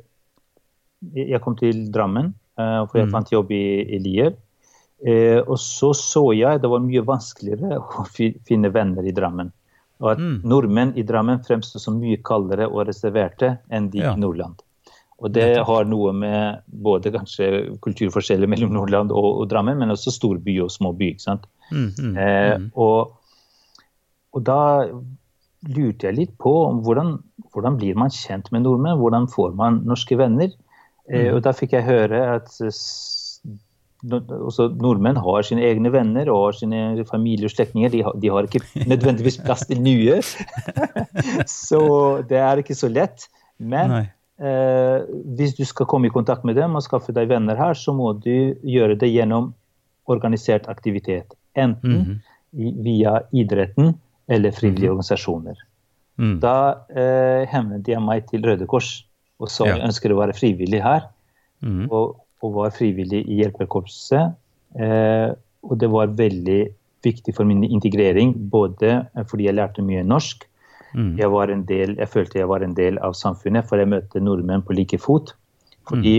Jeg 1.14 1.40
kom 1.44 1.54
til 1.58 1.84
Drammen, 1.94 2.32
eh, 2.58 2.80
for 2.86 2.98
jeg 2.98 3.06
Mm. 3.08 3.12
fant 3.14 3.30
jobb 3.32 3.50
i, 3.54 3.64
i 3.96 3.98
Lier. 4.02 4.32
Eh, 5.06 5.38
og 5.46 5.58
så 5.62 5.92
så 5.94 6.24
jeg 6.34 6.58
det 6.60 6.68
var 6.70 6.80
mye 6.82 7.02
vanskeligere 7.06 7.78
å 8.02 8.06
finne 8.10 8.70
venner 8.74 9.06
i 9.06 9.12
Drammen. 9.14 9.52
Og 10.00 10.12
at 10.12 10.18
Mm. 10.18 10.40
nordmenn 10.44 10.92
i 10.96 11.02
Drammen 11.02 11.40
fremstår 11.42 11.80
som 11.80 11.98
mye 12.00 12.16
kaldere 12.22 12.68
og 12.70 12.86
reserverte 12.86 13.58
enn 13.70 13.90
de 13.90 13.98
Ja. 13.98 14.12
i 14.14 14.16
Nordland. 14.20 14.62
Og 15.20 15.32
det 15.32 15.56
har 15.66 15.84
noe 15.84 16.12
med 16.12 16.60
både 16.70 17.10
kanskje 17.10 17.78
kulturforskjeller 17.82 18.46
mellom 18.46 18.70
Nordland 18.72 19.10
og, 19.10 19.40
og 19.40 19.48
Drammen, 19.50 19.76
men 19.78 19.90
også 19.90 20.12
storby 20.14 20.60
og 20.62 20.70
småby. 20.70 21.10
ikke 21.10 21.20
sant? 21.26 21.46
Mm, 21.72 21.92
mm, 21.98 22.16
Eh, 22.16 22.58
mm. 22.58 22.70
og, 22.76 23.12
og 24.34 24.44
da 24.44 24.86
lurte 25.66 26.06
jeg 26.06 26.14
litt 26.14 26.38
på 26.38 26.52
om 26.68 26.82
hvordan, 26.84 27.18
hvordan 27.52 27.76
blir 27.80 27.96
man 27.96 28.10
kjent 28.10 28.52
med 28.52 28.62
nordmenn? 28.62 28.98
Hvordan 29.00 29.26
får 29.26 29.56
man 29.56 29.82
norske 29.84 30.16
venner? 30.16 30.52
Eh, 31.10 31.34
og 31.34 31.42
da 31.42 31.50
fikk 31.52 31.72
jeg 31.72 31.84
høre 31.88 32.36
at 32.36 32.46
også 34.06 34.68
nordmenn 34.78 35.16
har 35.18 35.42
sine 35.42 35.64
egne 35.66 35.90
venner 35.90 36.28
og 36.30 36.44
har 36.44 36.58
sine 36.60 37.04
familie 37.08 37.48
og 37.48 37.54
slektninger. 37.54 37.90
De, 37.90 38.04
de 38.22 38.28
har 38.30 38.46
ikke 38.46 38.62
nødvendigvis 38.86 39.40
plass 39.42 39.66
til 39.66 39.80
nye. 39.82 40.20
så 41.46 41.80
det 42.28 42.38
er 42.38 42.62
ikke 42.62 42.76
så 42.78 42.90
lett. 42.92 43.26
Men 43.58 43.90
eh, 44.38 45.02
hvis 45.38 45.56
du 45.58 45.64
skal 45.66 45.88
komme 45.90 46.06
i 46.08 46.14
kontakt 46.14 46.44
med 46.46 46.56
dem 46.58 46.76
og 46.78 46.84
skaffe 46.86 47.14
deg 47.16 47.30
venner 47.30 47.58
her, 47.58 47.74
så 47.74 47.94
må 47.96 48.12
du 48.22 48.54
gjøre 48.62 48.98
det 49.00 49.10
gjennom 49.10 49.52
organisert 50.08 50.68
aktivitet. 50.70 51.34
Enten 51.58 51.98
Mhm. 51.98 52.20
i, 52.54 52.70
via 52.80 53.18
idretten 53.34 53.92
eller 54.28 54.54
frivillige 54.56 54.90
organisasjoner. 54.94 55.58
Mm. 56.18 56.38
Da 56.40 56.54
eh, 56.90 57.44
henvendte 57.50 57.92
jeg 57.92 58.02
meg 58.02 58.24
til 58.30 58.42
Røde 58.46 58.66
Kors 58.66 59.04
og 59.38 59.50
sa 59.52 59.66
Ja. 59.66 59.76
jeg 59.76 59.84
ønsker 59.90 60.12
å 60.14 60.18
være 60.18 60.34
frivillig 60.34 60.80
her. 60.82 61.04
Mm. 61.62 61.90
Og, 61.90 62.16
og 62.44 62.54
var 62.54 62.74
frivillig 62.74 63.24
i 63.26 63.40
hjelpekorpset. 63.42 64.36
Eh, 64.78 65.30
og 65.66 65.78
det 65.80 65.90
var 65.90 66.14
veldig 66.18 66.60
viktig 67.04 67.34
for 67.34 67.48
min 67.48 67.64
integrering, 67.66 68.34
både 68.50 69.02
fordi 69.30 69.48
jeg 69.48 69.58
lærte 69.58 69.84
mye 69.84 70.04
norsk. 70.06 70.44
Mm. 70.94 71.18
Jeg, 71.18 71.30
var 71.30 71.52
en 71.52 71.64
del, 71.68 71.94
jeg 71.98 72.08
følte 72.08 72.40
jeg 72.40 72.48
var 72.48 72.64
en 72.64 72.74
del 72.76 72.98
av 73.04 73.14
samfunnet, 73.18 73.66
for 73.68 73.80
jeg 73.80 73.90
møtte 73.90 74.22
nordmenn 74.22 74.64
på 74.64 74.76
like 74.76 74.98
fot. 75.02 75.34
Fordi 75.88 76.16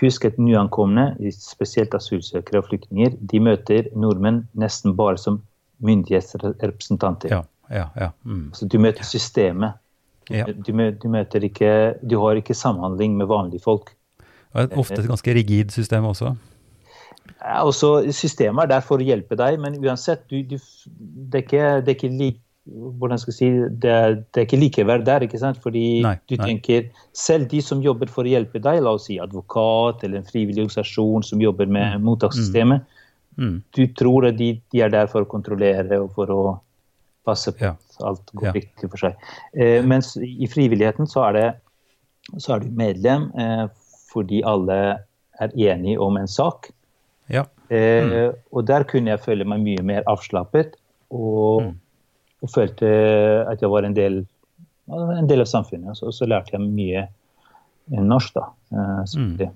husk 0.00 0.26
at 0.28 0.38
nyankomne, 0.42 1.12
spesielt 1.34 1.94
asylsøkere 1.94 2.62
og 2.62 2.68
flyktninger, 2.70 3.14
de 3.20 3.40
møter 3.42 3.90
nordmenn 3.94 4.44
nesten 4.58 4.96
bare 4.98 5.20
som 5.20 5.40
myndighetsrepresentanter. 5.84 7.32
Ja, 7.32 7.42
ja, 7.70 7.88
ja. 7.98 8.10
Mm. 8.24 8.48
Så 8.56 8.68
du 8.70 8.78
møter 8.82 9.06
systemet. 9.06 9.80
Du, 10.24 10.72
du 10.72 11.08
møter 11.12 11.44
ikke 11.44 11.98
Du 12.00 12.14
har 12.22 12.38
ikke 12.40 12.54
samhandling 12.56 13.18
med 13.18 13.28
vanlige 13.28 13.60
folk. 13.60 13.90
Og 14.54 14.76
Ofte 14.84 15.00
et 15.02 15.08
ganske 15.10 15.34
rigid 15.34 15.70
system 15.74 16.04
også. 16.06 16.34
Ja, 17.44 17.62
også 17.64 18.04
Systemet 18.14 18.64
er 18.64 18.66
der 18.76 18.80
for 18.84 19.00
å 19.02 19.04
hjelpe 19.04 19.36
deg, 19.36 19.58
men 19.60 19.76
uansett, 19.82 20.22
du, 20.30 20.42
du, 20.48 20.56
det, 20.56 21.40
er 21.40 21.42
ikke, 21.44 21.68
det 21.84 21.92
er 21.94 21.98
ikke 21.98 22.12
like 22.16 22.40
hvordan 22.64 23.18
skal 23.20 23.32
jeg 23.34 23.36
si, 23.36 23.48
det 23.82 23.90
er, 23.92 24.14
det 24.32 24.40
er 24.40 24.46
ikke 24.46 24.56
likeverd 24.62 25.02
der. 25.04 25.20
ikke 25.26 25.36
sant? 25.42 25.58
Fordi 25.60 26.00
Nei, 26.06 26.14
du 26.30 26.36
nei. 26.38 26.46
tenker, 26.48 26.86
Selv 27.12 27.50
de 27.50 27.60
som 27.60 27.82
jobber 27.84 28.08
for 28.08 28.24
å 28.24 28.30
hjelpe 28.32 28.56
deg, 28.64 28.80
la 28.80 28.94
oss 28.96 29.04
si 29.10 29.18
advokat 29.20 30.00
eller 30.06 30.22
en 30.22 30.28
frivillig 30.30 30.62
organisasjon 30.64 31.26
som 31.28 31.42
jobber 31.44 31.66
med 31.68 32.00
mottakssystemet, 32.06 32.86
Mm. 33.36 33.62
du 33.74 33.86
tror 33.98 34.28
at 34.28 34.36
de, 34.38 34.60
de 34.70 34.80
er 34.80 34.92
der 34.94 35.08
for 35.10 35.24
å 35.24 35.26
kontrollere 35.26 35.96
og 35.98 36.12
for 36.14 36.30
å 36.30 36.42
passe 37.26 37.50
på 37.50 37.64
Ja. 37.64 37.72
at 37.74 38.04
alt 38.06 38.30
går 38.32 38.44
Ja. 38.46 38.52
riktig 38.54 38.88
for 38.92 38.96
seg. 38.96 39.16
Eh, 39.58 39.82
mens 39.82 40.12
i 40.16 40.46
frivilligheten 40.46 41.08
så 41.10 41.24
er 41.28 41.32
det 41.32 41.48
så 42.38 42.54
er 42.54 42.60
du 42.60 42.70
medlem 42.70 43.32
eh, 43.36 43.66
fordi 44.14 44.40
alle 44.46 44.78
er 45.42 45.50
enige 45.58 45.98
om 46.00 46.16
en 46.20 46.28
sak. 46.30 46.70
Ja. 47.32 47.44
Eh, 47.70 48.30
Og 48.52 48.66
der 48.68 48.84
kunne 48.86 49.10
jeg 49.10 49.20
føle 49.24 49.44
meg 49.48 49.60
mye 49.64 49.82
mer 49.82 50.02
avslappet 50.10 50.76
og, 51.10 51.62
Mm. 51.62 51.74
og 52.42 52.50
følte 52.54 52.86
at 53.50 53.60
jeg 53.62 53.70
var 53.70 53.82
en 53.88 53.94
del, 53.96 54.26
en 54.92 55.26
del 55.30 55.40
av 55.40 55.46
samfunnet. 55.50 55.96
Så, 55.96 56.12
så 56.12 56.26
lærte 56.28 56.52
jeg 56.52 56.60
mye 56.60 57.06
eh, 57.08 58.02
norsk, 58.04 58.34
da. 58.36 58.46
Eh. 58.72 59.48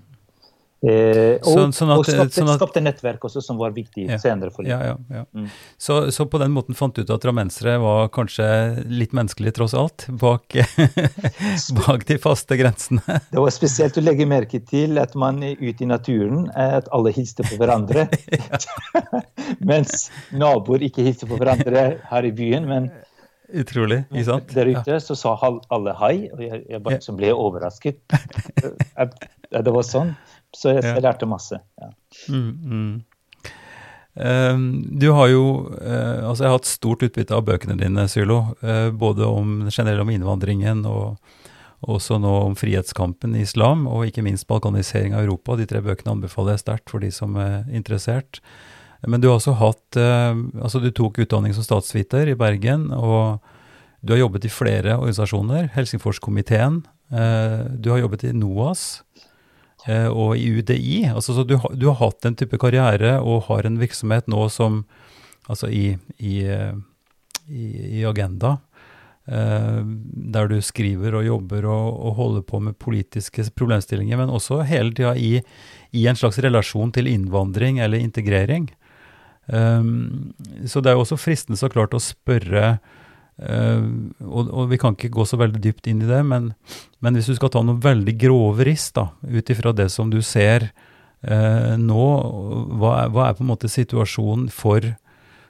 Eh, 0.80 1.40
og, 1.42 1.56
sånn, 1.56 1.72
sånn 1.74 1.90
at- 1.90 1.98
og 1.98 2.04
skapte, 2.06 2.34
sånn 2.38 2.48
at- 2.52 2.60
skapte 2.60 2.80
nettverk 2.80 3.24
også, 3.26 3.42
som 3.42 3.56
var 3.58 3.72
viktig 3.74 4.04
Ja. 4.08 4.16
senere 4.22 4.52
for 4.54 4.62
Ja, 4.62 4.78
ja, 4.84 4.96
ja. 5.10 5.24
Mm. 5.34 5.48
Så, 5.76 6.06
så 6.14 6.24
på 6.30 6.38
den 6.38 6.52
måten 6.54 6.76
fant 6.78 6.94
du 6.94 7.02
ut 7.02 7.10
at 7.10 7.20
drammensere 7.20 7.80
var 7.82 8.06
kanskje 8.14 8.86
litt 8.86 9.10
menneskelige 9.12 9.54
tross 9.58 9.74
alt, 9.74 10.06
bak, 10.08 10.46
bak 11.82 12.04
de 12.06 12.16
faste 12.22 12.54
grensene. 12.56 13.02
Det 13.32 13.40
var 13.42 13.50
spesielt 13.50 13.98
å 13.98 14.04
legge 14.06 14.24
merke 14.30 14.60
til 14.64 14.98
at 15.02 15.16
man 15.18 15.42
er 15.42 15.56
ute 15.58 15.82
i 15.82 15.86
naturen, 15.90 16.46
eh, 16.54 16.76
at 16.78 16.86
alle 16.94 17.10
hilste 17.10 17.42
på 17.42 17.58
hverandre. 17.58 18.06
Mens 19.60 20.10
naboer 20.30 20.84
ikke 20.86 21.02
hilste 21.06 21.26
på 21.26 21.38
hverandre 21.40 21.88
her 22.10 22.22
i 22.28 22.30
byen. 22.30 22.66
Men 22.68 22.90
Utrolig, 23.48 24.02
ikke 24.12 24.24
sant? 24.28 24.50
der 24.54 24.68
Ja. 24.68 24.80
ute 24.82 25.00
så 25.00 25.16
sa 25.16 25.34
alle 25.72 25.94
hei, 25.94 26.28
og 26.32 26.40
jeg, 26.44 26.64
jeg 26.68 26.82
bare 26.84 27.16
ble 27.16 27.30
overrasket. 27.32 27.96
At, 28.96 29.14
at 29.52 29.64
det 29.64 29.72
var 29.72 29.82
sånn. 29.88 30.16
Så 30.56 30.72
jeg, 30.72 30.84
jeg 30.86 31.04
lærte 31.04 31.28
masse. 31.28 31.60
Ja. 31.80 31.90
Mm, 32.32 32.52
mm. 32.64 32.92
Ehm, 34.18 34.98
du 34.98 35.10
har 35.14 35.28
jo 35.30 35.42
eh, 35.78 36.24
altså 36.26 36.42
Jeg 36.44 36.50
har 36.50 36.56
hatt 36.56 36.68
stort 36.68 37.04
utbytte 37.06 37.36
av 37.36 37.44
bøkene 37.46 37.76
dine, 37.78 38.08
Sylo. 38.10 38.56
eh, 38.62 38.90
både 38.90 39.26
om 39.26 39.68
generelt 39.70 40.02
om 40.02 40.10
innvandringen 40.10 40.84
og 40.88 41.18
også 41.86 42.16
nå 42.18 42.32
om 42.48 42.56
frihetskampen 42.58 43.36
i 43.38 43.44
islam, 43.46 43.84
og 43.86 44.08
ikke 44.08 44.24
minst 44.26 44.48
balkanisering 44.50 45.14
av 45.14 45.22
Europa. 45.22 45.54
De 45.54 45.66
tre 45.70 45.78
bøkene 45.78 46.16
anbefaler 46.16 46.56
jeg 46.56 46.64
sterkt 46.64 46.90
for 46.90 46.98
de 46.98 47.12
som 47.14 47.36
er 47.38 47.68
interessert. 47.70 48.40
Men 49.06 49.22
du 49.22 49.28
har 49.28 49.36
også 49.38 49.54
hatt 49.60 49.96
eh, 49.96 50.34
Altså, 50.58 50.82
du 50.82 50.90
tok 50.90 51.22
utdanning 51.22 51.54
som 51.54 51.62
statsviter 51.62 52.26
i 52.26 52.34
Bergen, 52.34 52.90
og 52.90 53.38
du 54.02 54.16
har 54.16 54.24
jobbet 54.24 54.46
i 54.46 54.50
flere 54.50 54.98
organisasjoner. 54.98 55.70
Helsingforskomiteen. 55.74 56.84
du 57.10 57.90
har 57.90 57.98
jobbet 57.98 58.24
i 58.24 58.32
NOAS 58.36 59.02
og 59.88 60.36
i 60.36 60.50
UDI. 60.58 61.06
Altså, 61.08 61.32
så 61.32 61.44
du, 61.48 61.54
du 61.56 61.86
har 61.88 61.96
hatt 62.02 62.26
en 62.28 62.36
type 62.36 62.58
karriere 62.60 63.14
og 63.24 63.46
har 63.46 63.64
en 63.64 63.78
virksomhet 63.80 64.28
nå 64.28 64.42
som 64.52 64.82
Altså 65.48 65.70
i, 65.72 65.96
i, 66.20 66.42
eh, 66.44 66.74
i, 67.48 67.66
i 68.00 68.04
Agenda, 68.04 68.58
eh, 69.24 69.80
der 70.34 70.50
du 70.50 70.58
skriver 70.64 71.16
og 71.16 71.24
jobber 71.24 71.68
og, 71.68 71.86
og 71.96 72.18
holder 72.18 72.44
på 72.44 72.60
med 72.66 72.76
politiske 72.80 73.46
problemstillinger, 73.56 74.20
men 74.20 74.32
også 74.34 74.60
hele 74.68 74.92
tida 74.92 75.14
i 75.16 76.04
en 76.04 76.20
slags 76.20 76.40
relasjon 76.44 76.92
til 76.92 77.08
innvandring 77.08 77.80
eller 77.80 78.04
integrering. 78.04 78.68
Um, 79.48 80.34
så 80.68 80.82
det 80.84 80.90
er 80.90 80.98
jo 80.98 81.06
også 81.06 81.16
fristende 81.16 81.56
så 81.56 81.70
klart 81.72 81.94
å 81.96 82.02
spørre 82.04 82.74
eh, 83.38 83.82
og, 84.26 84.50
og 84.50 84.68
vi 84.70 84.78
kan 84.80 84.96
ikke 84.96 85.12
gå 85.14 85.26
så 85.28 85.38
veldig 85.40 85.62
dypt 85.62 85.88
inn 85.90 86.02
i 86.04 86.10
det, 86.10 86.20
men, 86.26 86.52
men 87.04 87.18
hvis 87.18 87.30
du 87.30 87.36
skal 87.38 87.52
ta 87.54 87.62
noen 87.64 87.82
veldig 87.84 88.14
grove 88.20 88.66
riss, 88.68 88.90
da, 88.96 89.08
ut 89.22 89.52
ifra 89.54 89.74
det 89.76 89.90
som 89.94 90.10
du 90.12 90.20
ser 90.24 90.70
uh, 91.26 91.74
nå, 91.78 92.06
hva 92.78 92.94
er, 93.02 93.12
hva 93.14 93.28
er 93.28 93.36
på 93.38 93.44
en 93.44 93.50
måte 93.52 93.70
situasjonen 93.70 94.48
for, 94.54 94.86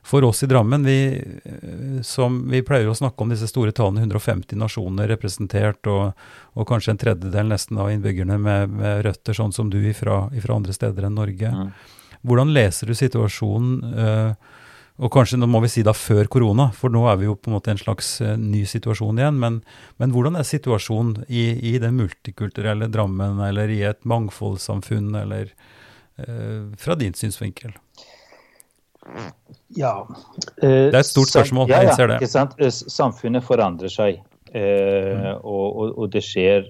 for 0.07 0.27
oss 0.29 0.45
i 0.45 0.51
Drammen? 0.51 0.87
Vi, 0.89 0.99
eh, 1.19 1.99
som, 2.07 2.41
vi 2.53 2.65
pleier 2.67 2.91
å 2.91 2.97
snakke 2.97 3.25
om 3.25 3.33
disse 3.35 3.51
store 3.51 3.75
tallene, 3.77 4.07
150 4.07 4.61
nasjoner 4.61 5.11
representert, 5.13 5.89
og, 5.91 6.17
og 6.55 6.69
kanskje 6.69 6.95
en 6.95 7.03
tredjedel 7.05 7.53
nesten 7.53 7.81
av 7.81 7.93
innbyggerne 7.93 8.41
med, 8.43 8.79
med 8.81 9.05
røtter 9.09 9.37
sånn 9.37 9.57
som 9.57 9.73
du 9.73 9.81
ifra 9.83 10.29
andre 10.31 10.77
steder 10.77 11.09
enn 11.09 11.19
Norge. 11.19 11.53
Mm. 11.53 11.73
Hvordan 12.29 12.51
leser 12.53 12.91
du 12.91 12.99
situasjonen? 12.99 13.93
eh, 13.95 14.57
og 14.99 15.13
kanskje 15.15 15.39
nå 15.39 15.47
må 15.47 15.61
vi 15.63 15.71
si 15.71 15.85
da 15.87 15.95
før 15.95 16.27
korona, 16.31 16.69
for 16.75 16.91
nå 16.91 17.05
er 17.11 17.19
vi 17.21 17.29
jo 17.29 17.37
på 17.39 17.51
en 17.51 17.57
måte 17.57 17.71
en 17.71 17.81
slags 17.81 18.17
eh, 18.25 18.37
ny 18.39 18.65
situasjon 18.67 19.21
igjen. 19.21 19.39
Men, 19.39 19.61
men 20.03 20.15
hvordan 20.15 20.39
er 20.39 20.47
situasjonen 20.49 21.25
i, 21.29 21.49
i 21.71 21.77
den 21.83 21.99
multikulturelle 22.01 22.91
Drammen, 22.91 23.39
eller 23.47 23.71
i 23.71 23.83
et 23.87 24.03
mangfoldssamfunn, 24.09 25.13
eller 25.23 25.53
eh, 26.19 26.65
fra 26.83 26.99
din 26.99 27.15
synsvinkel? 27.15 27.77
Ja. 29.77 29.93
Det 30.61 30.91
er 30.91 30.99
et 30.99 31.07
stort 31.09 31.31
spørsmål, 31.31 31.71
ja, 31.71 31.85
jeg 31.87 31.95
ser 31.97 32.11
det. 32.11 32.19
Ikke 32.19 32.33
sant? 32.33 32.59
Eh, 32.59 32.73
Samfunnet 32.73 33.47
forandrer 33.47 33.93
seg, 33.93 34.19
eh, 34.51 35.31
og, 35.39 35.67
og, 35.69 35.95
og 35.95 36.11
det 36.13 36.25
skjer 36.27 36.67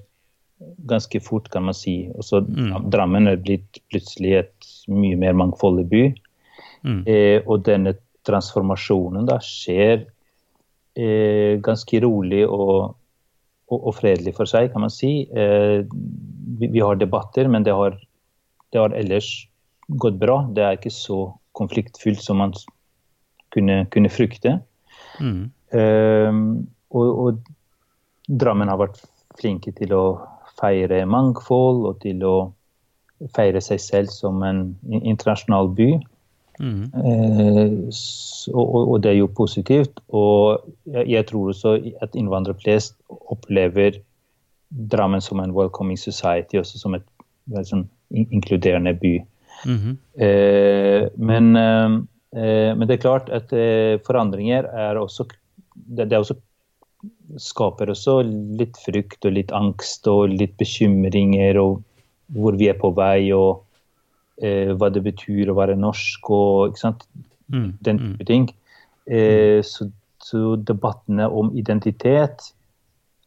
ganske 0.90 1.20
fort, 1.22 1.48
kan 1.52 1.64
man 1.68 1.76
si. 1.76 2.10
Og 2.14 2.26
så 2.26 2.42
Mm. 2.42 2.90
Drammen 2.90 3.28
er 3.30 3.36
blitt 3.40 3.80
plutselig 3.90 4.32
et 4.42 4.68
mye 4.90 5.16
mer 5.16 5.32
mangfoldig 5.38 5.86
by. 5.90 6.04
Mm. 6.84 7.02
Eh, 7.06 7.40
og 7.46 7.64
denne 7.66 7.94
transformasjonen 8.28 9.26
da 9.28 9.38
skjer 9.44 10.04
eh, 10.98 11.58
ganske 11.64 12.00
rolig 12.04 12.44
og, 12.46 12.94
og, 13.70 13.78
og 13.78 13.92
fredelig 13.96 14.36
for 14.38 14.50
seg, 14.50 14.70
kan 14.72 14.84
man 14.86 14.94
si. 14.94 15.12
Eh, 15.32 15.84
vi, 16.60 16.70
vi 16.70 16.84
har 16.84 17.00
debatter, 17.00 17.50
men 17.50 17.66
det 17.66 17.76
har, 17.76 17.98
det 18.72 18.82
har 18.82 18.96
ellers 18.96 19.30
gått 19.88 20.18
bra. 20.20 20.42
Det 20.54 20.64
er 20.64 20.78
ikke 20.78 20.94
så 20.94 21.22
konfliktfylt 21.58 22.22
som 22.22 22.42
man 22.42 22.54
kunne, 23.54 23.84
kunne 23.94 24.12
frykte. 24.12 24.58
Mm. 25.18 25.48
Eh, 25.74 26.42
og, 26.94 27.06
og 27.08 27.46
Drammen 28.28 28.68
har 28.68 28.76
vært 28.76 28.98
flinke 29.40 29.72
til 29.72 29.94
å 29.96 30.04
feire 30.58 31.00
mangfold 31.08 31.86
og 31.88 32.00
til 32.02 32.20
å 32.26 32.36
feire 33.34 33.62
seg 33.64 33.80
selv 33.82 34.12
som 34.12 34.42
en 34.44 34.62
internasjonal 34.84 35.70
by. 35.78 35.88
Mm. 36.58 36.90
Eh, 36.94 37.72
og, 38.54 39.00
det 39.02 39.12
er 39.12 39.18
jo 39.20 39.30
positivt. 39.30 40.00
Og 40.08 40.64
jeg, 40.86 41.08
jeg 41.14 41.26
tror 41.30 41.52
også 41.52 41.76
at 42.02 42.18
innvandrere 42.18 42.58
flest 42.62 42.98
opplever 43.08 44.02
Drammen 44.68 45.22
som 45.24 45.40
en 45.40 45.54
welcoming 45.56 45.96
society, 45.96 46.58
også 46.60 46.76
som 46.76 46.92
et 46.98 47.06
sånn 47.64 47.86
inkluderende 48.12 48.92
by. 49.00 49.14
Eh, 49.64 51.06
men, 51.16 51.46
eh, 51.56 51.94
men 52.76 52.84
det 52.84 52.98
er 52.98 53.00
klart 53.06 53.30
at 53.32 53.54
forandringer 54.04 54.68
er 54.68 55.00
også 55.00 55.24
det, 55.88 56.10
det 56.10 56.18
er 56.18 56.20
også 56.20 56.36
skaper 57.38 57.92
også 57.92 58.18
litt 58.58 58.76
frykt 58.82 59.24
og 59.24 59.36
litt 59.36 59.52
angst 59.54 60.08
og 60.10 60.32
litt 60.32 60.56
bekymringer 60.60 61.58
og 61.60 61.82
hvor 62.36 62.56
vi 62.60 62.68
er 62.68 62.78
på 62.80 62.90
vei 62.96 63.30
og 63.36 63.62
eh, 64.42 64.74
hva 64.74 64.90
det 64.92 65.02
betyr 65.06 65.50
å 65.50 65.56
være 65.58 65.78
norsk 65.78 66.30
og 66.30 66.72
ikke 66.72 66.84
sant? 66.84 67.08
Mm. 67.48 67.78
den 67.80 67.98
type 67.98 68.24
ting. 68.28 68.42
Eh, 69.08 69.62
så, 69.64 69.86
så 70.20 70.56
debattene 70.68 71.24
om 71.32 71.48
identitet 71.56 72.50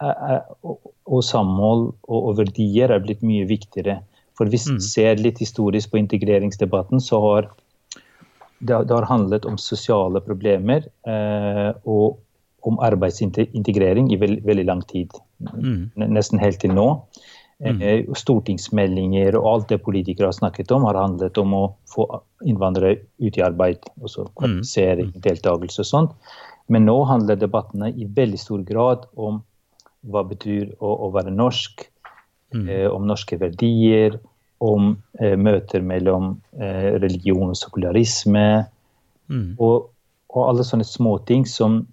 er, 0.02 0.14
er, 0.14 0.44
og, 0.62 0.78
og 1.10 1.24
samhold 1.26 1.88
og, 2.06 2.20
og 2.20 2.38
verdier 2.38 2.94
er 2.94 3.02
blitt 3.02 3.24
mye 3.26 3.48
viktigere. 3.50 3.98
For 4.38 4.46
hvis 4.46 4.68
vi 4.70 4.78
Mm. 4.78 4.84
ser 4.86 5.16
litt 5.22 5.42
historisk 5.42 5.92
på 5.92 5.98
integreringsdebatten, 5.98 7.02
så 7.02 7.20
har 7.22 7.50
det, 8.62 8.78
det 8.88 8.94
har 8.94 9.10
handlet 9.10 9.46
om 9.46 9.58
sosiale 9.58 10.22
problemer 10.22 10.86
eh, 11.10 11.74
og 11.86 12.20
om 12.62 12.78
arbeidsintegrering 12.78 14.12
i 14.14 14.20
veld, 14.22 14.44
veldig 14.46 14.66
lang 14.66 14.82
tid. 14.86 15.10
Mm. 15.42 15.90
Nesten 16.14 16.40
helt 16.40 16.62
til 16.62 16.76
nå. 16.78 16.88
Eh, 17.62 18.08
stortingsmeldinger 18.18 19.36
og 19.38 19.48
alt 19.52 19.68
det 19.70 19.84
politikere 19.86 20.32
har 20.32 20.34
snakket 20.34 20.72
om, 20.74 20.88
har 20.90 20.98
handlet 20.98 21.38
om 21.38 21.54
å 21.54 21.66
få 21.92 22.08
innvandrere 22.50 23.04
ut 23.22 23.38
i 23.38 23.44
arbeid. 23.46 23.86
Også 24.02 24.26
kvalifisering, 24.40 25.12
deltakelse 25.22 25.84
og 25.84 25.90
sånt. 25.90 26.16
Men 26.74 26.88
nå 26.90 26.96
handler 27.06 27.38
debattene 27.38 27.92
i 27.94 28.08
veldig 28.10 28.40
stor 28.42 28.64
grad 28.66 29.06
om 29.14 29.44
hva 30.10 30.24
betyr 30.26 30.72
å, 30.80 30.90
å 31.06 31.12
være 31.14 31.34
norsk, 31.36 31.86
eh, 32.58 32.88
om 32.90 33.06
norske 33.06 33.38
verdier, 33.38 34.18
om 34.62 34.96
eh, 35.20 35.38
møter 35.38 35.86
mellom 35.86 36.34
eh, 36.58 36.98
religion 37.02 37.54
og 37.54 37.60
sekularisme. 37.60 38.48
Mm. 39.30 39.54
Og, 39.62 39.92
og 40.34 40.48
alle 40.48 40.66
sånne 40.66 40.88
småting 40.88 41.46
som 41.50 41.84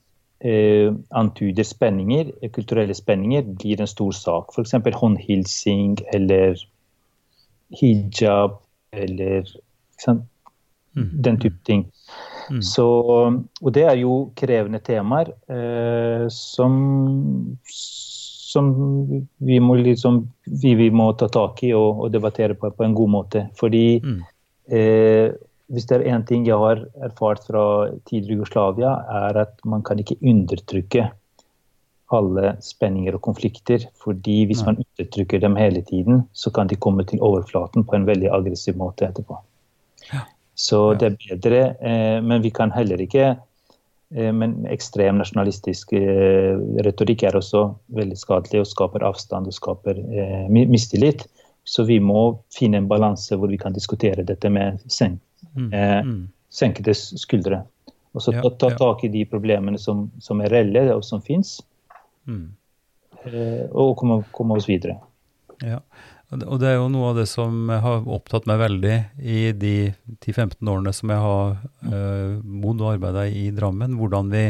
eh, 0.41 0.93
antyder 1.11 1.67
spenninger, 1.67 2.33
eh, 2.43 2.51
kulturelle 2.51 2.95
spenninger, 2.95 3.43
blir 3.59 3.81
en 3.81 3.91
stor 3.91 4.13
sak. 4.13 4.55
F.eks. 4.55 4.73
håndhilsing 4.95 5.99
eller 6.15 6.57
hijab 7.81 8.59
eller 8.93 9.47
sant? 9.99 10.27
Mm. 10.97 11.23
den 11.23 11.37
type 11.41 11.59
ting. 11.65 11.85
Mm. 12.51 12.63
Så, 12.63 12.85
og 13.63 13.73
det 13.75 13.83
er 13.85 13.99
jo 14.01 14.33
krevende 14.35 14.81
temaer 14.83 15.29
eh, 15.53 16.25
som, 16.33 17.59
som 17.69 18.71
vi 19.37 19.59
må, 19.61 19.77
liksom, 19.79 20.25
vi, 20.63 20.73
vi 20.75 20.89
må 20.91 21.13
ta 21.13 21.29
tak 21.29 21.63
i 21.63 21.75
og, 21.77 22.01
og 22.01 22.11
debattere 22.13 22.57
på, 22.59 22.73
på 22.75 22.87
en 22.87 22.97
god 22.97 23.13
måte. 23.15 23.45
Fordi 23.61 24.01
Mm. 24.03 24.23
eh, 24.73 25.31
hvis 25.69 25.89
det 25.89 25.99
er 25.99 26.17
én 26.17 26.25
ting 26.25 26.47
jeg 26.49 26.57
har 26.57 26.81
erfart 27.05 27.45
fra 27.45 27.63
tidligere 28.09 28.39
Jugoslavia, 28.39 28.93
er 29.29 29.43
at 29.45 29.59
man 29.69 29.83
kan 29.85 30.01
ikke 30.01 30.17
undertrykke 30.25 31.11
alle 32.17 32.55
spenninger 32.65 33.19
og 33.19 33.23
konflikter. 33.23 33.85
fordi 34.05 34.47
hvis 34.47 34.65
man 34.65 34.81
undertrykker 34.81 35.41
dem 35.41 35.57
hele 35.57 35.83
tiden, 35.83 36.23
så 36.33 36.51
kan 36.51 36.69
de 36.69 36.77
komme 36.77 37.05
til 37.05 37.21
overflaten 37.21 37.85
på 37.85 37.97
en 37.97 38.07
veldig 38.07 38.31
aggressiv 38.33 38.77
måte 38.77 39.05
etterpå. 39.05 39.37
Så 40.55 40.95
det 40.95 41.07
er 41.07 41.19
bedre, 41.29 41.61
eh, 41.81 42.23
men 42.25 42.43
vi 42.43 42.51
kan 42.51 42.73
heller 42.73 42.99
ikke 42.99 43.37
eh, 44.17 44.33
Men 44.33 44.67
ekstrem 44.67 45.19
nasjonalistisk 45.19 45.93
eh, 45.93 46.57
retorikk 46.83 47.23
er 47.23 47.37
også 47.37 47.75
veldig 47.89 48.17
skadelig 48.17 48.61
og 48.61 48.67
skaper 48.67 49.05
avstand 49.05 49.47
og 49.47 49.55
skaper 49.55 50.01
eh, 50.01 50.49
mistillit. 50.49 51.29
Så 51.65 51.85
vi 51.85 52.01
må 52.01 52.41
finne 52.51 52.79
en 52.79 52.89
balanse 52.89 53.37
hvor 53.37 53.49
vi 53.49 53.61
kan 53.61 53.73
diskutere 53.73 54.25
dette 54.25 54.49
med 54.49 54.81
sen 54.89 55.21
Mm. 55.21 55.28
Eh, 55.73 56.03
Mm. 56.05 56.29
senkede 56.51 56.95
skuldre. 56.95 57.65
Og 58.15 58.23
så 58.23 58.33
ta, 58.33 58.49
ta 58.51 58.71
tak 58.77 59.05
i 59.05 59.09
de 59.09 59.25
problemene 59.25 59.79
som, 59.79 60.11
som 60.19 60.41
er 60.41 60.49
reelle 60.49 60.95
og 60.95 61.05
som 61.05 61.21
fins, 61.21 61.61
Mm. 62.27 62.53
eh, 63.27 63.67
og 63.73 63.97
komme, 63.97 64.25
komme 64.33 64.57
oss 64.57 64.67
videre. 64.69 64.99
Ja, 65.63 65.81
og 66.31 66.59
det- 66.61 66.69
er 66.69 66.75
jo 66.77 66.89
noe 66.93 67.11
av 67.11 67.17
det 67.17 67.27
som 67.27 67.69
har 67.69 68.03
opptatt 68.05 68.45
meg 68.47 68.59
veldig 68.61 68.97
i 69.25 69.53
de 69.53 69.95
10-15 70.21 70.69
årene 70.69 70.93
som 70.93 71.09
jeg 71.09 71.23
har 71.25 71.55
uh, 71.89 72.37
bodd 72.43 72.83
og 72.85 72.91
arbeida 72.99 73.25
i 73.33 73.49
Drammen. 73.51 73.97
Hvordan 73.97 74.29
vi 74.29 74.43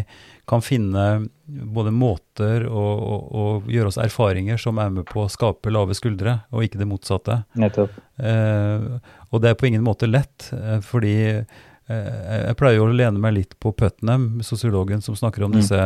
kan 0.48 0.60
finne 0.60 1.28
både 1.46 1.92
måter 1.94 2.66
å, 2.66 2.82
å, 2.82 3.14
å 3.30 3.44
gjøre 3.70 3.92
oss 3.92 4.00
erfaringer 4.02 4.58
som 4.58 4.80
er 4.82 4.90
med 4.90 5.06
på 5.06 5.22
å 5.22 5.30
skape 5.30 5.70
lave 5.70 5.94
skuldre, 5.94 6.40
og 6.50 6.66
ikke 6.66 6.82
det 6.82 6.90
motsatte. 6.90 7.44
Nettopp. 7.54 7.94
Uh, 8.18 8.98
og 9.30 9.44
det 9.44 9.52
er 9.52 9.58
på 9.60 9.70
ingen 9.70 9.86
måte 9.86 10.10
lett, 10.10 10.50
uh, 10.50 10.80
fordi 10.82 11.44
jeg 11.88 12.56
pleier 12.60 12.82
å 12.84 12.92
lene 12.92 13.18
meg 13.18 13.32
litt 13.34 13.54
på 13.60 13.72
Putnam, 13.72 14.40
sosiologen 14.44 15.00
som 15.02 15.16
snakker 15.16 15.42
om 15.46 15.52
Mm. 15.52 15.60
disse 15.60 15.78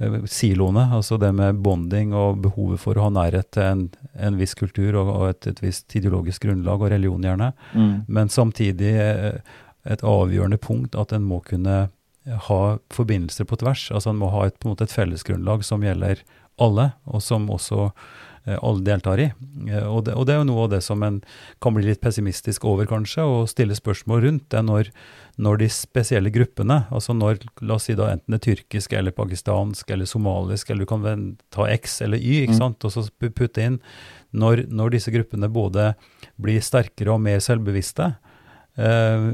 eh, 0.00 0.16
siloene, 0.26 0.88
altså 0.92 1.18
det 1.20 1.32
med 1.34 1.60
bonding 1.62 2.12
og 2.12 2.40
behovet 2.42 2.80
for 2.82 2.98
å 2.98 3.02
ha 3.06 3.10
nærhet 3.14 3.50
til 3.54 3.62
en, 3.62 3.84
en 4.18 4.36
viss 4.40 4.54
kultur 4.58 4.96
og, 4.98 5.08
og 5.14 5.28
et, 5.30 5.46
et 5.46 5.62
visst 5.62 5.94
ideologisk 5.94 6.42
grunnlag, 6.48 6.80
og 6.82 6.90
religion 6.90 7.22
gjerne, 7.22 7.52
Mm. 7.74 8.04
men 8.08 8.28
samtidig 8.28 8.94
eh, 8.98 9.38
et 9.86 10.00
avgjørende 10.02 10.58
punkt 10.58 10.94
at 10.96 11.12
en 11.12 11.22
må 11.22 11.40
kunne 11.44 11.90
ha 12.48 12.60
forbindelser 12.90 13.44
på 13.44 13.58
tvers. 13.60 13.90
Altså 13.92 14.10
en 14.10 14.16
må 14.16 14.30
ha 14.32 14.46
et, 14.46 14.58
på 14.58 14.66
en 14.68 14.72
måte 14.74 14.84
et 14.88 14.94
fellesgrunnlag 14.96 15.62
som 15.62 15.82
gjelder 15.84 16.22
alle, 16.58 16.92
og 17.06 17.20
som 17.22 17.48
også 17.52 17.90
eh, 17.90 17.92
alle 18.60 18.84
deltar 18.84 19.20
i. 19.22 19.26
Eh, 19.70 19.86
og, 19.88 20.04
det, 20.04 20.14
og 20.14 20.26
det 20.28 20.34
er 20.34 20.42
jo 20.42 20.48
noe 20.50 20.64
av 20.66 20.72
det 20.74 20.82
som 20.84 21.02
en 21.06 21.20
kan 21.64 21.74
bli 21.76 21.86
litt 21.86 22.02
pessimistisk 22.04 22.66
over, 22.68 22.86
kanskje, 22.90 23.24
og 23.24 23.48
stille 23.48 23.76
spørsmål 23.78 24.24
rundt. 24.26 24.48
Det 24.52 24.58
er 24.60 24.66
når, 24.66 24.90
når 25.40 25.62
de 25.62 25.68
spesielle 25.72 26.32
gruppene, 26.34 26.82
altså 26.94 27.16
når, 27.16 27.40
la 27.64 27.78
oss 27.78 27.88
si 27.88 27.96
da 27.98 28.10
enten 28.12 28.36
det 28.36 28.42
er 28.42 28.44
tyrkisk 28.50 28.92
eller 28.92 29.16
pakistansk 29.16 29.90
eller 29.96 30.10
somalisk, 30.10 30.70
eller 30.70 30.84
du 30.84 30.90
kan 30.92 31.36
ta 31.54 31.70
X 31.72 32.00
eller 32.04 32.20
Y, 32.20 32.44
ikke 32.44 32.54
Mm. 32.54 32.60
sant, 32.60 32.84
og 32.84 32.92
så 32.92 33.08
putte 33.32 33.64
inn, 33.64 33.80
når, 34.34 34.66
når 34.68 34.90
disse 34.98 35.10
gruppene 35.14 35.48
både 35.48 35.94
blir 36.42 36.60
sterkere 36.60 37.14
og 37.14 37.20
mer 37.24 37.40
selvbevisste, 37.40 38.12
eh, 38.76 39.26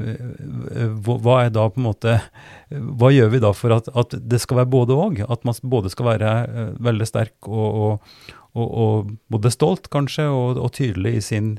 hva 1.01 1.37
er 1.45 1.49
da 1.53 1.63
på 1.69 1.81
en 1.81 1.87
måte 1.87 2.17
Hva 2.71 3.09
gjør 3.11 3.31
vi 3.33 3.39
da 3.41 3.49
for 3.57 3.73
at, 3.75 3.89
at 3.97 4.13
det 4.29 4.39
skal 4.43 4.61
være 4.61 4.69
både 4.71 4.95
og? 4.95 5.17
At 5.25 5.43
man 5.47 5.57
både 5.63 5.89
skal 5.91 6.11
være 6.13 6.33
eh, 6.45 6.69
veldig 6.79 7.07
sterk 7.09 7.49
og, 7.49 7.81
og, 7.81 8.13
og, 8.57 8.67
og 8.67 9.11
både 9.31 9.51
stolt, 9.53 9.91
kanskje, 9.93 10.27
og, 10.31 10.59
og 10.59 10.73
tydelig 10.75 11.17
i 11.17 11.25
sin 11.25 11.51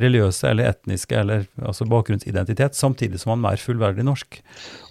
religiøse 0.00 0.48
eller 0.48 0.70
etniske 0.70 1.16
eller 1.16 1.44
altså 1.60 1.86
bakgrunnsidentitet, 1.88 2.76
samtidig 2.78 3.20
som 3.20 3.34
han 3.34 3.50
er 3.50 3.60
fullverdig 3.60 4.06
norsk. 4.08 4.40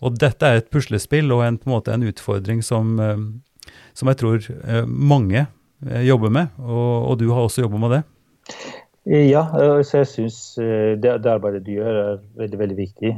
Og 0.06 0.20
dette 0.22 0.46
er 0.46 0.62
et 0.62 0.70
puslespill 0.74 1.34
og 1.34 1.46
en, 1.46 1.58
på 1.58 1.70
en 1.70 1.76
måte 1.76 1.96
en 1.96 2.06
utfordring 2.06 2.62
som, 2.66 2.94
eh, 3.02 3.74
som 3.98 4.12
jeg 4.12 4.22
tror 4.22 4.46
eh, 4.46 4.86
mange 4.86 5.48
eh, 5.48 6.06
jobber 6.06 6.34
med, 6.34 6.54
og, 6.62 7.12
og 7.12 7.20
du 7.22 7.32
har 7.32 7.48
også 7.48 7.66
jobba 7.66 7.82
med 7.86 7.98
det. 7.98 8.04
Ja, 9.10 9.48
så 9.82 10.04
jeg 10.04 10.08
syns 10.12 10.36
det, 10.62 11.10
det 11.24 11.30
arbeidet 11.32 11.64
du 11.66 11.72
gjør 11.74 11.96
er 11.98 12.20
veldig 12.38 12.58
veldig 12.60 12.76
viktig. 12.78 13.14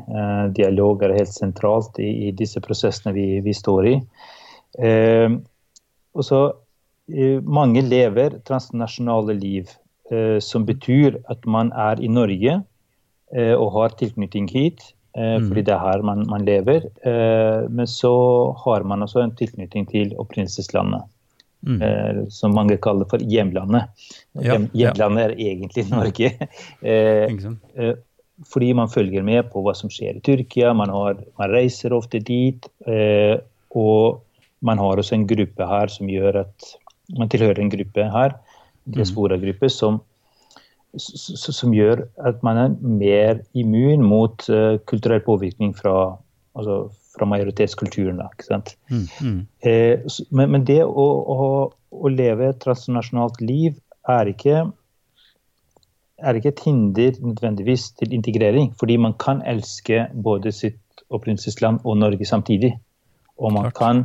Dialog 0.56 1.02
er 1.04 1.18
helt 1.18 1.34
sentralt 1.36 2.00
i, 2.00 2.30
disse 2.32 2.62
prosessene 2.64 3.12
vi, 3.12 3.26
vi 3.44 3.52
står 3.52 3.90
i. 3.90 3.96
Og 6.16 6.24
så 6.24 6.40
Mange 7.44 7.82
lever 7.82 8.40
transnasjonale 8.48 9.34
liv, 9.36 9.70
eh, 10.12 10.40
som 10.40 10.66
betyr 10.66 11.18
at 11.30 11.46
man 11.46 11.72
er 11.76 12.00
i 12.00 12.08
Norge 12.08 12.62
eh, 13.36 13.54
og 13.54 13.72
har 13.76 13.98
tilknytning 14.00 14.50
hit. 14.50 14.94
eh, 15.18 15.38
Mm. 15.40 15.50
Fordi 15.50 15.62
det 15.62 15.74
er 15.74 15.80
her 15.80 16.02
man, 16.02 16.26
man 16.30 16.46
lever. 16.46 16.88
Eh, 17.06 17.70
men 17.70 17.88
så 17.88 18.56
har 18.66 18.84
man 18.84 19.02
også 19.02 19.24
en 19.24 19.36
tilknytning 19.36 19.86
til 19.92 20.16
opprinnelseslandet. 20.18 21.04
Mm. 21.64 21.82
eh, 21.82 22.28
som 22.28 22.52
mange 22.52 22.76
kaller 22.78 23.08
for 23.08 23.24
hjemlandet. 23.24 23.88
Ja, 24.36 24.58
hjemlandet 24.58 24.74
hjemlandet 24.76 25.24
er 25.24 25.36
egentlig 25.38 25.86
Norge. 25.94 26.32
Eh, 26.82 27.32
eh, 27.80 27.94
fordi 28.50 28.74
man 28.74 28.90
følger 28.92 29.24
med 29.24 29.48
på 29.54 29.62
hva 29.64 29.72
som 29.78 29.92
skjer 29.94 30.18
i 30.18 30.24
Tyrkia. 30.26 30.74
Man, 30.76 30.90
har, 30.92 31.22
man 31.40 31.54
reiser 31.54 31.96
ofte 31.96 32.20
dit. 32.20 32.68
Eh, 32.88 33.38
og 33.72 34.24
man 34.60 34.78
har 34.80 35.00
også 35.00 35.16
en 35.16 35.28
gruppe 35.28 35.68
her 35.68 35.88
som 35.88 36.12
gjør 36.12 36.42
at 36.44 36.74
man 37.18 37.30
tilhører 37.32 37.62
en 37.62 37.72
gruppe 37.72 38.08
her, 38.14 38.36
diaspora-gruppe, 38.94 39.70
som, 39.72 40.02
som 40.98 41.74
gjør 41.76 42.04
at 42.28 42.44
man 42.46 42.60
er 42.60 42.76
mer 42.82 43.42
immun 43.58 44.04
mot 44.06 44.46
uh, 44.50 44.76
kulturell 44.90 45.24
påvirkning 45.26 45.74
fra, 45.78 46.18
altså, 46.58 46.84
fra 47.16 47.28
majoritetskulturen. 47.30 48.20
Da, 48.22 48.30
ikke 48.34 48.50
sant? 48.50 48.76
Mm. 48.92 49.08
Mm. 49.22 49.42
Eh, 49.70 50.22
men, 50.32 50.54
men 50.56 50.68
det 50.68 50.82
å, 50.86 51.08
å, 51.34 51.50
å 51.94 52.14
leve 52.14 52.52
et 52.52 52.62
transnasjonalt 52.64 53.42
liv 53.42 53.78
er 54.10 54.32
ikke, 54.34 54.64
er 56.24 56.40
ikke 56.40 56.54
et 56.54 56.64
hinder 56.66 57.20
nødvendigvis 57.22 57.92
til 58.00 58.16
integrering. 58.16 58.74
Fordi 58.80 58.98
man 59.02 59.16
kan 59.22 59.44
elske 59.50 60.08
både 60.14 60.54
sitt 60.56 60.80
opprinnelsesland 61.14 61.84
og 61.86 62.02
Norge 62.02 62.26
samtidig. 62.28 62.74
Og 63.38 63.54
man 63.54 63.70
Klart. 63.70 63.78
kan 63.80 64.04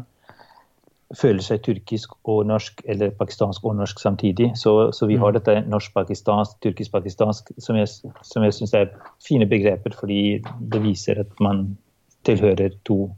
føle 1.16 1.40
seg 1.42 1.62
tyrkisk 1.64 2.12
og 2.28 2.42
norsk 2.48 2.82
eller 2.88 3.12
pakistansk 3.16 3.64
og 3.64 3.78
norsk 3.78 4.00
samtidig. 4.00 4.50
Så, 4.60 4.92
så 4.92 5.06
vi 5.08 5.16
har 5.16 5.32
Mm. 5.32 5.38
dette 5.38 5.64
norsk-pakistansk, 5.68 6.60
tyrkisk-pakistansk, 6.60 7.52
som 7.58 7.76
jeg, 7.76 7.88
som 8.22 8.42
jeg 8.44 8.54
syns 8.54 8.74
er 8.74 8.90
fine 9.24 9.46
begreper, 9.46 9.94
fordi 9.96 10.42
det 10.72 10.82
viser 10.82 11.20
at 11.20 11.40
man 11.40 11.78
tilhører 12.24 12.76
to, 12.84 13.10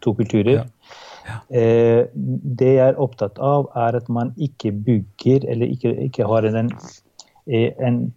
to 0.00 0.14
kulturer. 0.14 0.64
Ja. 0.64 0.64
Eh, 1.50 2.06
det 2.58 2.72
jeg 2.78 2.88
er 2.88 3.00
opptatt 3.02 3.38
av, 3.38 3.68
er 3.76 3.96
at 3.96 4.08
man 4.08 4.32
ikke 4.38 4.72
bygger 4.72 5.44
eller 5.48 5.66
ikke, 5.66 5.92
ikke 6.08 6.24
har 6.24 6.42
en, 6.48 6.72
eh, 7.46 7.72
en 7.78 8.14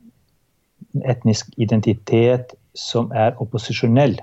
etnisk 1.06 1.50
identitet 1.58 2.56
som 2.76 3.12
er 3.12 3.36
opposisjonell. 3.42 4.20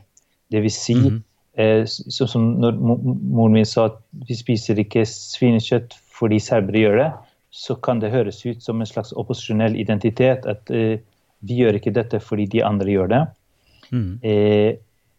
Det 0.51 0.63
vil 0.63 0.71
si, 0.73 0.95
mm 0.95 1.17
eh, 1.17 1.21
sånn 1.57 2.29
som 2.29 2.49
når 2.61 2.77
moren 2.77 3.55
min 3.55 3.69
sa 3.69 3.87
at 3.89 4.01
vi 4.29 4.37
spiser 4.37 4.81
ikke 4.83 5.07
svinekjøtt 5.09 5.97
fordi 6.17 6.41
serbere 6.41 6.83
gjør 6.83 6.99
det, 7.01 7.11
så 7.57 7.77
kan 7.81 8.01
det 8.03 8.13
høres 8.13 8.43
ut 8.45 8.63
som 8.65 8.81
en 8.81 8.89
slags 8.89 9.15
opposisjonell 9.17 9.77
identitet. 9.81 10.45
At 10.49 10.69
eh, 10.73 11.01
vi 11.47 11.61
gjør 11.63 11.79
ikke 11.79 11.95
dette 11.97 12.21
fordi 12.21 12.49
de 12.53 12.63
andre 12.65 12.93
gjør 12.93 13.13
det. 13.13 13.23
Mm. 13.93 14.11
Eh, 14.21 14.73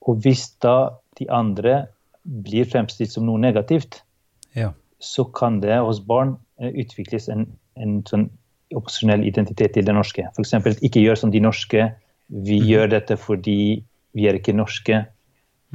og 0.08 0.22
hvis 0.24 0.50
da 0.64 0.78
de 1.20 1.30
andre 1.34 1.88
blir 2.24 2.68
fremstilt 2.70 3.14
som 3.14 3.26
noe 3.26 3.42
negativt, 3.42 4.04
Ja. 4.56 4.72
så 5.00 5.24
kan 5.26 5.60
det 5.62 5.78
hos 5.80 6.00
barn 6.00 6.38
eh, 6.60 6.72
utvikles 6.74 7.30
en, 7.30 7.48
en 7.78 8.02
sånn 8.06 8.30
opposisjonell 8.76 9.26
identitet 9.26 9.74
til 9.74 9.86
det 9.86 9.96
norske. 9.96 10.26
F.eks. 10.36 10.82
ikke 10.82 11.02
gjør 11.02 11.16
som 11.16 11.32
de 11.32 11.40
norske. 11.40 11.92
Vi 12.28 12.60
mm. 12.60 12.68
gjør 12.68 12.88
dette 12.92 13.18
fordi 13.18 13.84
vi 14.18 14.28
er 14.28 14.38
ikke 14.38 14.56
norske. 14.58 15.06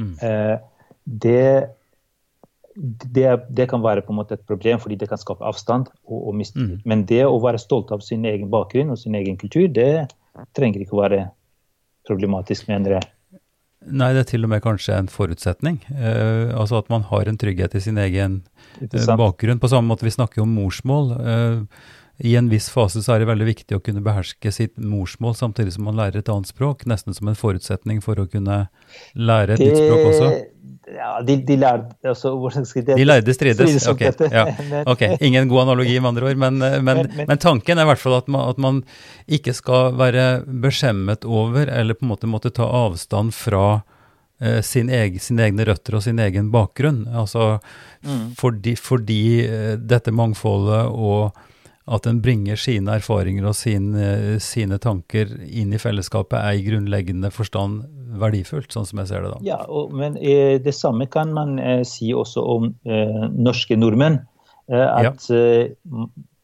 Mm. 0.00 0.12
Eh, 0.22 0.56
det, 1.04 1.46
det, 2.76 3.28
det 3.50 3.68
kan 3.70 3.84
være 3.84 4.04
på 4.06 4.14
en 4.14 4.20
måte 4.22 4.38
et 4.38 4.46
problem, 4.48 4.80
fordi 4.82 4.98
det 5.00 5.10
kan 5.10 5.20
skape 5.20 5.44
avstand. 5.44 5.90
og, 6.04 6.28
og 6.28 6.36
mistillit. 6.38 6.80
Mm. 6.80 6.88
Men 6.88 7.06
det 7.10 7.24
å 7.28 7.40
være 7.42 7.62
stolt 7.62 7.92
av 7.94 8.04
sin 8.04 8.24
egen 8.28 8.50
bakgrunn 8.52 8.94
og 8.94 9.00
sin 9.00 9.16
egen 9.18 9.38
kultur, 9.40 9.66
det, 9.68 10.08
trenger 10.56 10.84
ikke 10.84 10.96
å 10.96 11.02
være 11.02 11.24
problematisk, 12.08 12.68
mener 12.70 12.98
jeg. 12.98 13.10
Nei, 13.82 14.12
det 14.14 14.22
er 14.22 14.28
til 14.30 14.46
og 14.46 14.52
med 14.52 14.62
kanskje 14.62 14.94
en 14.94 15.10
forutsetning. 15.10 15.80
Eh, 15.90 16.52
altså 16.54 16.78
at 16.78 16.90
man 16.92 17.02
har 17.08 17.26
en 17.26 17.38
trygghet 17.38 17.74
i 17.74 17.82
sin 17.82 17.98
egen 17.98 18.42
eh, 18.78 19.16
bakgrunn. 19.18 19.60
På 19.62 19.70
samme 19.70 19.90
måte 19.90 20.06
vi 20.06 20.14
snakker 20.14 20.44
om 20.44 20.54
morsmål. 20.54 21.10
Eh, 21.18 21.88
I 22.22 22.36
en 22.38 22.46
viss 22.52 22.68
fase 22.70 23.02
så 23.02 23.16
er 23.16 23.22
det 23.24 23.26
veldig 23.32 23.46
viktig 23.48 23.74
å 23.76 23.82
kunne 23.82 24.02
beherske 24.04 24.52
sitt 24.54 24.76
morsmål 24.78 25.34
samtidig 25.34 25.72
som 25.74 25.88
man 25.88 25.96
lærer 25.98 26.20
et 26.22 26.28
annet 26.30 26.46
språk. 26.46 26.84
Nesten 26.86 27.16
som 27.16 27.26
en 27.32 27.34
forutsetning 27.38 27.98
for 28.04 28.14
å 28.22 28.28
kunne 28.30 28.68
lære 29.18 29.56
et 29.56 29.64
nytt 29.64 29.80
språk 29.80 30.04
også. 30.12 30.28
Ja, 30.92 31.12
de, 31.24 31.36
de 31.46 31.56
lærde 31.56 31.94
altså, 32.06 32.34
hvordan 32.38 32.66
skal 32.68 32.84
det? 32.86 32.96
De 33.00 33.04
lærde 33.06 33.34
strides. 33.34 33.86
Ok, 33.90 34.02
ja. 34.30 34.44
Ok, 34.92 35.02
Ingen 35.24 35.48
god 35.50 35.64
analogi, 35.64 35.96
med 36.02 36.12
andre 36.12 36.30
ord. 36.30 36.40
Men, 36.42 36.62
eh, 36.62 36.78
men, 36.82 36.84
Men- 37.02 37.10
men- 37.16 37.26
men 37.32 37.38
tanken 37.42 37.78
er 37.80 37.86
i 37.86 37.90
hvert 37.90 38.02
fall 38.02 38.16
at 38.20 38.28
man, 38.30 38.48
at 38.52 38.58
man 38.62 38.82
ikke 39.26 39.54
skal 39.56 39.94
være 39.98 40.26
beskjemmet 40.46 41.24
over, 41.26 41.66
eller 41.70 41.94
på 41.98 42.04
en 42.06 42.12
måte 42.14 42.30
måtte 42.30 42.52
ta 42.54 42.66
avstand 42.84 43.32
fra 43.34 43.82
eh, 44.42 44.60
sin 44.66 44.90
egen, 44.90 45.18
sine 45.22 45.48
egne 45.48 45.64
røtter 45.66 45.94
og 45.98 46.02
sin 46.06 46.18
egen 46.22 46.50
bakgrunn. 46.54 47.06
Altså 47.14 47.58
Mm. 48.02 48.32
fordi, 48.34 48.72
fordi 48.76 49.20
eh, 49.46 49.76
dette 49.78 50.10
mangfoldet 50.10 50.88
og 50.90 51.36
at 51.90 52.06
en 52.06 52.20
bringer 52.22 52.58
sine 52.60 52.94
erfaringer 53.00 53.46
og 53.48 53.56
sin, 53.58 53.90
eh, 53.98 54.36
sine 54.38 54.78
tanker 54.78 55.32
inn 55.42 55.72
i 55.74 55.80
fellesskapet, 55.82 56.38
er 56.38 56.58
i 56.58 56.64
grunnleggende 56.66 57.32
forstand 57.34 57.82
verdifullt, 58.22 58.70
sånn 58.72 58.86
som 58.86 59.00
jeg 59.02 59.10
ser 59.10 59.24
det 59.24 59.32
da. 59.32 59.40
Ja, 59.46 59.60
og, 59.66 59.94
men 59.98 60.16
eh, 60.20 60.60
det 60.62 60.76
samme 60.78 61.08
kan 61.10 61.32
man 61.34 61.58
eh, 61.58 61.82
si 61.88 62.12
også 62.14 62.44
om 62.54 62.68
eh, 62.86 63.24
norske 63.34 63.78
nordmenn. 63.78 64.20
Eh, 64.70 64.88
at 65.10 65.26
eh, 65.34 65.72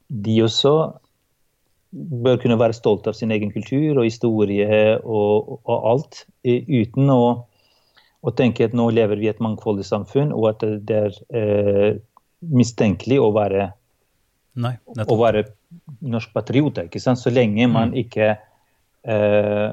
de 0.09 0.41
også 0.43 0.74
bør 1.93 2.41
kunne 2.43 2.59
være 2.61 2.76
stolte 2.76 3.12
av 3.12 3.16
sin 3.16 3.30
egen 3.32 3.53
kultur 3.55 4.01
og 4.01 4.09
historie 4.09 4.99
og, 4.99 5.55
og 5.62 5.86
alt, 5.93 6.24
eh, 6.43 6.66
uten 6.66 7.14
å, 7.14 7.22
å 8.26 8.34
tenke 8.34 8.66
at 8.66 8.74
nå 8.76 8.91
lever 8.91 9.22
vi 9.22 9.30
i 9.30 9.32
et 9.32 9.45
mangfoldig 9.45 9.86
samfunn, 9.86 10.34
og 10.34 10.51
at 10.51 10.66
det, 10.89 11.05
er 11.30 12.01
mistenkelig 12.39 13.18
å 13.22 13.32
være, 13.34 13.70
Nei, 14.55 14.72
å 15.07 15.16
være 15.20 15.44
norsk 16.01 16.32
patriot. 16.34 16.78
ikke 16.84 17.01
sant? 17.01 17.18
Så 17.18 17.30
lenge 17.30 17.68
man 17.70 17.92
ikke 17.94 18.38
eh, 19.05 19.70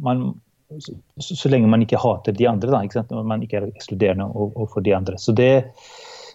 man, 0.00 0.40
så, 0.78 0.94
så 1.18 1.48
lenge 1.48 1.66
man 1.68 1.82
ikke 1.82 1.98
hater 1.98 2.32
de 2.32 2.46
andre, 2.46 2.70
da, 2.70 2.82
ikke 2.84 3.00
sant? 3.00 3.10
Man 3.10 3.42
ikke 3.42 3.56
er 3.62 3.68
ekskluderende 3.72 4.28
overfor 4.34 4.80
de 4.84 4.94
andre. 4.94 5.18
Så 5.18 5.32
det, 5.32 5.64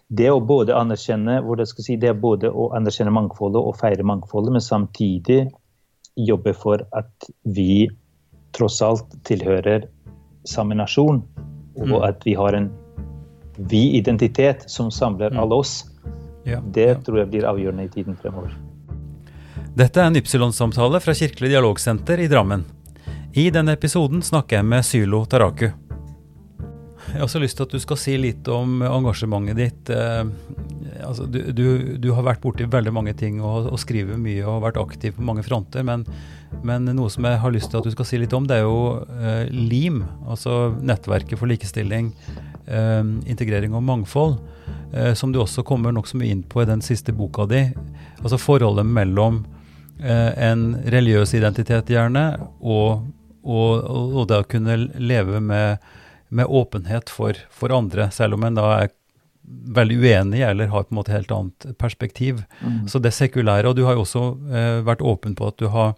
det 0.10 0.30
å 0.32 0.42
både 0.44 0.76
anerkjenne 0.76 1.42
hvor 1.46 1.56
det, 1.56 1.68
skal 1.68 1.84
si, 1.84 1.96
det 1.96 2.10
er 2.10 2.14
både 2.20 2.50
å 2.52 2.72
anerkjenne 2.76 3.14
mangfoldet 3.14 3.62
og 3.62 3.78
feire 3.80 4.04
mangfoldet, 4.04 4.52
men 4.52 4.62
samtidig 4.62 5.46
jobbe 6.20 6.54
for 6.54 6.84
at 6.94 7.30
vi 7.44 7.88
tross 8.54 8.82
alt 8.86 9.16
tilhører 9.26 9.88
samme 10.46 10.76
nasjon, 10.76 11.24
og 11.80 11.88
Mm. 11.88 12.04
at 12.04 12.26
vi 12.26 12.34
har 12.38 12.54
en 12.54 12.70
vi-identitet 13.58 14.70
som 14.70 14.92
samler 14.92 15.32
Mm. 15.32 15.40
alle 15.40 15.56
oss. 15.56 15.90
Ja, 16.44 16.60
Det 16.60 16.88
ja. 16.88 17.00
tror 17.00 17.24
jeg 17.24 17.32
blir 17.32 17.48
avgjørende 17.48 17.88
i 17.88 17.92
tiden 17.92 18.18
fremover. 18.20 18.54
Dette 19.74 20.02
er 20.02 20.12
en 20.12 20.20
Ypsilon-samtale 20.20 21.00
fra 21.02 21.16
Kirkelig 21.18 21.50
dialogsenter 21.50 22.20
i 22.22 22.28
Drammen. 22.30 22.66
I 23.34 23.48
denne 23.50 23.74
episoden 23.74 24.22
snakker 24.22 24.60
jeg 24.60 24.68
med 24.70 24.86
Sylo 24.86 25.24
Taraku. 25.26 25.72
Jeg 27.04 27.20
har 27.20 27.26
også 27.26 27.42
lyst 27.42 27.58
til 27.58 27.66
at 27.68 27.74
du 27.74 27.82
skal 27.82 27.98
si 28.00 28.14
litt 28.18 28.48
om 28.50 28.84
engasjementet 28.86 29.58
ditt. 29.58 29.90
Eh, 29.94 30.30
altså, 31.06 31.26
du, 31.30 31.40
du, 31.54 31.66
du 32.02 32.08
har 32.16 32.26
vært 32.26 32.42
borti 32.44 32.68
veldig 32.70 32.94
mange 32.96 33.14
ting 33.18 33.42
og, 33.42 33.68
og 33.74 33.82
skriver 33.82 34.22
mye 34.22 34.46
og 34.50 34.64
vært 34.68 34.80
aktiv 34.82 35.18
på 35.18 35.26
mange 35.26 35.44
fronter, 35.46 35.86
men, 35.86 36.06
men 36.66 36.88
noe 36.94 37.12
som 37.14 37.26
jeg 37.28 37.42
har 37.42 37.54
lyst 37.54 37.72
til 37.74 37.82
at 37.82 37.90
du 37.90 37.94
skal 37.94 38.08
si 38.10 38.22
litt 38.22 38.34
om, 38.38 38.48
det 38.50 38.62
er 38.62 38.68
jo 38.68 39.04
eh, 39.20 39.50
LIM, 39.50 40.04
altså 40.30 40.74
Nettverket 40.82 41.42
for 41.42 41.50
likestilling, 41.52 42.14
integrering 43.28 43.74
og 43.76 43.84
mangfold, 43.84 44.38
eh, 44.94 45.14
som 45.14 45.34
du 45.34 45.42
også 45.42 45.66
kommer 45.68 45.92
nokså 45.92 46.20
mye 46.20 46.32
inn 46.32 46.44
på 46.44 46.64
i 46.64 46.70
den 46.70 46.82
siste 46.82 47.16
boka 47.16 47.46
di. 47.50 47.66
Altså 48.22 48.40
forholdet 48.40 48.88
mellom 48.88 49.44
eh, 50.00 50.32
en 50.50 50.74
religiøs 50.86 51.36
identitet 51.36 51.92
gjerne, 51.92 52.26
og, 52.62 53.06
og, 53.44 53.84
og 53.84 54.28
det 54.32 54.42
å 54.42 54.50
kunne 54.56 54.78
leve 54.96 55.44
med, 55.44 55.84
med 56.30 56.50
åpenhet 56.50 57.12
for, 57.12 57.38
for 57.52 57.76
andre, 57.76 58.10
selv 58.16 58.40
om 58.40 58.48
en 58.48 58.60
da 58.60 58.70
er 58.82 58.94
veldig 59.44 59.98
uenig 60.00 60.42
eller 60.48 60.70
har 60.72 60.86
på 60.88 60.94
en 60.94 61.00
måte 61.02 61.12
helt 61.12 61.32
annet 61.32 61.66
perspektiv. 61.78 62.44
Så 62.88 63.00
det 63.04 63.12
sekulære, 63.12 63.68
og 63.68 63.76
du 63.76 63.84
har 63.84 63.98
jo 63.98 64.06
også 64.06 64.22
eh, 64.52 64.78
vært 64.88 65.04
åpen 65.04 65.36
på 65.36 65.50
at 65.52 65.58
du 65.60 65.68
har, 65.74 65.98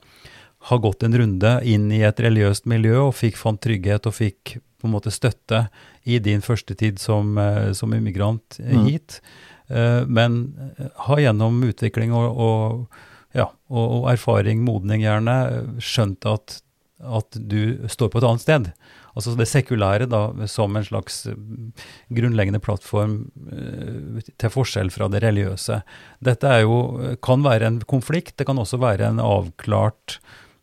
har 0.70 0.82
gått 0.82 1.06
en 1.06 1.18
runde 1.18 1.52
inn 1.64 1.92
i 1.94 2.02
et 2.02 2.20
religiøst 2.20 2.66
miljø 2.66 3.08
og 3.08 3.18
fikk 3.20 3.38
fant 3.38 3.62
trygghet 3.62 4.10
og 4.10 4.18
fikk 4.18 4.58
på 4.86 4.90
en 4.92 4.96
måte 4.96 5.14
støtte 5.14 5.66
i 6.06 6.20
din 6.22 6.44
første 6.46 6.78
tid 6.78 7.02
som, 7.02 7.38
eh, 7.42 7.74
som 7.74 7.94
immigrant 7.94 8.60
Mm. 8.62 8.86
hit. 8.86 9.22
Eh, 9.68 10.06
men 10.06 10.54
eh, 10.78 10.92
har 11.08 11.24
gjennom 11.24 11.64
utvikling 11.66 12.14
og, 12.14 12.38
og, 12.38 13.00
ja, 13.34 13.50
og, 13.70 14.04
og 14.04 14.12
erfaring, 14.14 14.62
modning 14.64 15.02
gjerne, 15.02 15.80
skjønt 15.82 16.26
at, 16.30 16.62
at 17.02 17.40
du 17.42 17.88
står 17.90 18.14
på 18.14 18.22
et 18.22 18.30
annet 18.30 18.46
sted. 18.46 18.70
Altså 19.16 19.34
det 19.40 19.48
sekulære 19.48 20.10
da, 20.12 20.28
som 20.52 20.76
en 20.76 20.84
slags 20.84 21.22
grunnleggende 22.12 22.60
plattform 22.60 23.32
til 24.36 24.52
forskjell 24.52 24.92
fra 24.92 25.08
det 25.08 25.22
religiøse. 25.24 25.78
Dette 26.20 26.52
jo, 26.66 27.16
kan 27.24 27.46
være 27.46 27.70
en 27.70 27.80
konflikt, 27.88 28.36
det 28.36 28.46
kan 28.50 28.60
også 28.60 28.82
være 28.84 29.08
en 29.08 29.22
avklart 29.24 30.20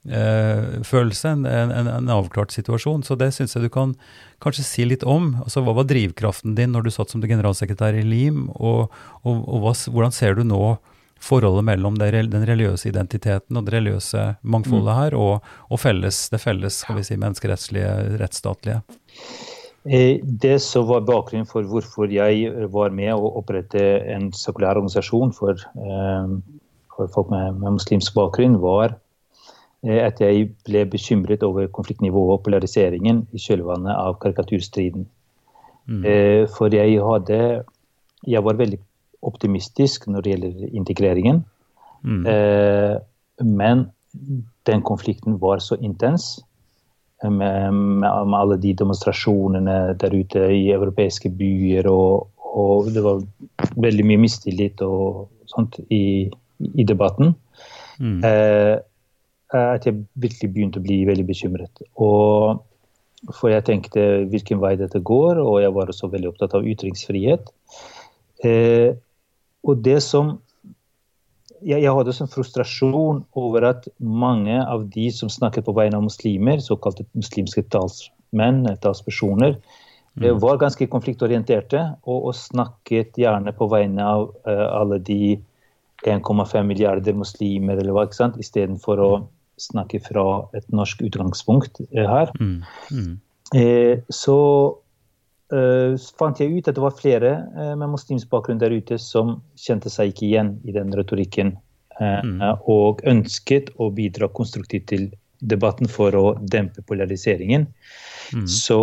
eh, 0.09 0.83
følelse, 0.87 1.35
en, 1.37 1.47
en, 1.47 1.91
en 1.91 2.13
avklart 2.15 2.55
situasjon. 2.55 3.05
Så 3.07 3.19
det 3.21 3.33
syns 3.37 3.57
jeg 3.57 3.67
du 3.67 3.73
kan 3.73 3.97
kanskje 4.43 4.67
si 4.67 4.87
litt 4.89 5.05
om. 5.07 5.35
Altså 5.45 5.63
Hva 5.65 5.77
var 5.79 5.89
drivkraften 5.91 6.57
din 6.59 6.75
når 6.75 6.87
du 6.87 6.95
satt 6.95 7.13
som 7.13 7.23
generalsekretær 7.23 7.99
i 7.99 8.07
LIM, 8.07 8.49
og, 8.55 8.91
og, 9.23 9.45
og 9.47 9.67
hva, 9.67 9.77
hvordan 9.93 10.15
ser 10.15 10.39
du 10.39 10.45
nå 10.47 10.77
forholdet 11.23 11.65
mellom 11.69 11.97
den 12.01 12.47
religiøse 12.49 12.91
identiteten 12.91 13.59
og 13.59 13.67
det 13.67 13.77
religiøse 13.77 14.25
mangfoldet 14.43 14.97
her, 14.99 15.15
og, 15.15 15.53
og 15.71 15.81
felles, 15.81 16.25
det 16.33 16.43
felles 16.43 16.81
skal 16.83 16.99
vi 16.99 17.07
si, 17.07 17.19
menneskerettslige, 17.21 17.93
rettsstatlige? 18.23 18.81
Eh, 19.85 20.19
Det 20.23 20.57
som 20.63 20.87
var 20.87 21.07
bakgrunnen 21.07 21.47
for 21.47 21.67
hvorfor 21.67 22.11
jeg 22.11 22.51
var 22.75 22.91
med 22.95 23.15
å 23.15 23.33
opprette 23.39 23.83
en 24.15 24.31
sekulær 24.35 24.79
organisasjon 24.79 25.35
for, 25.35 25.59
eh, 25.59 26.35
for 26.97 27.15
folk 27.15 27.31
med, 27.31 27.59
med 27.63 27.79
muslimsk 27.79 28.15
bakgrunn, 28.19 28.59
var 28.63 28.95
eh, 28.95 29.01
at 29.83 30.21
jeg 30.23 30.53
ble 30.67 30.85
bekymret 30.87 31.43
over 31.43 31.67
konfliktnivået 31.75 32.37
og 32.37 32.43
polariseringen 32.47 33.25
i 33.35 33.41
kjølvannet 33.43 33.91
av 33.91 34.19
karikaturstriden. 34.23 35.09
Mm. 35.91 36.05
Eh, 36.07 36.43
For 36.47 36.71
jeg 36.71 37.01
hadde 37.03 37.65
Jeg 38.23 38.45
var 38.45 38.55
veldig 38.55 38.79
optimistisk 39.23 40.07
når 40.07 40.23
det 40.23 40.31
gjelder 40.31 40.69
integreringen. 40.75 41.45
Mm. 42.03 42.27
Eh, 42.27 42.97
men 43.43 43.91
den 44.67 44.83
konflikten 44.83 45.41
var 45.41 45.59
så 45.59 45.75
intens 45.83 46.41
eh, 47.25 47.31
med, 47.31 47.73
med, 47.73 48.27
med 48.27 48.39
alle 48.39 48.57
de 48.63 48.75
demonstrasjonene 48.75 49.97
der 49.99 50.15
ute 50.15 50.47
i 50.55 50.71
europeiske 50.71 51.31
byer, 51.31 51.91
og, 51.91 52.29
og 52.39 52.93
det 52.95 53.03
var 53.03 53.23
veldig 53.77 54.07
mye 54.07 54.23
mistillit 54.23 54.83
og 54.83 55.29
sånt 55.47 55.81
i, 55.91 56.31
i 56.75 56.85
debatten, 56.85 57.35
Mm. 58.03 58.25
eh, 58.25 58.79
at 59.53 59.87
jeg 59.87 60.01
virkelig 60.17 60.51
begynte 60.53 60.81
å 60.81 60.85
bli 60.85 61.03
veldig 61.09 61.27
bekymret. 61.29 61.83
Og 62.01 62.63
for 63.37 63.53
jeg 63.53 63.65
tenkte 63.69 64.25
hvilken 64.33 64.61
vei 64.63 64.75
dette 64.81 64.99
går, 64.99 65.39
og 65.43 65.61
jeg 65.63 65.75
var 65.77 65.91
også 65.93 66.11
veldig 66.11 66.33
opptatt 66.33 66.57
av 66.59 66.67
ytringsfrihet. 66.67 67.53
Eh, 68.43 68.97
og 69.63 69.85
det 69.85 70.01
som 70.03 70.35
jeg, 71.63 71.79
jeg 71.85 71.93
hadde 71.95 72.11
også 72.11 72.27
en 72.27 72.33
frustrasjon 72.33 73.21
over 73.39 73.69
at 73.69 73.87
mange 73.99 74.57
av 74.59 74.89
de 74.91 75.07
som 75.15 75.31
snakket 75.31 75.67
på 75.69 75.75
vegne 75.77 75.99
av 75.99 76.07
muslimer, 76.07 76.63
såkalte 76.63 77.07
muslimske 77.15 77.65
talsmenn, 77.71 78.65
eh, 78.67 78.79
talspersoner, 78.83 79.55
eh, 80.21 80.35
var 80.43 80.59
ganske 80.59 80.89
konfliktorienterte 80.91 81.85
og, 82.03 82.19
og 82.33 82.35
snakket 82.39 83.21
gjerne 83.23 83.55
på 83.55 83.71
vegne 83.71 84.09
av 84.17 84.33
eh, 84.43 84.67
alle 84.67 84.99
de 84.99 85.37
1,5 86.03 86.67
milliarder 86.67 87.15
muslimer, 87.15 87.79
eller 87.79 87.95
hva, 87.95 88.09
ikke 88.09 88.19
sant, 88.19 88.41
istedenfor 88.43 89.03
å 89.03 89.13
snakke 89.63 90.01
fra 90.05 90.25
et 90.59 90.67
norsk 90.75 91.03
utgangspunkt 91.07 91.83
eh, 91.93 92.07
her. 92.09 92.33
Mm. 92.41 92.63
Mm. 92.91 93.13
Eh, 93.55 94.01
så 94.13 94.39
eh, 95.53 95.95
fant 96.19 96.41
jeg 96.41 96.57
ut 96.57 96.69
at 96.71 96.79
det 96.79 96.85
var 96.85 96.97
flere 96.99 97.35
med 97.77 97.93
muslimsk 97.93 98.31
bakgrunn 98.33 98.61
der 98.63 98.75
ute 98.75 98.99
som 99.01 99.41
kjente 99.61 99.93
seg 99.93 100.13
ikke 100.13 100.27
igjen 100.31 100.55
i 100.65 100.75
den 100.77 100.95
retorikken, 100.97 101.57
eh, 102.01 102.21
Mm. 102.25 102.41
og 102.67 103.03
ønsket 103.07 103.71
å 103.79 103.91
bidra 103.95 104.29
konstruktivt 104.33 104.89
til 104.89 105.11
debatten 105.43 105.91
for 105.91 106.15
å 106.15 106.25
dempe 106.41 106.85
polariseringen. 106.87 107.67
Mm. 108.33 108.47
Så 108.49 108.79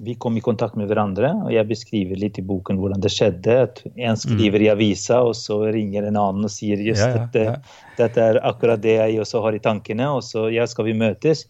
vi 0.00 0.14
kom 0.14 0.36
i 0.38 0.42
kontakt 0.44 0.76
med 0.78 0.88
hverandre, 0.88 1.32
og 1.44 1.50
jeg 1.52 1.68
beskriver 1.68 2.20
litt 2.20 2.38
i 2.40 2.44
boken 2.46 2.78
hvordan 2.80 3.02
det 3.04 3.10
skjedde. 3.12 3.56
At 3.66 3.82
en 3.90 4.20
skriver 4.20 4.64
i 4.64 4.70
avisa, 4.72 5.20
og 5.26 5.34
så 5.36 5.60
ringer 5.74 6.08
en 6.08 6.20
annen 6.20 6.48
og 6.48 6.54
sier 6.54 6.80
just 6.80 7.04
Ja, 7.04 7.10
ja, 7.10 7.26
dette, 7.26 7.58
at 7.58 7.98
dette 8.00 8.28
er 8.30 8.40
akkurat 8.48 8.82
det 8.84 8.96
jeg 8.96 9.20
også 9.24 9.42
har 9.44 9.58
i 9.58 9.62
tankene, 9.64 10.08
og 10.16 10.24
så 10.26 10.46
ja, 10.54 10.66
skal 10.70 10.88
vi 10.88 10.96
møtes. 10.96 11.46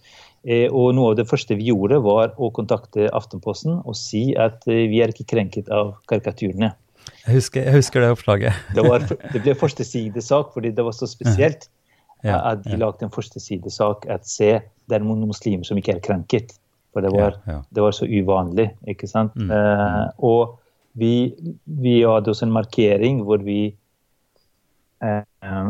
Eh, 0.47 0.67
og 0.71 0.95
noe 0.97 1.13
av 1.13 1.21
det 1.21 1.29
første 1.29 1.57
vi 1.59 1.71
gjorde, 1.71 2.01
var 2.05 2.35
å 2.39 2.51
kontakte 2.55 3.11
Aftenposten 3.15 3.81
og 3.83 3.97
si 3.99 4.31
at 4.39 4.63
eh, 4.71 4.87
vi 4.91 5.03
er 5.05 5.13
ikke 5.15 5.29
krenket 5.35 5.71
av 5.75 5.97
karikaturene. 6.11 6.73
Jeg 7.25 7.41
husker, 7.41 7.65
jeg 7.65 7.81
husker 7.81 8.05
det 8.05 8.13
oppslaget. 8.15 8.63
Det, 8.77 8.85
var, 8.85 9.05
det 9.33 9.43
ble 9.43 9.57
førstesidesak 9.59 10.55
fordi 10.55 10.73
det 10.77 10.85
var 10.87 10.97
så 10.97 11.09
spesielt 11.11 11.69
Ja, 12.25 12.39
at 12.53 12.65
de 12.65 12.77
lagde 12.77 13.07
en 13.07 13.13
førstesidesak 13.15 14.07
at 14.11 14.27
se, 14.27 14.61
det 14.89 14.97
er 14.97 15.05
noen 15.05 15.29
muslimer 15.29 15.65
som 15.65 15.79
ikke 15.79 15.95
er 15.97 16.01
krenket. 16.03 16.57
For 16.93 17.05
det 17.05 17.13
var. 17.13 17.37
Det 17.71 17.83
var 17.85 17.93
så 17.95 18.09
uvanlig, 18.09 18.73
ikke 18.89 19.07
sant. 19.07 19.37
Mm, 19.37 19.51
Eh, 19.55 20.07
og 20.19 20.59
vi, 20.99 21.35
vi 21.65 22.01
hadde 22.03 22.33
også 22.33 22.47
en 22.47 22.57
markering 22.57 23.21
hvor 23.23 23.39
vi 23.45 23.75
eh, 25.05 25.69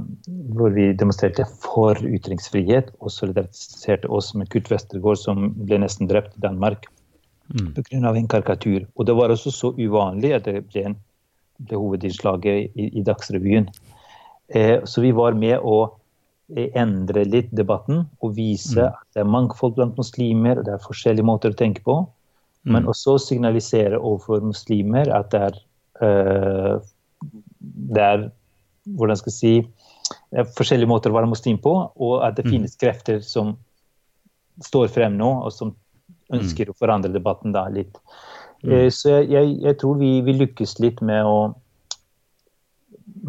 hvor 0.57 0.71
vi 0.73 0.93
demonstrerte 0.93 1.45
for 1.61 1.99
ytringsfrihet 2.01 2.95
og 3.01 3.11
solidariserte 3.13 4.09
oss 4.09 4.33
med 4.35 4.49
Kurt 4.49 4.71
Westergård, 4.71 5.19
som 5.19 5.51
ble 5.59 5.83
nesten 5.83 6.09
drept 6.09 6.39
i 6.39 6.47
Danmark 6.47 6.89
Mm. 7.49 7.75
pga. 7.75 8.17
en 8.17 8.29
karikatur. 8.29 8.87
Og 8.97 9.07
det 9.07 9.17
var 9.17 9.29
også 9.29 9.51
så 9.51 9.73
uvanlig 9.73 10.35
at 10.35 10.45
det 10.45 10.67
ble, 10.69 10.85
en, 10.85 10.97
ble 11.59 11.77
hovedinnslaget 11.77 12.71
i, 12.75 12.99
i 12.99 13.03
Dagsrevyen. 13.03 13.69
Eh, 14.49 14.85
så 14.85 15.01
vi 15.01 15.13
var 15.13 15.33
med 15.33 15.59
å 15.59 15.98
endre 16.57 17.25
litt 17.29 17.51
debatten 17.55 18.09
og 18.23 18.35
vise 18.37 18.77
Mm. 18.81 18.87
at 18.87 19.07
det 19.15 19.21
er 19.21 19.29
mangfold 19.29 19.75
blant 19.75 19.97
muslimer, 19.97 20.59
og 20.59 20.65
det 20.65 20.75
er 20.75 20.79
forskjellige 20.87 21.25
måter 21.25 21.51
å 21.53 21.57
tenke 21.57 21.83
på. 21.85 22.09
Men 22.65 22.83
Mm. 22.85 22.89
også 22.89 23.19
signalisere 23.21 23.99
overfor 24.01 24.41
muslimer 24.41 25.09
at 25.15 25.31
det 25.31 25.41
er, 25.41 25.55
uh, 26.01 26.81
det 27.63 28.03
er 28.03 28.31
hvordan 28.89 29.17
skal 29.17 29.31
jeg 29.31 29.39
si, 29.39 29.69
det 30.33 30.39
er 30.41 30.45
forskjellige 30.45 30.89
måter 30.89 31.11
å 31.11 31.15
være 31.21 31.29
muslim 31.29 31.59
på, 31.59 31.93
og 32.01 32.23
at 32.25 32.37
det 32.37 32.45
Mm. 32.47 32.51
finnes 32.51 32.77
krefter 32.77 33.23
som 33.23 33.59
står 34.61 34.89
frem 34.89 35.17
nå, 35.19 35.45
og 35.45 35.53
som 35.53 35.75
ønsker 36.33 36.69
å 36.69 36.77
forandre 36.77 37.13
debatten 37.13 37.53
da 37.53 37.69
litt. 37.69 37.95
Mm. 38.65 38.73
Eh, 38.73 38.89
Så 38.91 39.09
jeg, 39.09 39.31
jeg, 39.31 39.61
jeg 39.63 39.79
tror 39.79 39.99
vi, 39.99 40.21
vi 40.21 40.33
lykkes 40.33 40.81
litt 40.81 41.01
med 41.01 41.25
å, 41.25 41.55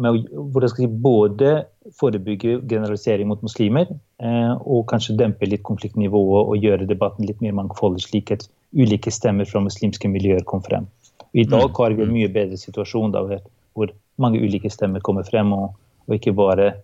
med 0.00 0.28
å 0.30 0.68
si, 0.72 0.86
både 0.86 1.64
forebygge 1.96 2.60
generalisering 2.68 3.28
mot 3.28 3.42
muslimer, 3.42 3.88
eh, 4.22 4.52
og 4.60 4.86
kanskje 4.90 5.16
dempe 5.18 5.48
litt 5.48 5.64
konfliktnivået 5.66 6.52
og 6.52 6.64
gjøre 6.64 6.88
debatten 6.88 7.26
litt 7.28 7.40
mer 7.44 7.56
mangfoldig, 7.58 8.04
slik 8.04 8.32
at 8.36 8.46
ulike 8.76 9.10
stemmer 9.10 9.48
fra 9.48 9.62
muslimske 9.64 10.08
miljøer 10.08 10.44
kom 10.44 10.62
frem. 10.62 10.86
I 11.32 11.44
dag 11.44 11.70
Mm. 11.70 11.74
har 11.76 11.90
vi 11.90 12.02
en 12.02 12.12
mye 12.12 12.28
bedre 12.28 12.56
situasjon 12.56 13.12
da, 13.12 13.40
hvor 13.74 13.90
mange 14.18 14.40
ulike 14.40 14.70
stemmer 14.70 15.00
kommer 15.00 15.22
frem, 15.22 15.52
og, 15.52 15.74
og 16.08 16.14
ikke 16.14 16.34
bare 16.34 16.74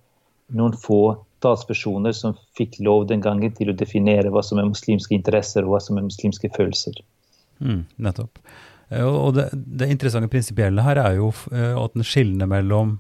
noen 0.54 0.72
få 0.72 1.18
talspersoner 1.42 2.12
som 2.12 2.36
fikk 2.56 2.78
lov 2.80 3.06
den 3.08 3.20
gangen 3.20 3.52
til 3.52 3.70
å 3.70 3.76
definere 3.76 4.30
hva 4.30 4.42
som 4.42 4.58
er 4.58 4.68
muslimske 4.68 5.14
interesser 5.14 5.64
og 5.64 5.74
hva 5.74 5.80
som 5.80 5.98
er 5.98 6.06
muslimske 6.06 6.50
følelser. 6.54 6.94
Mm, 7.60 7.84
nettopp. 7.98 8.38
Eh, 8.90 9.02
Og 9.02 9.34
det, 9.34 9.50
det 9.52 9.90
interessante 9.90 10.30
prinsipielle 10.32 10.84
her 10.86 11.00
er 11.02 11.18
jo 11.18 11.32
eh, 11.52 11.74
at 11.74 11.96
den 11.96 12.06
skiller 12.06 12.48
mellom 12.50 12.98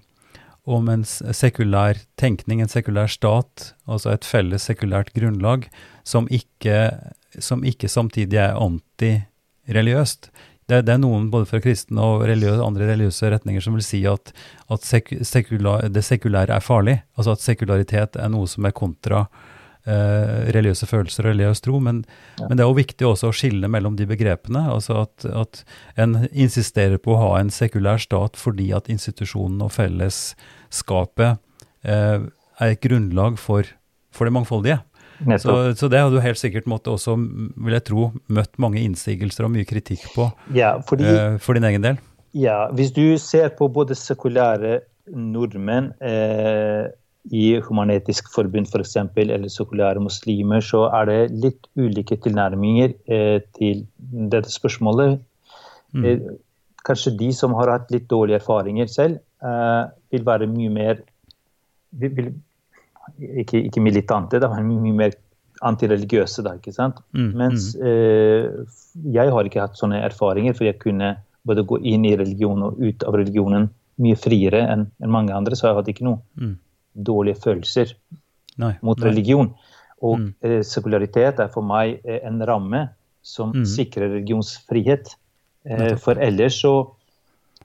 om 0.66 0.88
en 0.90 1.04
sekulær 1.06 2.00
tenkning, 2.18 2.60
en 2.60 2.70
sekulær 2.70 3.06
stat, 3.06 3.70
altså 3.86 4.10
et 4.10 4.26
felles 4.26 4.64
sekulært 4.66 5.12
grunnlag, 5.14 5.68
som 6.02 6.26
ikke, 6.26 6.90
som 7.38 7.62
ikke 7.62 7.86
samtidig 7.86 8.40
er 8.42 8.58
antireligiøst. 8.58 10.32
Det, 10.66 10.80
det 10.88 10.96
er 10.96 10.98
noen 10.98 11.28
både 11.30 11.46
fra 11.46 11.60
kristne 11.62 12.02
og 12.02 12.24
religiøse, 12.26 12.64
andre 12.66 12.88
religiøse 12.90 13.30
retninger 13.30 13.62
som 13.62 13.78
vil 13.78 13.86
si 13.86 14.00
at, 14.10 14.32
at 14.66 14.82
sek, 14.82 15.14
det 15.14 16.02
sekulære 16.02 16.56
er 16.56 16.64
farlig. 16.66 16.96
Altså 17.14 17.36
at 17.36 17.44
sekularitet 17.44 18.18
er 18.18 18.32
noe 18.34 18.50
som 18.50 18.66
er 18.66 18.74
kontra 18.74 19.28
eh, 19.28 19.55
religiøse 19.86 20.86
følelser 20.90 21.26
og 21.26 21.30
religiøs 21.30 21.62
tro. 21.62 21.78
Men, 21.82 22.00
men 22.40 22.56
det 22.56 22.64
er 22.64 22.70
jo 22.70 22.78
viktig 22.78 23.06
også 23.06 23.30
å 23.30 23.36
skille 23.36 23.70
mellom 23.70 23.94
de 23.98 24.08
begrepene. 24.10 24.64
altså 24.72 25.02
at, 25.04 25.26
at 25.30 25.62
en 25.96 26.26
insisterer 26.32 26.98
på 27.02 27.14
å 27.14 27.20
ha 27.22 27.30
en 27.40 27.52
sekulær 27.54 28.02
stat 28.02 28.36
fordi 28.40 28.72
at 28.76 28.90
institusjonen 28.92 29.62
og 29.62 29.72
fellesskapet 29.76 31.38
eh, 31.86 32.26
er 32.26 32.74
et 32.74 32.82
grunnlag 32.82 33.38
for, 33.38 33.68
for 34.14 34.28
det 34.28 34.36
mangfoldige. 34.36 34.80
Så, 35.40 35.74
så 35.76 35.88
det 35.88 36.00
hadde 36.02 36.18
du 36.18 36.20
helt 36.20 36.40
sikkert 36.40 36.66
måttet 36.68 36.92
også, 36.92 37.14
vil 37.16 37.76
jeg 37.76 37.86
tro, 37.88 38.10
møtt 38.28 38.58
mange 38.60 38.82
innsigelser 38.84 39.46
og 39.46 39.54
mye 39.54 39.68
kritikk 39.68 40.04
på 40.12 40.28
Ja, 40.56 40.76
fordi 40.84 41.08
eh, 41.08 41.38
for 41.40 41.56
din 41.56 41.64
egen 41.68 41.84
del. 41.84 42.00
Ja, 42.36 42.66
hvis 42.76 42.92
du 42.92 43.16
ser 43.22 43.48
på 43.56 43.70
både 43.72 43.96
sekulære 43.96 44.82
nordmenn 45.16 45.94
eh, 46.04 46.90
i 47.34 47.56
Human-Etisk 47.66 48.30
Forbund 48.32 48.68
f.eks., 48.70 48.96
eller 49.16 49.48
sekulære 49.50 50.02
muslimer, 50.02 50.60
så 50.62 50.86
er 50.94 51.08
det 51.10 51.20
litt 51.44 51.68
ulike 51.78 52.18
tilnærminger 52.22 52.94
eh, 53.10 53.40
til 53.58 53.86
dette 54.32 54.52
spørsmålet. 54.52 55.18
Eh, 55.96 56.20
kanskje 56.86 57.16
de 57.18 57.32
som 57.34 57.54
har 57.58 57.72
hatt 57.72 57.90
litt 57.94 58.08
dårlige 58.10 58.38
erfaringer 58.40 58.90
selv, 58.90 59.18
eh, 59.42 59.84
vil 60.14 60.26
være 60.26 60.50
mye 60.50 60.72
mer 60.72 61.00
vil, 61.96 62.34
ikke, 63.18 63.62
ikke 63.68 63.82
militante, 63.82 64.40
da, 64.42 64.50
men 64.54 64.82
mye 64.84 64.98
mer 65.04 65.16
antireligiøse. 65.66 66.44
Da, 66.44 66.56
ikke 66.58 66.74
sant? 66.74 67.00
Mm, 67.16 67.30
Mens 67.38 67.72
eh, 67.80 68.50
jeg 69.14 69.32
har 69.32 69.48
ikke 69.48 69.64
hatt 69.64 69.78
sånne 69.80 70.02
erfaringer, 70.04 70.56
for 70.56 70.68
jeg 70.68 70.78
kunne 70.82 71.16
både 71.46 71.64
gå 71.66 71.80
inn 71.86 72.04
i 72.06 72.16
religion 72.18 72.62
og 72.66 72.78
ut 72.82 73.06
av 73.06 73.18
religionen 73.18 73.70
mye 74.02 74.18
friere 74.18 74.60
enn 74.68 74.88
mange 75.08 75.32
andre, 75.32 75.56
så 75.56 75.70
jeg 75.70 75.78
hadde 75.78 75.92
ikke 75.94 76.08
noe 76.08 76.20
Mm. 76.36 76.56
Dårlige 76.96 77.36
følelser 77.42 77.92
Nei, 78.58 78.74
mot 78.82 78.98
nei. 78.98 79.08
religion. 79.10 79.54
Og 80.02 80.18
Mm. 80.18 80.34
eh, 80.42 80.60
sekularitet 80.62 81.38
er 81.40 81.48
for 81.48 81.62
meg 81.62 82.00
eh, 82.04 82.20
en 82.24 82.40
ramme 82.46 82.88
som 83.22 83.52
Mm. 83.52 83.64
sikrer 83.64 84.08
religionsfrihet. 84.12 85.14
Eh, 85.68 85.96
for 85.96 86.14
ellers 86.18 86.60
så 86.62 86.92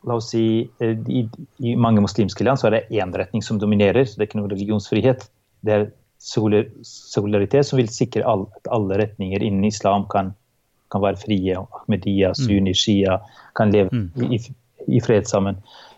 La 0.03 0.15
oss 0.15 0.32
si 0.32 0.67
eh, 0.82 0.95
i, 1.09 1.29
I 1.59 1.75
mange 1.75 2.01
muslimske 2.01 2.41
land 2.43 2.57
så 2.57 2.67
er 2.67 2.71
det 2.71 2.88
én 2.89 3.11
retning 3.13 3.43
som 3.43 3.59
dominerer, 3.59 4.01
så 4.03 4.17
det 4.17 4.23
er 4.23 4.27
ikke 4.32 4.39
noe 4.39 4.49
religionsfrihet. 4.49 5.27
Det 5.63 5.73
er 5.75 5.91
sekular, 6.17 6.65
sekularitet 6.82 7.65
som 7.67 7.77
vil 7.77 7.88
sikre 7.88 8.23
all, 8.25 8.47
at 8.57 8.67
alle 8.73 8.97
retninger 8.97 9.43
innen 9.43 9.63
islam 9.65 10.07
kan, 10.09 10.34
kan 10.91 11.01
være 11.01 11.17
frie. 11.21 11.53
Ahmediya, 11.53 12.32
Ahmadiyya, 12.32 12.34
sunni, 12.34 12.73
shia 12.73 13.19
kan 13.55 13.69
leve 13.71 13.89
Mm. 13.91 14.09
i, 14.32 14.36
i, 14.39 14.39
i 14.97 14.99
fred 14.99 15.27
sammen. 15.29 15.57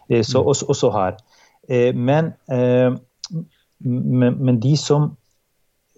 Eh, 0.10 0.22
så 0.24 0.44
også, 0.44 0.66
også 0.68 0.92
her. 0.92 1.16
Eh, 1.70 1.94
men, 1.96 2.34
eh, 2.52 2.92
men, 3.84 4.38
men 4.40 4.60
de 4.64 4.74
som 4.80 5.10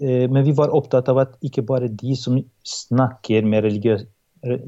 eh, 0.02 0.26
Men 0.30 0.44
vi 0.44 0.52
var 0.58 0.74
opptatt 0.76 1.10
av 1.12 1.20
at 1.22 1.36
ikke 1.46 1.64
bare 1.66 1.88
de 1.88 2.16
som 2.20 2.38
snakker 2.66 3.46
med 3.48 3.64
religiøs, 3.64 4.04
re- 4.44 4.62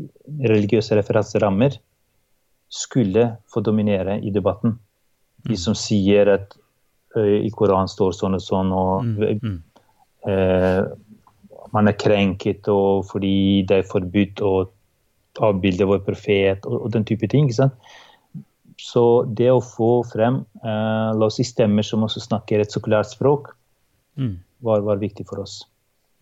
religiøse 0.47 0.95
referanserammer, 0.99 1.75
skulle 2.69 3.37
få 3.51 3.61
dominere 3.63 4.17
i 4.21 4.31
debatten. 4.35 4.77
De 5.47 5.55
som 5.57 5.75
sier 5.77 6.27
at 6.33 6.55
eh, 7.15 7.43
i 7.47 7.51
Koranen 7.55 7.87
står 7.91 8.15
sånn 8.17 8.35
og 8.39 8.43
sånn, 8.43 8.71
og 8.75 9.03
Mm, 9.03 9.37
mm. 9.43 9.59
eh, 10.31 10.81
man 11.73 11.87
er 11.87 11.97
krenket 11.99 12.67
fordi 13.09 13.63
det 13.67 13.77
er 13.81 13.87
forbudt 13.91 14.41
å 14.41 14.51
avbilde 15.43 15.85
vår 15.85 15.99
profet 16.05 16.65
og, 16.65 16.85
og 16.85 16.91
den 16.93 17.03
type 17.05 17.27
ting. 17.27 17.45
ikke 17.47 17.57
sant? 17.57 17.73
Så 18.77 19.25
det 19.33 19.49
å 19.51 19.61
få 19.63 20.03
frem 20.05 20.43
eh, 20.61 21.09
la 21.17 21.25
oss 21.25 21.39
si 21.39 21.45
stemmer 21.47 21.85
som 21.85 22.03
også 22.05 22.21
snakker 22.27 22.61
et 22.61 22.73
sekulært 22.73 23.13
språk, 23.13 23.53
Mm. 24.17 24.39
var, 24.65 24.81
var 24.81 24.97
viktig 24.97 25.27
for 25.29 25.43
oss. 25.43 25.59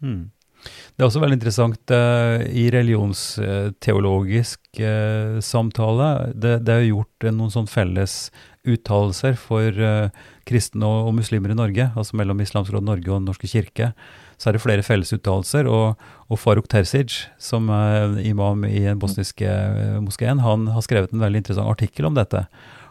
Mm. 0.03 0.31
Det 0.65 1.03
er 1.03 1.07
også 1.07 1.21
veldig 1.21 1.37
interessant 1.37 1.91
eh, 1.95 2.41
i 2.51 2.65
religionsteologisk 2.73 4.79
eh, 4.79 5.37
samtale. 5.39 6.33
Det, 6.33 6.57
det 6.65 6.73
er 6.73 6.89
gjort 6.89 7.27
eh, 7.27 7.35
noen 7.35 7.53
sånn 7.53 7.69
felles 7.71 8.31
uttalelser 8.65 9.37
for 9.39 9.69
eh, 9.69 10.09
kristne 10.47 10.87
og, 10.87 11.11
og 11.11 11.15
muslimer 11.19 11.53
i 11.53 11.59
Norge, 11.59 11.91
altså 11.95 12.17
mellom 12.19 12.41
Islamsk 12.43 12.73
Råd 12.75 12.87
Norge 12.87 13.11
og 13.11 13.21
Den 13.21 13.29
norske 13.29 13.51
kirke. 13.51 13.91
Så 14.38 14.49
er 14.49 14.53
det 14.55 14.63
flere 14.63 14.83
fellesuttalelser, 14.86 15.67
og, 15.71 15.88
og 16.27 16.39
Faruk 16.41 16.67
Terzic, 16.71 17.11
som 17.41 17.69
er 17.73 18.19
imam 18.25 18.65
i 18.67 18.88
den 18.88 18.99
bosniske 18.99 19.47
eh, 19.47 20.01
moskeen, 20.03 20.39
han 20.43 20.67
har 20.73 20.81
skrevet 20.86 21.11
en 21.13 21.23
veldig 21.23 21.39
interessant 21.43 21.71
artikkel 21.71 22.05
om 22.09 22.15
dette, 22.17 22.41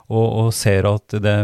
og, 0.09 0.25
og 0.25 0.49
ser 0.57 0.83
at 0.89 1.09
det, 1.25 1.39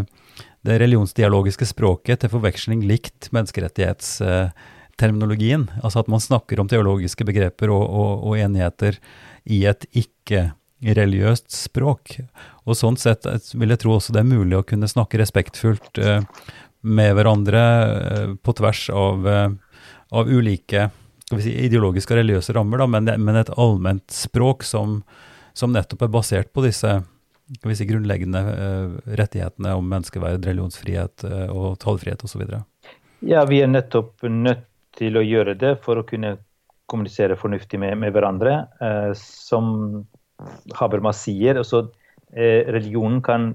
det 0.67 0.81
religionsdialogiske 0.83 1.67
språket 1.71 2.17
til 2.21 2.33
forveksling 2.33 2.81
likt 2.89 3.21
menneskerettighetsterminologien. 3.35 5.63
Altså 5.81 5.99
at 6.03 6.11
man 6.13 6.21
snakker 6.21 6.61
om 6.61 6.69
teologiske 6.69 7.25
begreper 7.29 7.69
og, 7.73 7.85
og, 8.21 8.39
enigheter 8.39 8.93
i 9.49 9.67
et 9.71 9.83
ikke-religiøst 9.97 11.49
språk. 11.57 12.21
Og 12.69 12.77
sånn 12.79 12.97
sett 13.01 13.27
eh, 13.29 13.55
vil 13.57 13.71
jeg 13.73 13.81
tro 13.85 13.91
også 13.97 14.13
det 14.17 14.23
er 14.25 14.35
mulig 14.35 14.57
å 14.59 14.69
kunne 14.69 14.89
snakke 14.91 15.21
respektfullt 15.23 15.93
eh, 16.01 16.23
med 16.81 17.15
hverandre 17.17 17.63
eh, 17.63 18.29
på 18.41 18.55
tvers 18.57 18.87
av, 18.93 19.29
eh, 19.29 19.51
av 20.11 20.29
ulike 20.29 20.89
si, 21.39 21.53
ideologiske 21.67 22.15
og 22.15 22.21
religiøse 22.21 22.55
rammer, 22.57 22.83
da, 22.83 22.89
men, 22.91 23.11
men 23.23 23.39
et 23.41 23.53
allment 23.61 24.05
språk 24.15 24.67
som, 24.67 25.01
som 25.57 25.73
nettopp 25.75 26.07
er 26.07 26.13
basert 26.13 26.53
på 26.55 26.65
disse 26.67 26.99
si, 27.01 27.87
grunnleggende 27.89 28.43
uh, 28.51 28.99
rettighetene 29.21 29.75
om 29.79 29.89
menneskeverd, 29.91 30.45
religionsfrihet 30.47 31.27
uh, 31.29 31.49
og 31.55 31.79
tallfrihet 31.83 32.25
osv. 32.27 32.47
Ja, 33.27 33.45
vi 33.49 33.63
er 33.63 33.71
nettopp 33.71 34.27
nødt 34.27 34.67
til 34.99 35.17
å 35.17 35.25
gjøre 35.25 35.55
det 35.59 35.77
for 35.85 36.01
å 36.01 36.07
kunne 36.07 36.37
kommunisere 36.91 37.37
fornuftig 37.39 37.79
med, 37.79 37.97
med 38.03 38.15
hverandre. 38.15 38.65
Uh, 38.83 39.13
som 39.19 40.05
Habermas 40.79 41.21
sier, 41.27 41.61
altså, 41.61 41.91
religionen 42.31 43.19
kan 43.27 43.49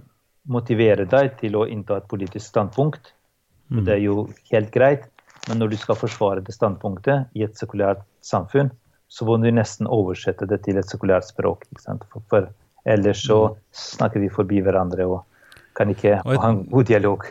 motivere 0.51 1.05
deg 1.07 1.37
til 1.39 1.55
å 1.55 1.63
innta 1.71 2.01
et 2.01 2.09
politisk 2.11 2.43
standpunkt. 2.43 3.13
Mm. 3.71 3.85
Det 3.87 3.93
er 3.93 4.01
jo 4.03 4.25
helt 4.51 4.71
greit, 4.73 5.07
men 5.47 5.59
når 5.61 5.69
du 5.73 5.77
skal 5.77 5.95
forsvare 5.99 6.41
det 6.45 6.55
standpunktet 6.55 7.27
i 7.35 7.43
et 7.45 7.55
sekulært 7.59 8.01
samfunn, 8.25 8.71
så 9.07 9.25
må 9.27 9.37
du 9.37 9.49
nesten 9.53 9.87
oversette 9.87 10.47
det 10.49 10.63
til 10.65 10.77
et 10.81 10.89
sekulært 10.89 11.27
språk. 11.29 11.65
For, 11.85 12.21
for 12.29 12.47
ellers 12.85 13.21
så 13.27 13.55
snakker 13.71 14.19
vi 14.23 14.29
forbi 14.33 14.61
hverandre 14.65 15.05
og 15.05 15.23
kan 15.77 15.89
ikke 15.93 16.21
Og 16.25 16.33
et- 16.33 16.41
ha 16.41 16.49
en 16.49 16.63
god 16.71 16.85
dialog. 16.89 17.25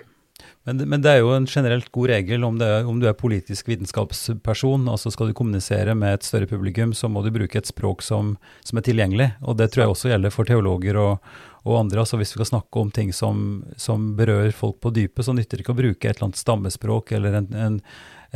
Men, 0.67 0.79
men 0.89 1.03
det 1.05 1.11
er 1.11 1.19
jo 1.21 1.33
en 1.37 1.45
generelt 1.47 1.91
god 1.93 2.09
regel 2.09 2.45
om, 2.45 2.57
det, 2.59 2.67
er- 2.67 2.87
om 2.89 3.01
du 3.01 3.07
er 3.07 3.13
politisk 3.13 3.69
vitenskapsperson, 3.69 4.87
altså 4.89 5.11
skal 5.13 5.29
du 5.29 5.35
kommunisere 5.37 5.95
med 5.95 6.15
et 6.15 6.25
større 6.25 6.47
publikum, 6.49 6.93
så 6.97 7.09
må 7.09 7.23
du 7.25 7.31
bruke 7.35 7.59
et 7.59 7.67
språk 7.69 8.03
som, 8.03 8.37
som 8.65 8.79
er 8.79 8.83
tilgjengelig. 8.87 9.33
Og 9.43 9.59
det 9.59 9.71
tror 9.73 9.85
jeg 9.85 9.93
også 9.93 10.09
gjelder 10.13 10.31
for 10.33 10.45
teologer 10.49 10.97
og, 10.97 11.19
og 11.65 11.79
andre. 11.81 12.01
altså 12.05 12.17
Hvis 12.21 12.35
vi 12.35 12.39
skal 12.43 12.51
snakke 12.61 12.81
om 12.81 12.91
ting 12.91 13.13
som, 13.13 13.65
som 13.77 14.15
berører 14.17 14.53
folk 14.53 14.81
på 14.85 14.93
dypet, 14.93 15.25
så 15.25 15.33
nytter 15.33 15.57
det 15.57 15.65
ikke 15.65 15.73
å 15.77 15.81
bruke 15.83 16.09
et 16.11 16.17
eller 16.19 16.29
annet 16.31 16.41
stammespråk 16.43 17.13
eller 17.17 17.35
en, 17.41 17.49
en, 17.55 17.79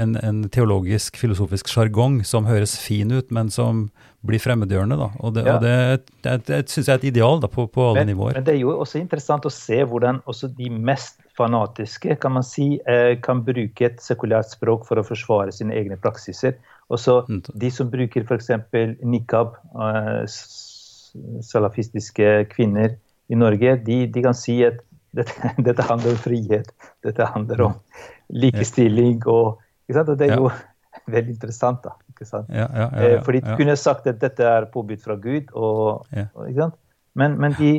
en, 0.00 0.16
en 0.16 0.42
teologisk, 0.48 1.16
filosofisk 1.20 1.68
sjargong 1.68 2.22
som 2.24 2.46
høres 2.48 2.78
fin 2.80 3.10
ut, 3.12 3.30
men 3.30 3.50
som 3.50 3.90
blir 4.26 4.40
fremmedgjørende. 4.42 4.96
da. 4.98 5.10
Og 5.20 5.34
det, 5.36 5.44
Ja. 5.46 5.56
og 5.56 5.62
det, 5.62 5.74
det, 6.24 6.36
det 6.48 6.62
syns 6.72 6.88
jeg 6.88 6.94
er 6.94 6.98
et 7.02 7.04
ideal 7.12 7.38
da, 7.40 7.46
på, 7.52 7.68
på 7.70 7.84
alle 7.90 8.00
Men, 8.02 8.14
nivåer. 8.14 8.34
men 8.34 8.44
det 8.48 8.54
er 8.56 8.60
jo 8.64 8.72
også 8.80 8.98
interessant 8.98 9.44
å 9.46 9.52
se 9.52 9.78
hvordan 9.84 10.22
også 10.26 10.48
de 10.56 10.70
mest 10.70 11.20
fanatiske 11.38 12.16
kan 12.18 12.32
man 12.34 12.42
si, 12.42 12.80
eh, 12.88 13.14
kan 13.22 13.44
bruke 13.46 13.84
et 13.86 14.00
sekulært 14.02 14.50
språk 14.50 14.88
for 14.88 14.98
å 14.98 15.04
forsvare 15.06 15.52
sine 15.54 15.76
egne 15.78 15.96
praksiser. 16.00 16.56
Også 16.90 17.20
Mm. 17.28 17.42
de 17.54 17.70
som 17.70 17.90
bruker 17.92 18.24
f.eks. 18.24 18.48
nikab, 19.04 19.54
eh, 19.78 20.24
salafistiske 21.42 22.48
kvinner 22.54 22.96
i 23.28 23.36
Norge, 23.36 23.76
de, 23.84 24.06
de 24.12 24.22
kan 24.24 24.36
si 24.36 24.58
at 24.66 24.80
dette, 25.16 25.52
dette 25.66 25.86
handler 25.88 26.16
om 26.16 26.20
frihet, 26.22 26.72
dette 27.04 27.30
handler 27.34 27.64
om 27.68 27.78
likestilling. 28.28 29.22
og? 29.26 29.62
Og 29.88 30.12
det 30.20 30.28
er 30.28 30.36
jo 30.36 30.50
veldig 31.14 31.34
interessant. 31.36 31.82
da, 31.84 31.94
ikke 32.12 32.28
sant? 32.28 32.50
Ja, 32.52 32.66
ja, 32.68 32.88
ja, 32.92 33.08
Eh, 33.08 33.22
For 33.24 33.36
de 33.36 33.42
kunne 33.56 33.76
sagt 33.76 34.06
at 34.10 34.20
dette 34.20 34.44
er 34.44 34.68
påbudt 34.72 35.04
fra 35.04 35.16
Gud. 35.16 35.52
Og, 35.54 36.06
og? 36.34 36.76
Men, 37.18 37.38
men 37.40 37.56
de, 37.58 37.72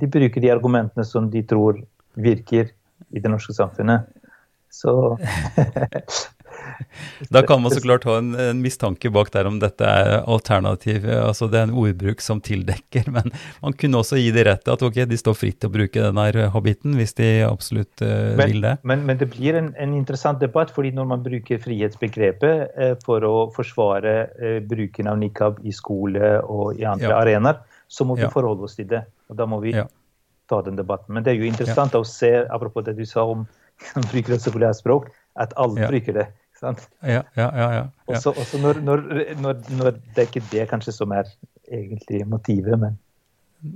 de 0.00 0.10
bruker 0.10 0.40
de 0.42 0.52
argumentene 0.54 1.04
som 1.04 1.30
de 1.30 1.42
tror 1.42 1.80
virker 2.16 2.70
i 3.12 3.20
det 3.20 3.30
norske 3.30 3.54
samfunnet. 3.56 4.06
Så 4.72 5.16
Da 7.30 7.42
kan 7.46 7.62
man 7.62 7.72
så 7.72 7.80
klart 7.80 8.04
ha 8.04 8.18
en, 8.18 8.34
en 8.34 8.60
mistanke 8.62 9.10
bak 9.12 9.30
der 9.34 9.48
om 9.48 9.58
dette 9.62 9.84
er 9.86 10.22
alternativ, 10.28 11.06
altså 11.08 11.48
det 11.50 11.60
er 11.60 11.68
en 11.68 11.74
ordbruk 11.76 12.20
som 12.24 12.40
tildekker, 12.44 13.08
men 13.12 13.32
man 13.62 13.76
kunne 13.78 14.00
også 14.02 14.18
gi 14.20 14.30
de 14.34 14.44
rett 14.46 14.68
at 14.68 14.82
ok, 14.82 15.02
de 15.08 15.18
står 15.20 15.36
fritt 15.38 15.60
til 15.60 15.70
å 15.70 15.74
bruke 15.76 16.02
den 16.02 16.20
her 16.20 16.40
habiten 16.54 16.96
hvis 16.98 17.16
de 17.18 17.30
absolutt 17.46 18.04
uh, 18.04 18.34
men, 18.36 18.52
vil 18.52 18.64
det. 18.64 18.74
men, 18.86 19.04
men 19.08 19.20
det 19.20 19.30
blir 19.32 19.58
en, 19.58 19.72
en 19.80 19.94
interessant 19.96 20.40
debatt, 20.42 20.72
fordi 20.76 20.92
når 20.96 21.10
man 21.14 21.24
bruker 21.24 21.60
frihetsbegrepet 21.62 22.76
uh, 22.76 22.94
for 23.04 23.24
å 23.26 23.34
forsvare 23.56 24.16
uh, 24.36 24.58
bruken 24.66 25.10
av 25.10 25.20
nikab 25.20 25.60
i 25.64 25.74
skole 25.74 26.36
og 26.44 26.80
i 26.80 26.84
andre 26.88 27.12
Ja. 27.12 27.20
arenaer, 27.22 27.62
så 27.88 28.04
må 28.04 28.16
vi 28.18 28.24
Ja. 28.26 28.32
forholde 28.32 28.66
oss 28.66 28.74
til 28.76 28.88
det. 28.90 29.04
Og 29.30 29.36
da 29.38 29.46
må 29.46 29.60
vi 29.62 29.72
Ja. 29.76 29.86
ta 30.50 30.60
den 30.62 30.76
debatten. 30.76 31.14
Men 31.14 31.22
det 31.22 31.32
er 31.32 31.40
jo 31.40 31.46
interessant 31.50 31.94
å 31.94 32.04
se, 32.06 32.32
apropos 32.50 32.84
det 32.84 32.96
du 32.96 33.04
sa 33.06 33.24
om 33.24 33.46
bruker 34.12 34.34
et 34.34 34.42
sekulært 34.42 34.78
språk, 34.80 35.10
at 35.36 35.52
alle 35.56 35.80
Ja. 35.84 35.88
bruker 35.90 36.12
det. 36.14 36.26
Sant? 36.60 36.84
Ja, 37.02 37.22
ja, 37.38 37.48
ja. 37.52 37.68
ja. 37.74 37.86
Også, 38.08 38.32
også 38.32 38.60
når, 38.62 38.80
når, 38.84 39.02
når, 39.42 39.58
når 39.76 39.98
det 40.14 40.22
er 40.22 40.30
ikke 40.30 40.46
det 40.52 40.68
kanskje 40.70 40.94
som 40.96 41.12
er 41.16 41.28
egentlig 41.66 42.22
motivet, 42.28 42.78
men 42.80 42.96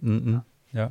Mm, 0.03 0.19
mm, 0.19 0.41
ja. 0.77 0.91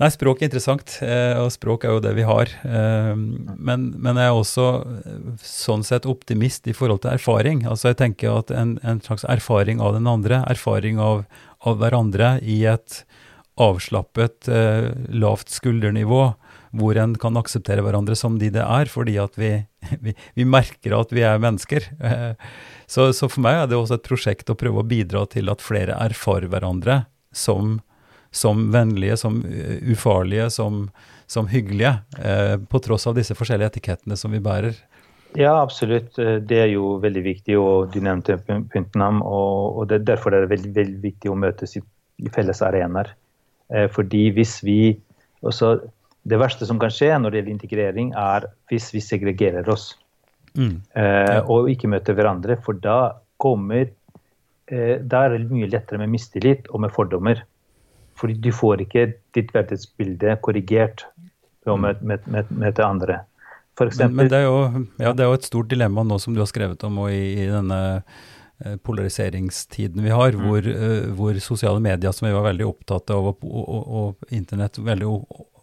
Nei, 0.00 0.08
språk 0.08 0.40
er 0.40 0.48
interessant, 0.48 0.94
eh, 1.04 1.36
og 1.36 1.50
språk 1.52 1.84
er 1.84 1.92
jo 1.92 2.00
det 2.00 2.14
vi 2.16 2.24
har. 2.24 2.48
Eh, 2.64 3.12
men, 3.16 3.90
men 4.00 4.16
jeg 4.16 4.30
er 4.30 4.36
også 4.36 4.68
eh, 4.96 5.18
sånn 5.44 5.84
sett 5.84 6.08
optimist 6.08 6.70
i 6.70 6.74
forhold 6.76 7.02
til 7.04 7.12
erfaring. 7.12 7.66
Altså 7.68 7.90
jeg 7.90 8.00
tenker 8.00 8.38
at 8.38 8.52
en, 8.54 8.78
en 8.80 9.02
slags 9.04 9.26
erfaring 9.28 9.82
av 9.84 9.98
den 9.98 10.08
andre, 10.08 10.40
erfaring 10.48 11.02
av, 11.04 11.26
av 11.68 11.80
hverandre 11.82 12.38
i 12.40 12.62
et 12.70 13.02
avslappet, 13.60 14.48
lavt 15.12 15.50
skuldernivå, 15.52 16.30
hvor 16.76 16.98
en 17.02 17.16
kan 17.18 17.36
akseptere 17.40 17.82
hverandre 17.82 18.14
som 18.18 18.38
de 18.38 18.50
det 18.54 18.62
er, 18.62 18.90
fordi 18.90 19.16
at 19.18 19.38
vi, 19.40 19.54
vi, 20.04 20.14
vi 20.34 20.44
merker 20.46 20.98
at 20.98 21.14
vi 21.14 21.26
er 21.26 21.40
mennesker. 21.42 21.90
Eh, 22.00 22.34
Så, 22.90 23.12
så 23.14 23.28
for 23.30 23.44
meg 23.44 23.54
er 23.54 23.68
det 23.70 23.76
også 23.78 24.00
et 24.00 24.06
prosjekt 24.08 24.50
å 24.50 24.56
prøve 24.58 24.82
å 24.82 24.86
bidra 24.90 25.20
til 25.30 25.46
at 25.52 25.62
flere 25.62 25.94
erfarer 25.94 26.50
hverandre 26.50 27.04
som, 27.30 27.76
som 28.34 28.64
vennlige, 28.74 29.14
som 29.20 29.36
uh, 29.44 29.76
ufarlige, 29.92 30.48
som, 30.50 30.88
som 31.30 31.46
hyggelige, 31.46 31.92
eh, 32.18 32.56
på 32.58 32.80
tross 32.82 33.06
av 33.06 33.14
disse 33.14 33.36
forskjellige 33.38 33.76
etikettene 33.76 34.18
som 34.18 34.34
vi 34.34 34.42
bærer. 34.42 34.74
ja, 35.38 35.52
absolutt. 35.62 36.18
eh, 36.18 36.40
Det 36.42 36.58
er 36.58 36.72
jo 36.72 36.96
veldig 36.98 37.22
viktig, 37.22 37.54
og 37.62 37.94
du 37.94 38.00
nevnte 38.02 38.40
Puntenham. 38.42 39.22
Og, 39.22 39.86
det, 39.86 40.02
derfor 40.10 40.34
er 40.34 40.42
det 40.42 40.50
veldig, 40.56 40.74
veldig 40.74 41.00
viktig 41.04 41.30
å 41.30 41.38
møtes 41.38 41.76
i, 41.78 41.84
felles 42.34 42.62
arenaer. 42.66 43.14
Eh, 43.70 43.86
fordi 43.86 44.32
hvis 44.34 44.58
vi 44.66 44.98
også, 45.46 45.76
Det 46.22 46.38
verste 46.40 46.66
som 46.68 46.80
kan 46.80 46.92
skje 46.92 47.14
når 47.16 47.32
det 47.32 47.40
gjelder 47.40 47.54
integrering, 47.54 48.12
er 48.18 48.46
hvis 48.70 48.90
vi 48.94 49.02
segregerer 49.04 49.68
oss. 49.72 49.94
Mm. 50.58 50.80
eh, 50.98 51.38
og 51.46 51.70
ikke 51.70 51.88
møter 51.92 52.16
hverandre, 52.18 52.56
for 52.58 52.74
da 52.74 53.12
kommer 53.38 53.84
eh, 53.86 54.96
Da 54.98 55.20
er 55.22 55.36
det 55.36 55.46
mye 55.46 55.68
lettere 55.70 56.00
med 56.02 56.10
mistillit 56.10 56.66
og 56.74 56.82
med 56.84 56.92
fordommer. 56.94 57.44
Fordi 58.18 58.34
du 58.34 58.50
får 58.52 58.84
ikke 58.84 59.06
ditt 59.36 59.54
verdensbilde 59.54 60.36
korrigert 60.44 61.06
ved 61.64 61.72
å 61.72 61.78
møte, 61.80 62.84
andre. 62.84 63.22
For 63.78 63.86
Men, 63.86 63.94
eksempel, 63.94 64.16
men 64.18 64.28
det, 64.28 64.40
er 64.40 64.44
jo, 64.44 64.84
ja, 65.00 65.14
det 65.16 65.24
er 65.24 65.30
jo 65.30 65.38
et 65.38 65.48
stort 65.48 65.70
dilemma 65.70 66.04
nå 66.04 66.18
som 66.20 66.36
du 66.36 66.42
har 66.42 66.50
skrevet 66.50 66.82
om 66.84 66.98
og 67.06 67.14
i, 67.14 67.22
i 67.40 67.46
denne 67.48 67.80
eh, 68.60 68.76
polariseringstiden 68.84 70.04
vi 70.04 70.12
har, 70.12 70.36
hvor, 70.36 70.66
eh, 70.68 71.08
hvor 71.16 71.38
sosiale 71.40 71.80
medier, 71.80 72.12
som 72.12 72.28
vi 72.28 72.34
var 72.36 72.44
veldig 72.50 72.66
opptatt 72.68 73.14
av, 73.14 73.30
og, 73.32 73.46
og, 73.46 73.94
og 74.02 74.36
internett 74.36 74.76
veldig 74.84 75.08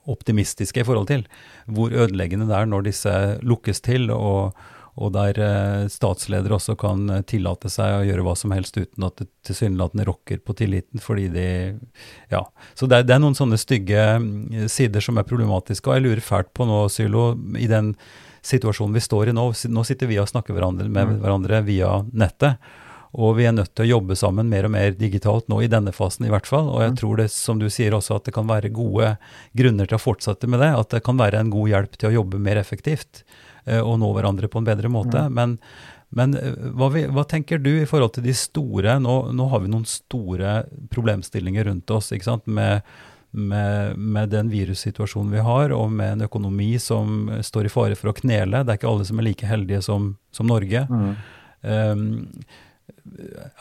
optimistiske 0.08 0.82
i 0.82 0.88
forhold 0.88 1.10
til, 1.12 1.28
hvor 1.68 1.94
ødeleggende 1.94 2.48
det 2.50 2.58
er 2.58 2.68
når 2.70 2.88
disse 2.88 3.14
lukkes 3.46 3.82
til, 3.86 4.10
og, 4.14 4.58
og 4.98 5.12
der 5.16 5.40
eh, 5.44 5.88
statsledere 5.92 6.58
også 6.58 6.78
kan 6.80 7.10
tillate 7.30 7.72
seg 7.72 8.00
å 8.00 8.06
gjøre 8.08 8.26
hva 8.28 8.36
som 8.40 8.56
helst 8.56 8.80
uten 8.80 9.08
at 9.08 9.20
det 9.22 9.30
tilsynelatende 9.50 10.08
rokker 10.08 10.42
på 10.44 10.56
tilliten, 10.58 11.04
fordi 11.04 11.28
de 11.34 11.50
Ja. 12.34 12.46
Så 12.76 12.88
det 12.88 13.02
er, 13.02 13.10
det 13.10 13.18
er 13.18 13.24
noen 13.24 13.38
sånne 13.38 13.60
stygge 13.62 14.08
mm, 14.24 14.66
sider 14.72 15.04
som 15.04 15.20
er 15.20 15.28
problematiske, 15.28 15.90
og 15.90 16.00
jeg 16.00 16.08
lurer 16.08 16.24
fælt 16.24 16.54
på 16.56 16.68
nå, 16.68 16.88
Sylo, 16.94 17.30
i 17.58 17.70
den 17.72 17.94
situasjonen 18.48 18.96
vi 18.96 19.04
står 19.04 19.30
i 19.30 19.36
nå. 19.36 19.50
Nå 19.52 19.84
sitter 19.88 20.10
vi 20.10 20.20
og 20.22 20.30
snakker 20.30 20.56
hverandre 20.56 20.88
med 20.92 21.18
hverandre 21.22 21.64
via 21.68 21.98
nettet. 22.14 22.62
Og 23.16 23.38
vi 23.38 23.48
er 23.48 23.56
nødt 23.56 23.74
til 23.76 23.86
å 23.86 23.92
jobbe 23.96 24.18
sammen 24.20 24.50
mer 24.52 24.68
og 24.68 24.74
mer 24.74 24.96
digitalt 24.98 25.48
nå, 25.52 25.62
i 25.64 25.72
denne 25.72 25.94
fasen 25.96 26.28
i 26.28 26.32
hvert 26.32 26.50
fall. 26.50 26.68
Og 26.74 26.84
jeg 26.84 26.96
tror 27.00 27.22
det, 27.22 27.30
som 27.34 27.60
du 27.62 27.68
sier 27.72 27.96
også, 27.96 28.20
at 28.20 28.28
det 28.28 28.36
kan 28.36 28.50
være 28.50 28.74
gode 28.76 29.14
grunner 29.58 29.90
til 29.90 30.00
å 30.00 30.04
fortsette 30.04 30.50
med 30.52 30.62
det. 30.64 30.74
At 30.76 30.96
det 30.96 31.04
kan 31.08 31.20
være 31.20 31.42
en 31.42 31.54
god 31.54 31.72
hjelp 31.72 31.98
til 31.98 32.12
å 32.12 32.16
jobbe 32.20 32.42
mer 32.44 32.60
effektivt 32.60 33.24
eh, 33.66 33.80
og 33.80 34.00
nå 34.04 34.12
hverandre 34.16 34.52
på 34.52 34.62
en 34.62 34.68
bedre 34.68 34.92
måte. 34.92 35.24
Men, 35.34 35.58
men 36.10 36.36
eh, 36.40 36.58
hva, 36.76 36.92
vi, 36.94 37.06
hva 37.08 37.24
tenker 37.30 37.64
du 37.64 37.72
i 37.78 37.88
forhold 37.90 38.18
til 38.18 38.28
de 38.28 38.36
store 38.38 39.00
Nå, 39.04 39.18
nå 39.36 39.52
har 39.54 39.64
vi 39.64 39.72
noen 39.72 39.88
store 39.88 40.60
problemstillinger 40.94 41.72
rundt 41.72 41.96
oss, 41.96 42.12
ikke 42.12 42.28
sant. 42.28 42.46
Med, 42.60 42.84
med, 43.32 43.98
med 43.98 44.36
den 44.36 44.52
virussituasjonen 44.52 45.32
vi 45.32 45.48
har, 45.48 45.72
og 45.76 45.90
med 45.96 46.18
en 46.18 46.28
økonomi 46.28 46.74
som 46.82 47.32
står 47.40 47.68
i 47.68 47.74
fare 47.74 47.98
for 48.00 48.12
å 48.12 48.18
knele. 48.20 48.64
Det 48.64 48.76
er 48.76 48.80
ikke 48.82 48.92
alle 48.92 49.08
som 49.08 49.20
er 49.22 49.30
like 49.32 49.48
heldige 49.48 49.84
som, 49.86 50.16
som 50.36 50.50
Norge. 50.50 50.86
Um, 51.64 52.08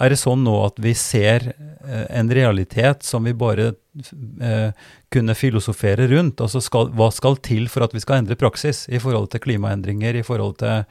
er 0.00 0.12
det 0.12 0.18
sånn 0.20 0.44
nå 0.44 0.54
at 0.66 0.78
vi 0.82 0.92
ser 0.98 1.50
eh, 1.52 2.06
en 2.18 2.30
realitet 2.32 3.04
som 3.06 3.26
vi 3.26 3.34
bare 3.36 3.72
eh, 3.72 4.70
kunne 5.12 5.36
filosofere 5.38 6.08
rundt? 6.10 6.42
Altså 6.44 6.62
skal, 6.64 6.90
hva 6.96 7.08
skal 7.14 7.38
til 7.44 7.68
for 7.72 7.86
at 7.86 7.94
vi 7.96 8.02
skal 8.04 8.20
endre 8.20 8.38
praksis 8.38 8.84
i 8.90 9.00
forhold 9.02 9.30
til 9.32 9.44
klimaendringer, 9.46 10.18
i 10.18 10.24
forhold 10.26 10.58
til 10.62 10.84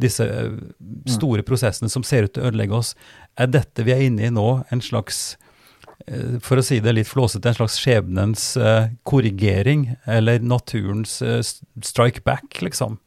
disse 0.00 0.26
eh, 0.26 0.50
store 1.10 1.44
prosessene 1.46 1.92
som 1.92 2.06
ser 2.06 2.28
ut 2.28 2.34
til 2.36 2.44
å 2.44 2.50
ødelegge 2.50 2.80
oss? 2.80 2.94
Er 3.40 3.52
dette 3.52 3.86
vi 3.86 3.94
er 3.94 4.06
inne 4.08 4.28
i 4.28 4.34
nå, 4.34 4.48
en 4.70 4.84
slags 4.84 5.36
eh, 6.06 6.38
for 6.44 6.60
å 6.60 6.66
si 6.66 6.80
det 6.84 6.96
litt 6.96 7.10
flåsete, 7.10 7.52
en 7.52 7.60
slags 7.62 7.80
skjebnens 7.82 8.48
eh, 8.60 8.90
korrigering, 9.08 9.92
eller 10.04 10.42
naturens 10.44 11.20
eh, 11.22 11.40
strike 11.84 12.26
back, 12.26 12.60
liksom? 12.64 12.98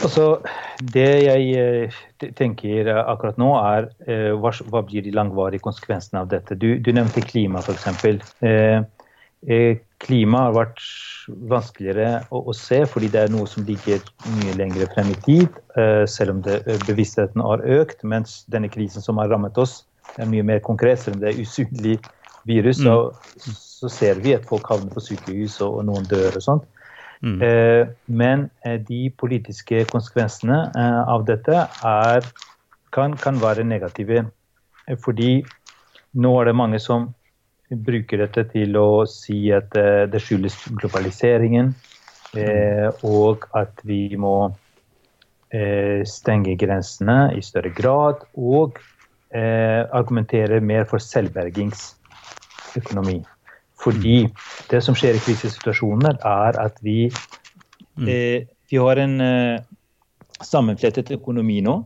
Altså, 0.00 0.24
det 0.94 1.08
jeg 1.26 1.48
eh, 1.60 1.98
tenker 2.38 2.88
akkurat 3.02 3.36
nå, 3.40 3.50
er 3.60 3.88
eh, 4.08 4.30
hva, 4.32 4.52
hva 4.72 4.80
blir 4.86 5.04
de 5.04 5.12
langvarige 5.12 5.60
konsekvensene 5.66 6.22
av 6.22 6.30
dette? 6.30 6.56
Du, 6.56 6.72
du 6.80 6.88
nevnte 6.96 7.20
klima, 7.26 7.60
f.eks. 7.60 7.86
Eh, 8.48 8.80
eh, 9.44 9.82
klima 10.00 10.46
har 10.46 10.56
vært 10.56 10.80
vanskeligere 11.52 12.22
å, 12.32 12.40
å 12.48 12.56
se, 12.56 12.80
fordi 12.88 13.10
det 13.12 13.26
er 13.26 13.34
noe 13.34 13.48
som 13.50 13.66
ligger 13.68 14.00
mye 14.38 14.56
lenger 14.56 14.88
frem 14.94 15.12
i 15.12 15.18
tid. 15.26 15.60
Eh, 15.76 16.06
selv 16.08 16.38
om 16.38 16.42
det, 16.48 16.62
bevisstheten 16.88 17.44
har 17.44 17.66
økt, 17.80 18.00
mens 18.08 18.40
denne 18.48 18.72
krisen 18.72 19.04
som 19.04 19.20
har 19.20 19.28
rammet 19.32 19.60
oss, 19.60 19.82
er 20.16 20.32
mye 20.32 20.46
mer 20.46 20.64
konkret. 20.64 21.04
Selv 21.04 21.18
om 21.18 21.24
det 21.26 21.34
er 21.34 21.44
usynlig 21.44 21.98
virus, 22.48 22.80
så, 22.80 22.96
så 23.52 23.92
ser 23.92 24.24
vi 24.24 24.32
at 24.32 24.48
folk 24.48 24.72
havner 24.72 24.96
på 24.96 25.04
sykehus 25.10 25.60
og, 25.60 25.82
og 25.82 25.90
noen 25.92 26.08
dør 26.08 26.40
og 26.40 26.46
sånt. 26.48 26.68
Mm. 27.20 27.42
Eh, 27.42 27.88
men 28.06 28.50
eh, 28.64 28.80
de 28.80 29.10
politiske 29.20 29.84
konsekvensene 29.92 30.72
eh, 30.72 31.02
av 31.04 31.24
dette 31.28 31.52
er, 31.84 32.24
kan, 32.96 33.12
kan 33.20 33.36
være 33.42 33.64
negative. 33.64 34.24
Fordi 35.04 35.44
nå 36.18 36.40
er 36.40 36.44
det 36.48 36.56
mange 36.58 36.78
som 36.82 37.14
bruker 37.70 38.18
dette 38.24 38.42
til 38.50 38.76
å 38.80 39.06
si 39.06 39.52
at 39.54 39.70
det 40.10 40.20
skyldes 40.24 40.56
globaliseringen, 40.80 41.74
eh, 42.34 42.88
og 43.06 43.46
at 43.54 43.80
vi 43.86 44.16
må 44.18 44.50
stenge 46.06 46.54
grensene 46.54 47.34
i 47.34 47.40
større 47.42 47.70
grad, 47.74 48.22
og 48.38 48.78
argumentere 49.34 50.60
mer 50.62 50.84
for 50.90 50.98
selvbergingsøkonomi. 51.02 53.26
Fordi 53.80 54.26
det 54.70 54.82
som 54.84 54.96
skjer 54.98 55.16
i 55.16 55.22
krisesituasjoner, 55.24 56.20
er 56.26 56.58
at 56.60 56.76
vi, 56.84 57.08
eh, 58.04 58.46
vi 58.70 58.80
har 58.80 59.00
en 59.00 59.20
eh, 59.24 59.62
sammenflettet 60.44 61.12
økonomi 61.16 61.60
nå 61.64 61.78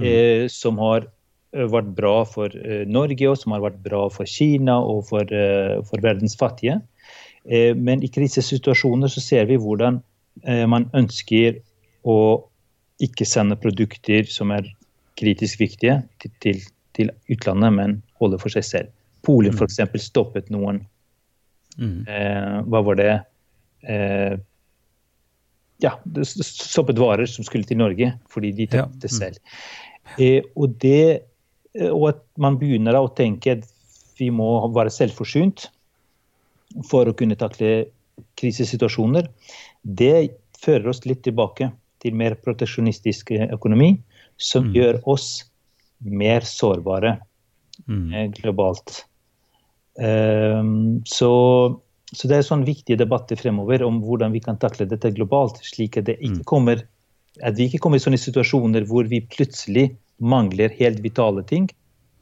eh, 0.00 0.46
som 0.52 0.80
har 0.80 1.04
eh, 1.04 1.66
vært 1.68 1.92
bra 1.96 2.22
for 2.28 2.52
eh, 2.52 2.84
Norge, 2.88 3.28
og 3.28 3.38
som 3.40 3.54
har 3.56 3.64
vært 3.66 3.80
bra 3.84 4.06
for 4.12 4.28
Kina 4.28 4.78
og 4.80 5.04
for, 5.10 5.28
eh, 5.28 5.78
for 5.88 6.04
verdens 6.04 6.36
fattige. 6.38 6.80
Eh, 7.44 7.74
men 7.76 8.04
i 8.04 8.12
krisesituasjoner 8.12 9.12
så 9.12 9.24
ser 9.24 9.48
vi 9.50 9.60
hvordan 9.60 10.02
man 10.70 10.84
ønsker 10.94 11.56
å 12.06 12.46
ikke 13.02 13.26
sende 13.26 13.56
produkter 13.58 14.28
som 14.30 14.52
er 14.54 14.68
kritisk 15.18 15.58
viktige 15.58 15.96
til, 16.22 16.30
til, 16.38 16.60
til 16.94 17.10
utlandet, 17.26 17.74
men 17.74 17.96
holde 18.22 18.38
for 18.38 18.54
seg 18.54 18.66
selv. 18.68 18.92
Polen 19.26 19.56
eksempel 19.66 19.98
stoppet 19.98 20.46
noen 20.54 20.78
Mm. 21.78 22.04
eh, 22.08 22.62
Hva 22.66 22.82
var 22.84 22.98
det? 22.98 23.12
Eh, 23.88 24.36
ja, 25.80 25.92
det 26.04 26.24
stoppet 26.26 26.98
varer 26.98 27.26
som 27.30 27.46
skulle 27.46 27.64
til 27.68 27.78
Norge, 27.78 28.12
fordi 28.28 28.52
de 28.52 28.66
Ja, 28.72 28.86
mm. 28.86 29.08
selv. 29.08 29.38
Eh, 30.18 30.42
og, 30.56 30.78
det, 30.82 31.22
eh, 31.78 31.90
og 31.90 32.08
at 32.08 32.22
man 32.36 32.58
begynner 32.58 32.98
å 32.98 33.14
tenke 33.14 33.58
at 33.58 33.68
vi 34.18 34.30
må 34.34 34.66
være 34.74 34.90
selvforsynt 34.90 35.68
for 36.90 37.06
å 37.06 37.14
kunne 37.16 37.36
takle 37.38 37.86
krisesituasjoner, 38.36 39.28
det 39.84 40.30
fører 40.58 40.88
oss 40.90 41.04
litt 41.06 41.22
tilbake 41.22 41.70
til 42.02 42.14
mer 42.18 42.34
proteksjonistisk 42.34 43.30
eh, 43.36 43.46
økonomi, 43.54 44.00
som 44.36 44.64
Mm. 44.64 44.74
gjør 44.74 45.00
oss 45.06 45.44
mer 46.00 46.40
sårbare 46.40 47.20
Mm. 47.86 48.12
eh, 48.14 48.28
globalt. 48.34 49.04
Ehm, 49.98 51.00
så, 51.08 51.32
så 52.12 52.30
det 52.30 52.38
er 52.38 52.46
sånn 52.46 52.66
viktige 52.66 53.00
debatter 53.00 53.38
fremover 53.40 53.82
om 53.86 54.00
hvordan 54.04 54.34
vi 54.34 54.42
kan 54.44 54.60
takle 54.62 54.86
dette 54.90 55.10
globalt, 55.16 55.58
slik 55.66 55.98
at, 55.98 56.06
det 56.10 56.18
ikke 56.22 56.46
kommer, 56.46 56.84
at 57.42 57.58
vi 57.58 57.66
ikke 57.68 57.82
kommer 57.82 58.00
i 58.00 58.04
sånne 58.04 58.20
situasjoner 58.20 58.86
hvor 58.90 59.10
vi 59.10 59.24
plutselig 59.26 59.90
mangler 60.18 60.72
helt 60.78 61.02
vitale 61.04 61.44
ting, 61.46 61.68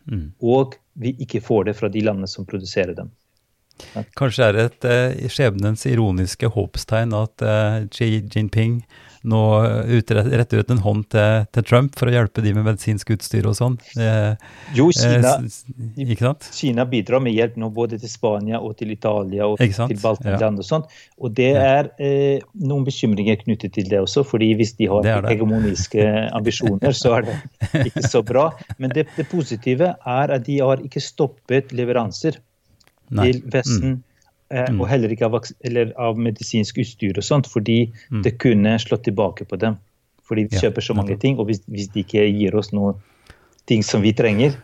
Mm. 0.06 0.32
og 0.38 0.76
vi 0.94 1.16
ikke 1.18 1.40
får 1.42 1.64
det 1.66 1.72
fra 1.74 1.88
de 1.90 1.98
landene 2.06 2.28
som 2.30 2.46
produserer 2.46 2.94
dem. 2.94 3.10
Kanskje 4.16 4.44
er 4.46 4.54
det 4.54 4.64
et 4.68 4.86
eh, 4.88 5.24
skjebnens 5.28 5.82
ironiske 5.90 6.48
håpstegn 6.54 7.10
at 7.16 7.42
eh, 7.44 7.80
Xi 7.92 8.22
Jinping 8.22 8.78
nå 9.26 9.40
utre- 9.98 10.22
retter 10.38 10.60
ut 10.62 10.70
en 10.70 10.78
hånd 10.84 11.04
til, 11.10 11.46
til 11.52 11.64
Trump 11.66 11.96
for 11.98 12.06
å 12.08 12.14
hjelpe 12.14 12.42
de 12.44 12.52
med 12.54 12.64
medisinsk 12.68 13.10
utstyr 13.16 13.48
og 13.50 13.56
sånn. 13.58 13.74
Eh, 13.98 14.36
Jo, 14.78 14.86
eh, 14.94 15.18
Kina, 15.18 15.32
eh? 16.30 16.48
Kina 16.54 16.84
bidrar 16.86 17.20
med 17.24 17.34
hjelp 17.34 17.56
nå 17.60 17.68
både 17.74 17.98
til 18.00 18.08
Spania 18.12 18.60
og 18.62 18.76
til 18.78 18.92
Italia 18.94 19.46
og 19.50 19.58
til 19.58 19.98
Balkanland 20.02 20.62
og 20.62 20.68
sånn. 20.68 20.86
Og 21.20 21.34
det 21.36 21.50
er 21.58 21.90
eh, 21.98 22.40
noen 22.54 22.86
bekymringer 22.86 23.36
knyttet 23.42 23.74
til 23.76 23.90
det 23.90 24.00
også, 24.04 24.24
fordi 24.26 24.52
hvis 24.58 24.76
de 24.78 24.86
har 24.92 25.02
Det 25.06 25.14
det. 25.26 25.34
hegemoniske 25.34 26.06
ambisjoner, 26.38 26.92
så 26.96 27.16
er 27.18 27.28
det 27.30 27.86
ikke 27.90 28.06
så 28.06 28.22
bra. 28.26 28.48
Men 28.78 28.90
det, 28.94 29.08
det 29.16 29.28
positive 29.30 29.94
er 30.06 30.36
at 30.38 30.44
de 30.46 30.60
har 30.62 30.82
ikke 30.86 31.02
stoppet 31.02 31.72
leveranser 31.76 32.38
Nei. 33.10 33.32
til 33.32 33.42
Vesten. 33.52 33.96
eh, 33.98 34.02
Mm. 34.52 34.80
Og 34.80 34.86
heller 34.86 35.10
ikke 35.10 35.26
av, 35.26 35.40
eller 35.66 35.90
av 35.98 36.18
medisinsk 36.22 36.78
utstyr 36.78 37.18
og 37.18 37.24
sånt, 37.26 37.48
fordi 37.50 37.92
Mm. 38.10 38.22
det 38.22 38.38
kunne 38.38 38.78
slått 38.78 39.04
tilbake 39.04 39.44
på 39.44 39.58
dem. 39.58 39.78
Fordi 40.28 40.46
vi 40.50 40.58
kjøper 40.58 40.82
så 40.82 40.94
mange 40.94 41.16
ting, 41.18 41.38
og 41.38 41.46
hvis, 41.46 41.60
hvis 41.66 41.88
de 41.94 42.02
ikke 42.02 42.22
gir 42.30 42.54
oss 42.54 42.72
noe 42.72 42.94
ting 43.66 43.82
som 43.82 44.02
vi 44.02 44.12
trenger 44.12 44.54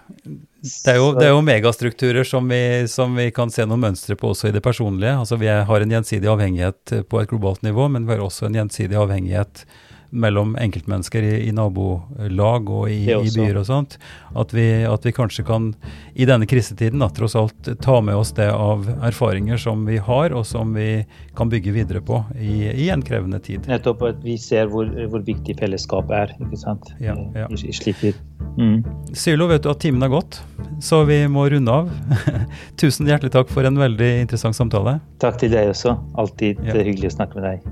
Det 0.62 0.93
er 0.93 0.97
jo, 0.97 1.12
det 1.18 1.26
er 1.26 1.33
jo 1.33 1.43
megastrukturer 1.43 2.24
som 2.24 2.47
vi, 2.49 2.87
som 2.87 3.16
vi 3.16 3.30
kan 3.35 3.51
se 3.51 3.66
noen 3.66 3.80
mønstre 3.83 4.14
på 4.14 4.30
også 4.30 4.49
i 4.49 4.53
det 4.55 4.62
personlige. 4.62 5.16
Altså 5.18 5.37
Vi 5.37 5.47
har 5.51 5.80
en 5.80 5.91
gjensidig 5.91 6.28
avhengighet 6.30 7.09
på 7.09 7.20
et 7.20 7.28
globalt 7.28 7.62
nivå, 7.62 7.89
men 7.91 8.07
vi 8.07 8.14
har 8.14 8.22
også 8.22 8.47
en 8.47 8.55
gjensidig 8.55 8.95
avhengighet 8.95 9.64
mellom 10.13 10.57
enkeltmennesker 10.61 11.25
i, 11.25 11.49
i 11.49 11.53
nabolag 11.57 12.71
og 12.71 12.91
i, 12.93 13.01
i 13.09 13.31
byer 13.33 13.57
og 13.63 13.67
sånt. 13.69 13.97
At 14.37 14.53
vi, 14.53 14.67
at 14.85 15.07
vi 15.07 15.13
kanskje 15.17 15.45
kan 15.49 15.71
i 16.13 16.27
denne 16.29 16.47
krisetiden 16.49 17.01
da, 17.01 17.09
tross 17.17 17.37
alt 17.39 17.71
ta 17.83 18.01
med 18.05 18.19
oss 18.21 18.35
det 18.37 18.51
av 18.53 18.85
erfaringer 19.09 19.61
som 19.61 19.87
vi 19.89 19.97
har, 19.97 20.37
og 20.37 20.45
som 20.49 20.75
vi 20.77 21.05
kan 21.39 21.53
bygge 21.53 21.73
videre 21.73 22.05
på 22.05 22.21
i, 22.37 22.69
i 22.85 22.91
en 22.93 23.05
krevende 23.05 23.41
tid. 23.41 23.65
Nettopp 23.73 24.05
at 24.11 24.21
vi 24.25 24.37
ser 24.41 24.69
hvor, 24.73 24.89
hvor 25.09 25.25
viktig 25.25 25.57
fellesskap 25.61 26.13
er. 26.13 26.37
ikke 26.41 26.61
sant? 26.61 26.93
Ja, 27.01 27.17
ja. 27.37 27.49
I, 27.49 27.61
i 27.73 27.77
slike 27.77 28.13
mm. 28.61 28.79
Sylo, 29.17 29.49
vet 29.49 29.65
du 29.65 29.73
at 29.73 29.81
timen 29.81 30.05
har 30.05 30.13
gått, 30.13 30.43
så 30.85 31.03
vi 31.09 31.23
må 31.29 31.49
runde 31.53 31.73
av. 31.83 31.93
Tusen 32.81 33.09
hjertelig 33.09 33.33
takk 33.33 33.53
for 33.53 33.65
en 33.69 33.81
veldig 33.81 34.15
interessant 34.27 34.61
samtale. 34.61 34.99
Takk 35.25 35.41
til 35.41 35.57
deg 35.57 35.73
også. 35.73 35.97
Alltid 36.21 36.61
Ja. 36.67 36.77
hyggelig 36.77 37.15
å 37.15 37.21
snakke 37.21 37.41
med 37.41 37.49
deg. 37.49 37.71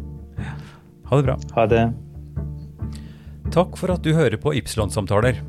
Ha 1.10 1.18
det 1.18 1.26
bra. 1.26 1.36
Ha 1.56 1.66
det. 1.66 1.90
Takk 3.50 3.74
for 3.74 3.90
at 3.90 4.04
du 4.06 4.12
hører 4.14 4.38
på 4.38 4.52
Ypsilon-samtaler. 4.54 5.40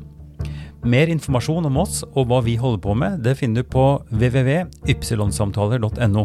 Mer 0.82 1.06
informasjon 1.12 1.68
om 1.68 1.76
oss 1.84 2.00
og 2.08 2.24
hva 2.26 2.40
vi 2.42 2.56
holder 2.58 2.80
på 2.82 2.96
med, 2.98 3.20
det 3.22 3.36
finner 3.38 3.62
du 3.62 3.68
på 3.70 4.02
www.ypsilonsamtaler.no. 4.10 6.24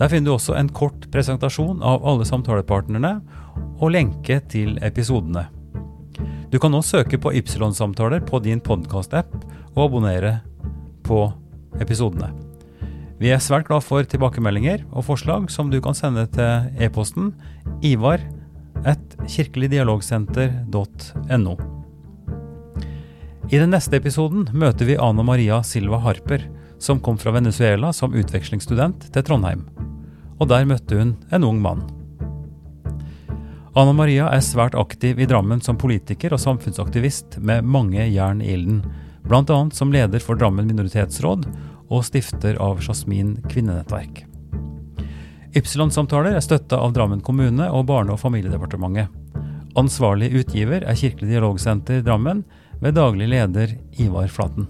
Der 0.00 0.08
finner 0.10 0.26
du 0.26 0.34
også 0.34 0.58
en 0.58 0.66
kort 0.74 1.06
presentasjon 1.14 1.78
av 1.86 2.02
alle 2.02 2.26
samtalepartnerne 2.26 3.22
og 3.78 3.94
lenke 3.94 4.42
til 4.50 4.74
episodene. 4.82 5.46
Du 6.50 6.58
kan 6.58 6.74
også 6.74 6.98
søke 6.98 7.14
på 7.22 7.30
Ypsilon-samtaler 7.38 8.18
på 8.26 8.42
din 8.42 8.58
podkast-app 8.60 9.30
og 9.76 9.86
abonnere 9.86 10.42
på 11.06 11.30
episodene. 11.78 12.34
Vi 13.22 13.30
er 13.30 13.38
svært 13.38 13.70
glad 13.70 13.86
for 13.86 14.02
tilbakemeldinger 14.02 14.82
og 14.90 15.06
forslag 15.06 15.46
som 15.54 15.70
du 15.70 15.78
kan 15.78 15.94
sende 15.94 16.26
til 16.34 16.66
e-posten 16.82 17.38
ivar 17.86 18.18
at 18.88 19.16
kirkeligdialogsenter.no. 19.28 21.54
I 23.52 23.58
den 23.58 23.74
neste 23.74 23.96
episoden 23.98 24.46
møter 24.56 24.86
vi 24.88 24.96
Ana 24.96 25.22
Maria 25.26 25.62
Silva 25.66 25.98
Harper, 26.00 26.46
som 26.82 27.00
kom 27.00 27.18
fra 27.20 27.34
Venezuela 27.36 27.92
som 27.92 28.14
utvekslingsstudent 28.14 29.12
til 29.12 29.26
Trondheim. 29.26 29.66
Og 30.40 30.48
der 30.50 30.66
møtte 30.66 30.98
hun 30.98 31.14
en 31.30 31.44
ung 31.46 31.60
mann. 31.62 31.84
Ana 33.76 33.92
Maria 33.96 34.26
er 34.32 34.42
svært 34.44 34.74
aktiv 34.76 35.20
i 35.20 35.28
Drammen 35.28 35.62
som 35.64 35.78
politiker 35.80 36.34
og 36.34 36.42
samfunnsaktivist 36.42 37.38
med 37.40 37.64
mange 37.64 38.04
jern 38.08 38.42
i 38.44 38.50
ilden, 38.56 38.82
bl.a. 39.24 39.60
som 39.72 39.94
leder 39.94 40.20
for 40.20 40.36
Drammen 40.36 40.68
minoritetsråd 40.68 41.46
og 41.92 42.04
stifter 42.08 42.58
av 42.60 42.82
Jasmin 42.84 43.38
kvinnenettverk. 43.48 44.26
Ypsilon-samtaler 45.52 46.32
er 46.32 46.40
støtta 46.44 46.78
av 46.80 46.94
Drammen 46.96 47.20
kommune 47.20 47.66
og 47.76 47.84
Barne- 47.90 48.14
og 48.14 48.20
familiedepartementet. 48.22 49.12
Ansvarlig 49.76 50.30
utgiver 50.40 50.80
er 50.80 50.96
Kirkelig 50.96 51.28
dialogsenter 51.28 52.00
Drammen, 52.04 52.44
ved 52.80 52.96
daglig 52.96 53.28
leder 53.28 53.76
Ivar 54.00 54.32
Flaten. 54.32 54.66